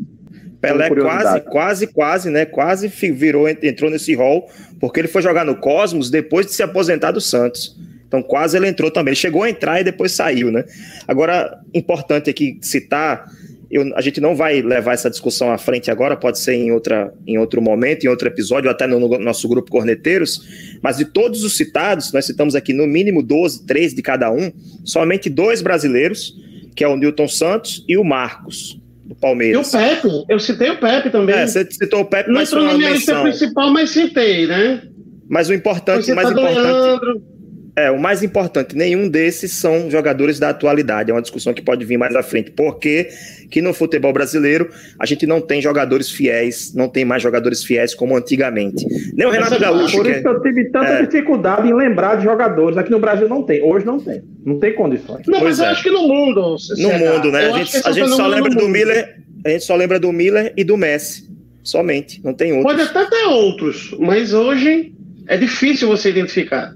Pelé 0.63 0.89
quase, 0.89 1.41
quase, 1.41 1.87
quase, 1.87 2.29
né? 2.29 2.45
Quase 2.45 2.87
virou, 2.87 3.47
entrou 3.49 3.91
nesse 3.91 4.15
rol, 4.15 4.49
porque 4.79 4.99
ele 4.99 5.07
foi 5.07 5.21
jogar 5.21 5.45
no 5.45 5.57
Cosmos 5.57 6.09
depois 6.09 6.45
de 6.45 6.53
se 6.53 6.63
aposentar 6.63 7.11
do 7.11 7.21
Santos. 7.21 7.77
Então 8.07 8.21
quase 8.23 8.55
ele 8.55 8.67
entrou 8.67 8.89
também. 8.89 9.11
Ele 9.11 9.19
chegou 9.19 9.43
a 9.43 9.49
entrar 9.49 9.81
e 9.81 9.83
depois 9.83 10.11
saiu, 10.11 10.51
né? 10.51 10.63
Agora, 11.07 11.59
importante 11.73 12.29
aqui 12.29 12.59
citar 12.61 13.25
eu, 13.73 13.91
a 13.95 14.01
gente 14.01 14.21
não 14.21 14.35
vai 14.35 14.61
levar 14.61 14.93
essa 14.93 15.09
discussão 15.09 15.51
à 15.51 15.57
frente 15.57 15.89
agora, 15.89 16.15
pode 16.15 16.37
ser 16.37 16.53
em, 16.53 16.71
outra, 16.71 17.11
em 17.25 17.39
outro 17.39 17.59
momento, 17.59 18.03
em 18.03 18.07
outro 18.07 18.27
episódio, 18.27 18.69
ou 18.69 18.71
até 18.71 18.85
no, 18.85 18.99
no 18.99 19.17
nosso 19.17 19.47
grupo 19.47 19.71
Corneteiros, 19.71 20.77
mas 20.79 20.97
de 20.97 21.05
todos 21.05 21.43
os 21.43 21.57
citados, 21.57 22.13
nós 22.13 22.23
citamos 22.23 22.53
aqui 22.53 22.71
no 22.71 22.85
mínimo 22.85 23.23
12, 23.23 23.65
13 23.65 23.95
de 23.95 24.03
cada 24.03 24.31
um, 24.31 24.51
somente 24.85 25.27
dois 25.27 25.63
brasileiros, 25.63 26.35
que 26.75 26.83
é 26.83 26.87
o 26.87 26.95
Newton 26.95 27.27
Santos 27.27 27.83
e 27.87 27.97
o 27.97 28.03
Marcos, 28.03 28.79
do 29.03 29.15
Palmeiras. 29.15 29.73
E 29.73 29.77
o 29.77 29.79
Pepe, 29.79 30.25
eu 30.29 30.39
citei 30.39 30.69
o 30.69 30.79
Pepe 30.79 31.09
também. 31.09 31.35
É, 31.35 31.47
você 31.47 31.69
citou 31.69 32.01
o 32.01 32.05
Pepe, 32.05 32.29
Não 32.29 32.35
mas 32.35 32.49
entrou 32.49 32.65
na 32.65 32.73
minha 32.77 32.91
lista 32.91 33.21
principal, 33.21 33.69
mas 33.71 33.89
citei, 33.89 34.47
né? 34.47 34.81
Mas 35.29 35.49
o 35.49 35.53
importante, 35.53 36.11
mais 36.13 36.31
importante, 36.31 36.59
Leandro. 36.59 37.32
É, 37.75 37.89
o 37.89 37.99
mais 37.99 38.21
importante, 38.21 38.75
nenhum 38.75 39.09
desses 39.09 39.51
são 39.53 39.89
jogadores 39.89 40.37
da 40.37 40.49
atualidade. 40.49 41.09
É 41.09 41.13
uma 41.13 41.23
discussão 41.23 41.55
que 41.55 41.61
pode 41.61 41.83
vir 41.83 41.97
mais 41.97 42.15
à 42.15 42.21
frente. 42.21 42.51
Porque 42.51 43.07
que 43.49 43.63
no 43.63 43.73
futebol 43.73 44.13
brasileiro 44.13 44.69
a 44.99 45.07
gente 45.07 45.25
não 45.25 45.41
tem 45.41 45.59
jogadores 45.59 46.11
fiéis, 46.11 46.71
não 46.75 46.87
tem 46.87 47.03
mais 47.03 47.23
jogadores 47.23 47.63
fiéis 47.63 47.95
como 47.95 48.15
antigamente. 48.15 48.85
Nem 49.15 49.25
o 49.25 49.31
Renato 49.31 49.59
Gaúcho, 49.59 49.97
Por 49.97 50.05
que 50.05 50.11
isso 50.11 50.19
é, 50.19 50.21
que 50.21 50.27
eu 50.27 50.41
tive 50.43 50.65
tanta 50.69 50.85
É. 50.91 51.01
dificuldade 51.05 51.67
em 51.67 51.73
lembrar 51.73 52.17
de 52.17 52.25
jogadores. 52.25 52.77
Aqui 52.77 52.91
no 52.91 52.99
Brasil 52.99 53.27
não 53.27 53.41
tem. 53.41 53.63
Hoje 53.63 53.83
não 53.87 53.99
tem. 53.99 54.21
Não 54.45 54.59
tem 54.59 54.73
condições. 54.75 55.25
Não, 55.25 55.39
Pois 55.39 55.57
mas 55.57 55.59
eu 55.59 55.65
é. 55.65 55.69
acho 55.69 55.81
que 55.83 55.89
no 55.89 56.07
mundo. 56.07 56.41
no 56.51 56.59
CH, 56.59 56.99
mundo, 56.99 57.31
né? 57.31 57.47
eu 57.47 57.55
A 57.55 57.57
gente, 57.57 57.75
a 57.77 57.89
é 57.89 57.93
gente 57.93 58.09
só 58.09 58.27
lembra 58.27 58.49
do 58.51 58.55
mundo. 58.61 58.69
Miller, 58.69 59.17
a 59.45 59.49
gente 59.49 59.63
só 59.63 59.75
lembra 59.75 59.99
do 59.99 60.11
Miller 60.13 60.53
e 60.55 60.63
do 60.63 60.77
Messi. 60.77 61.27
Somente, 61.63 62.21
não 62.23 62.35
tem 62.35 62.51
outros. 62.53 62.75
Pode 62.75 62.87
até 62.87 63.09
ter 63.09 63.25
outros, 63.25 63.95
mas 63.99 64.31
hoje 64.33 64.93
é 65.27 65.37
difícil 65.37 65.87
você 65.87 66.09
identificar. 66.11 66.75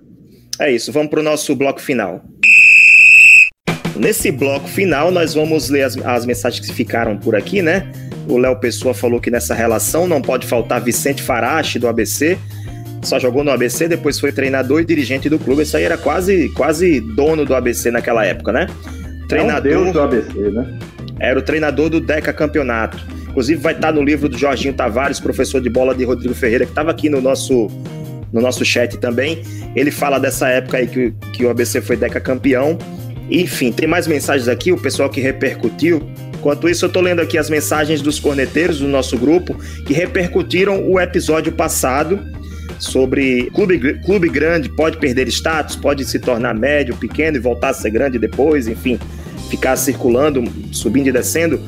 É 0.60 0.72
isso, 0.72 0.91
vamos 0.91 1.10
para 1.10 1.20
o 1.20 1.24
nosso 1.24 1.55
bloco 1.55 1.82
final. 1.82 2.24
Nesse 3.95 4.32
bloco 4.32 4.68
final, 4.68 5.12
nós 5.12 5.34
vamos 5.34 5.70
ler 5.70 5.84
as, 5.84 5.97
as 5.97 6.26
mensagens 6.26 6.66
que 6.66 6.74
ficaram 6.74 7.18
por 7.18 7.36
aqui, 7.36 7.62
né? 7.62 7.91
O 8.28 8.38
Léo 8.38 8.55
Pessoa 8.60 8.93
falou 8.93 9.20
que 9.20 9.32
nessa 9.32 9.55
relação 9.55 10.08
não 10.08 10.22
pode 10.22 10.45
faltar 10.45 10.82
Vicente 10.82 11.24
Farache, 11.24 11.80
do 11.80 11.88
ABC. 11.88 12.38
Só 13.01 13.20
jogou 13.20 13.43
no 13.43 13.51
ABC, 13.51 13.88
depois 13.88 14.20
foi 14.20 14.32
treinador 14.32 14.82
e 14.82 14.86
dirigente 14.86 15.30
do 15.30 15.39
clube. 15.39 15.64
Isso 15.64 15.78
aí 15.78 15.84
era 15.84 15.97
quase, 15.97 16.49
quase 16.49 16.99
dono 16.99 17.45
do 17.45 17.55
ABC 17.55 17.89
naquela 17.89 18.26
época, 18.26 18.51
né? 18.51 18.68
É 18.68 19.24
um 19.24 19.28
Treinador. 19.28 19.72
Deus 19.72 19.93
do 19.93 20.01
ABC, 20.01 20.39
né? 20.51 20.80
Era 21.20 21.39
o 21.39 21.41
treinador 21.41 21.89
do 21.89 21.99
Deca 21.99 22.34
Campeonato. 22.34 22.97
Inclusive 23.30 23.62
vai 23.62 23.74
estar 23.74 23.91
no 23.91 24.03
livro 24.03 24.28
do 24.28 24.38
Jorginho 24.38 24.74
Tavares, 24.74 25.20
professor 25.20 25.62
de 25.62 25.70
bola 25.70 25.95
de 25.95 26.03
Rodrigo 26.03 26.34
Ferreira, 26.34 26.66
que 26.66 26.72
estava 26.72 26.91
aqui 26.91 27.10
no 27.10 27.22
nosso, 27.22 27.68
no 28.32 28.41
nosso 28.41 28.63
chat 28.65 28.97
também. 28.97 29.41
Ele 29.75 29.91
fala 29.91 30.19
dessa 30.19 30.47
época 30.47 30.78
aí 30.78 30.88
que, 30.88 31.13
que 31.34 31.45
o 31.45 31.49
ABC 31.49 31.82
foi 31.82 31.95
Deca 31.95 32.19
campeão. 32.19 32.78
Enfim, 33.30 33.71
tem 33.71 33.88
mais 33.88 34.07
mensagens 34.07 34.47
aqui, 34.47 34.71
o 34.71 34.78
pessoal 34.78 35.09
que 35.09 35.19
repercutiu. 35.19 36.01
Enquanto 36.34 36.69
isso, 36.69 36.86
eu 36.86 36.89
tô 36.89 37.01
lendo 37.01 37.21
aqui 37.21 37.38
as 37.38 37.49
mensagens 37.49 38.01
dos 38.01 38.19
corneteiros 38.19 38.80
do 38.80 38.88
nosso 38.88 39.17
grupo 39.17 39.55
que 39.86 39.93
repercutiram 39.93 40.88
o 40.89 40.99
episódio 40.99 41.51
passado 41.51 42.19
sobre 42.80 43.49
clube, 43.51 43.95
clube 44.05 44.30
grande 44.30 44.69
pode 44.69 44.97
perder 44.97 45.28
status, 45.28 45.75
pode 45.75 46.05
se 46.05 46.19
tornar 46.19 46.53
médio, 46.53 46.95
pequeno 46.95 47.38
e 47.38 47.39
voltar 47.39 47.69
a 47.69 47.73
ser 47.73 47.89
grande 47.89 48.19
depois, 48.19 48.67
enfim, 48.67 48.99
ficar 49.49 49.75
circulando, 49.75 50.43
subindo 50.71 51.07
e 51.07 51.11
descendo. 51.11 51.59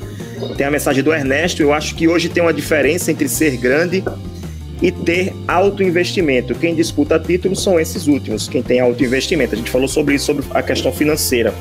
Tem 0.56 0.66
a 0.66 0.72
mensagem 0.72 1.04
do 1.04 1.14
Ernesto. 1.14 1.62
Eu 1.62 1.74
acho 1.74 1.96
que 1.96 2.08
hoje 2.08 2.30
tem 2.30 2.42
uma 2.42 2.54
diferença 2.54 3.12
entre 3.12 3.28
ser 3.28 3.58
grande 3.58 4.04
e 4.82 4.92
ter 4.92 5.34
alto 5.48 5.84
investimento. 5.84 6.56
Quem 6.56 6.76
disputa 6.76 7.20
títulos 7.20 7.62
são 7.62 7.80
esses 7.80 8.08
últimos, 8.08 8.48
quem 8.48 8.64
tem 8.64 8.80
alto 8.80 9.04
investimento. 9.04 9.56
A 9.56 9.58
gente 9.58 9.72
falou 9.72 9.88
sobre 9.88 10.16
isso, 10.16 10.26
sobre 10.26 10.46
a 10.52 10.62
questão 10.62 10.92
financeira. 10.92 11.54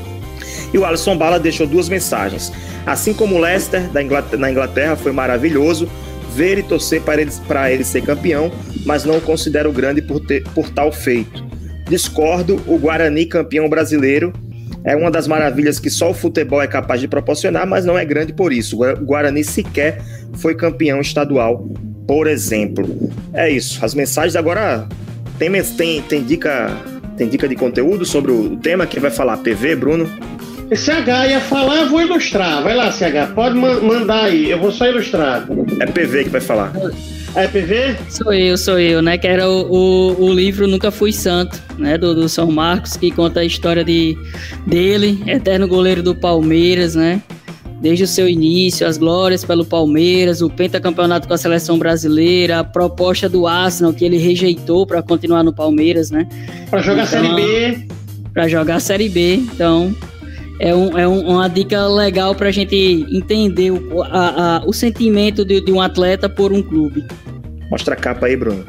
E 0.73 0.79
o 0.79 0.85
Alisson 0.85 1.17
Bala 1.17 1.39
deixou 1.39 1.67
duas 1.67 1.89
mensagens. 1.89 2.53
Assim 2.87 3.13
como 3.13 3.37
o 3.37 3.41
Leicester 3.41 3.89
da 3.91 4.03
Inglaterra, 4.03 4.41
na 4.41 4.51
Inglaterra 4.51 4.97
foi 4.97 5.13
maravilhoso 5.13 5.89
ver 6.35 6.59
e 6.59 6.63
torcer 6.63 7.01
para 7.03 7.23
ele, 7.23 7.33
para 7.47 7.73
ele 7.73 7.85
ser 7.85 8.03
campeão, 8.03 8.53
mas 8.85 9.05
não 9.05 9.21
considero 9.21 9.73
grande 9.73 10.03
por, 10.03 10.21
ter, 10.21 10.45
por 10.55 10.69
tal 10.71 10.93
feito. 10.93 11.45
Discordo, 11.89 12.61
o 12.67 12.79
Guarani 12.79 13.27
campeão 13.27 13.69
brasileiro 13.69 14.33
é 14.85 14.95
uma 14.95 15.11
das 15.11 15.27
maravilhas 15.27 15.81
que 15.81 15.91
só 15.91 16.11
o 16.11 16.15
futebol 16.15 16.63
é 16.63 16.67
capaz 16.67 17.01
de 17.01 17.09
proporcionar, 17.09 17.67
mas 17.67 17.85
não 17.85 17.99
é 17.99 18.05
grande 18.05 18.33
por 18.33 18.53
isso. 18.53 18.83
O 18.83 19.05
Guarani 19.05 19.43
sequer 19.43 20.01
foi 20.35 20.55
campeão 20.55 21.01
estadual, 21.01 21.67
por 22.09 22.27
exemplo. 22.27 23.13
É 23.35 23.51
isso. 23.51 23.85
As 23.85 23.95
mensagens 23.95 24.35
agora 24.35 24.89
tem, 25.39 25.53
tem, 25.77 26.03
tem 26.03 26.25
dica 26.25 26.75
tem 27.17 27.29
dica 27.29 27.47
de 27.49 27.55
conteúdo 27.57 28.07
sobre 28.07 28.31
o 28.33 28.57
tema 28.57 28.87
que 28.87 28.99
vai 28.99 29.11
falar 29.11 29.37
PV, 29.39 29.77
Bruno? 29.77 30.09
CH 30.73 31.29
ia 31.29 31.41
falar, 31.41 31.83
eu 31.83 31.89
vou 31.89 32.01
ilustrar. 32.01 32.63
Vai 32.63 32.75
lá, 32.77 32.91
CH, 32.93 33.33
pode 33.35 33.57
ma- 33.57 33.81
mandar 33.81 34.25
aí, 34.25 34.51
eu 34.51 34.59
vou 34.59 34.71
só 34.71 34.87
ilustrar. 34.87 35.47
É 35.81 35.87
PV 35.87 36.25
que 36.25 36.31
vai 36.31 36.41
falar. 36.41 36.73
É 37.35 37.47
PV? 37.47 37.97
Sou 38.09 38.33
eu, 38.33 38.57
sou 38.57 38.79
eu, 38.79 39.03
né? 39.03 39.19
Que 39.19 39.27
era 39.27 39.49
o, 39.49 39.63
o, 39.71 40.25
o 40.27 40.33
livro 40.33 40.67
Nunca 40.69 40.91
Fui 40.91 41.13
Santo, 41.13 41.61
né? 41.77 41.99
Do, 41.99 42.15
do 42.15 42.29
São 42.29 42.51
Marcos, 42.51 42.97
que 42.97 43.11
conta 43.11 43.41
a 43.41 43.45
história 43.45 43.85
de, 43.85 44.17
dele, 44.67 45.23
eterno 45.27 45.67
goleiro 45.67 46.03
do 46.03 46.15
Palmeiras, 46.15 46.95
né? 46.95 47.21
Desde 47.81 48.03
o 48.05 48.07
seu 48.09 48.29
início, 48.29 48.87
as 48.87 48.99
glórias 48.99 49.45
pelo 49.45 49.65
Palmeiras, 49.65 50.43
o 50.43 50.51
pentacampeonato 50.51 51.29
com 51.29 51.35
a 51.35 51.39
seleção 51.39 51.79
brasileira, 51.79 52.59
a 52.59 52.65
proposta 52.65 53.29
do 53.29 53.47
Arsenal 53.47 53.93
que 53.93 54.05
ele 54.05 54.17
rejeitou 54.19 54.85
para 54.87 55.01
continuar 55.03 55.45
no 55.45 55.53
Palmeiras, 55.53 56.11
né? 56.11 56.27
Pra 56.71 56.81
jogar 56.83 57.07
Então- 57.07 57.23
Série 57.23 57.35
B. 57.37 57.89
Para 58.35 58.49
jogar 58.49 58.75
a 58.77 58.81
Série 58.81 59.09
B. 59.09 59.35
Então, 59.37 59.95
é, 60.61 60.75
um, 60.75 60.99
é 60.99 61.07
um- 61.07 61.29
uma 61.29 61.47
dica 61.49 61.87
legal 61.87 62.35
para 62.35 62.49
a 62.49 62.53
gente 62.53 63.07
entender 63.13 63.71
o, 63.71 64.03
a- 64.03 64.57
a- 64.59 64.63
o 64.67 64.73
sentimento 64.73 65.45
de, 65.45 65.61
de 65.61 65.71
um 65.73 65.81
atleta 65.81 66.29
por 66.29 66.53
um 66.53 66.61
clube. 66.63 67.05
Mostra 67.71 67.95
a 67.95 67.97
capa 67.97 68.27
aí, 68.27 68.37
Bruno. 68.37 68.65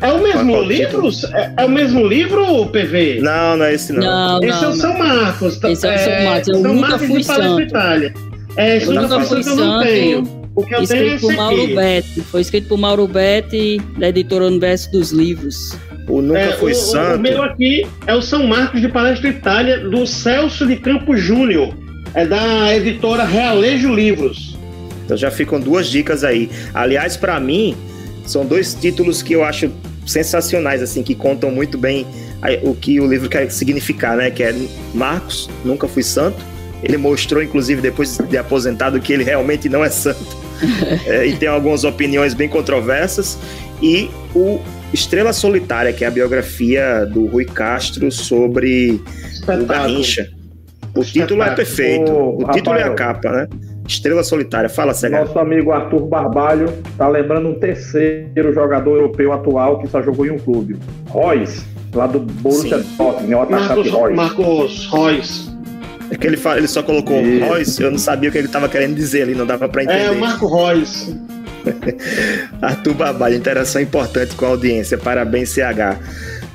É 0.00 0.12
o 0.12 0.22
mesmo 0.22 0.40
Qual- 0.52 0.56
qual 0.56 0.62
livro? 0.64 1.10
É, 1.34 1.52
é 1.56 1.64
o 1.64 1.68
mesmo 1.70 2.06
livro, 2.06 2.66
PV? 2.66 3.20
Não, 3.22 3.56
não 3.56 3.64
é 3.64 3.74
esse 3.74 3.92
não. 3.92 4.00
Não, 4.02 4.38
Esse 4.42 4.48
é 4.58 4.60
não, 4.60 4.60
o 4.60 4.70
não. 4.70 4.76
São 4.76 4.98
Marcos. 4.98 5.56
tá? 5.58 5.70
Esse 5.70 5.86
é 5.86 5.94
o 5.94 5.98
São 5.98 6.24
Marcos, 6.24 6.48
eu 6.48 6.54
São 6.54 6.62
nunca 6.74 6.88
Marcos 6.88 7.06
fui 7.08 7.20
de 7.20 7.26
Palestra 7.26 7.48
santo. 7.50 7.62
Itália. 7.62 8.14
É, 8.56 8.76
Eu 8.82 8.92
nunca 8.92 9.20
fui 9.20 9.42
santo 9.42 9.60
eu 9.60 9.66
não 9.66 9.82
tenho. 9.82 10.46
O 10.54 10.64
que 10.64 10.74
eu 10.74 10.86
tenho 10.86 11.02
é 11.02 11.14
Escrito 11.14 11.14
esse 11.16 11.26
por 11.26 11.34
Mauro 11.36 11.62
aqui. 11.64 11.74
Betti. 11.74 12.20
Foi 12.22 12.40
escrito 12.40 12.68
por 12.68 12.78
Mauro 12.78 13.06
Betti, 13.08 13.80
da 13.98 14.08
editora 14.08 14.44
Universo 14.46 14.90
dos 14.90 15.10
Livros. 15.12 15.76
O 16.08 16.22
Nunca 16.22 16.40
É, 16.40 16.52
Foi 16.52 16.72
o, 16.72 16.74
o- 16.74 16.78
Santo. 16.78 17.16
O 17.16 17.20
meu 17.20 17.42
aqui 17.42 17.86
é 18.06 18.14
o 18.14 18.22
São 18.22 18.46
Marcos 18.46 18.80
de 18.80 18.88
Palestra 18.88 19.28
Itália, 19.28 19.78
do 19.80 20.06
Celso 20.06 20.66
de 20.66 20.76
Campos 20.76 21.20
Júnior. 21.20 21.74
É 22.14 22.24
da 22.26 22.74
editora 22.74 23.24
Realejo 23.24 23.92
Livros. 23.94 24.56
Então 25.04 25.16
já 25.16 25.30
ficam 25.30 25.60
duas 25.60 25.88
dicas 25.88 26.24
aí. 26.24 26.48
Aliás, 26.72 27.16
para 27.16 27.38
mim, 27.38 27.76
são 28.24 28.46
dois 28.46 28.72
títulos 28.72 29.22
que 29.22 29.34
eu 29.34 29.44
acho 29.44 29.70
sensacionais, 30.06 30.80
assim, 30.82 31.02
que 31.02 31.14
contam 31.14 31.50
muito 31.50 31.76
bem 31.76 32.06
o 32.62 32.74
que 32.74 33.00
o 33.00 33.06
livro 33.06 33.28
quer 33.28 33.50
significar, 33.50 34.16
né? 34.16 34.30
Que 34.30 34.42
é 34.42 34.54
Marcos, 34.94 35.50
Nunca 35.64 35.88
Fui 35.88 36.02
Santo. 36.02 36.38
Ele 36.82 36.96
mostrou, 36.96 37.42
inclusive, 37.42 37.80
depois 37.80 38.16
de 38.18 38.38
aposentado, 38.38 39.00
que 39.00 39.12
ele 39.12 39.24
realmente 39.24 39.68
não 39.68 39.84
é 39.84 39.90
santo. 39.90 40.46
É, 41.04 41.26
e 41.26 41.36
tem 41.36 41.48
algumas 41.48 41.84
opiniões 41.84 42.32
bem 42.32 42.48
controversas. 42.48 43.38
E 43.82 44.08
o 44.34 44.58
Estrela 44.90 45.32
Solitária, 45.34 45.92
que 45.92 46.02
é 46.02 46.08
a 46.08 46.10
biografia 46.10 47.04
do 47.04 47.26
Rui 47.26 47.44
Castro 47.44 48.10
sobre 48.10 48.92
o 48.92 49.28
Espetáculo. 49.28 49.66
Garrincha. 49.66 50.30
O 50.94 51.04
título 51.04 51.42
é 51.42 51.54
perfeito. 51.54 52.10
Ô, 52.10 52.42
O 52.42 52.50
título 52.52 52.76
é 52.76 52.84
a 52.84 52.94
capa, 52.94 53.30
né? 53.30 53.48
Estrela 53.86 54.22
Solitária. 54.24 54.68
Fala, 54.68 54.92
Cega. 54.94 55.20
Nosso 55.20 55.38
amigo 55.38 55.72
Arthur 55.72 56.06
Barbalho 56.06 56.72
tá 56.96 57.08
lembrando 57.08 57.48
um 57.48 57.54
terceiro 57.54 58.52
jogador 58.52 58.96
europeu 58.96 59.32
atual 59.32 59.78
que 59.78 59.88
só 59.88 60.02
jogou 60.02 60.26
em 60.26 60.30
um 60.30 60.38
clube. 60.38 60.76
Royce, 61.08 61.64
lá 61.94 62.06
do 62.06 62.20
Borussia. 62.20 62.78
Dortmund, 62.98 63.32
é 63.32 63.36
o 63.36 63.42
atacante 63.42 63.90
Marcos, 63.90 63.90
Royce. 63.90 64.16
Marcos 64.16 64.90
Reus. 64.92 65.56
É 66.10 66.16
que 66.16 66.26
ele, 66.26 66.36
fala, 66.36 66.58
ele 66.58 66.68
só 66.68 66.82
colocou 66.82 67.20
Isso. 67.20 67.44
Royce, 67.46 67.82
eu 67.82 67.90
não 67.90 67.98
sabia 67.98 68.28
o 68.28 68.32
que 68.32 68.38
ele 68.38 68.46
estava 68.46 68.68
querendo 68.68 68.94
dizer 68.94 69.22
ali, 69.22 69.34
não 69.34 69.44
dava 69.46 69.68
para 69.68 69.82
entender. 69.82 70.04
É, 70.04 70.10
o 70.10 70.18
Marco 70.20 70.46
Reus. 70.46 71.12
Arthur 72.62 72.94
Babalho, 72.94 73.34
interação 73.34 73.80
importante 73.82 74.34
com 74.36 74.44
a 74.44 74.48
audiência. 74.48 74.96
Parabéns, 74.96 75.50
CH. 75.50 75.98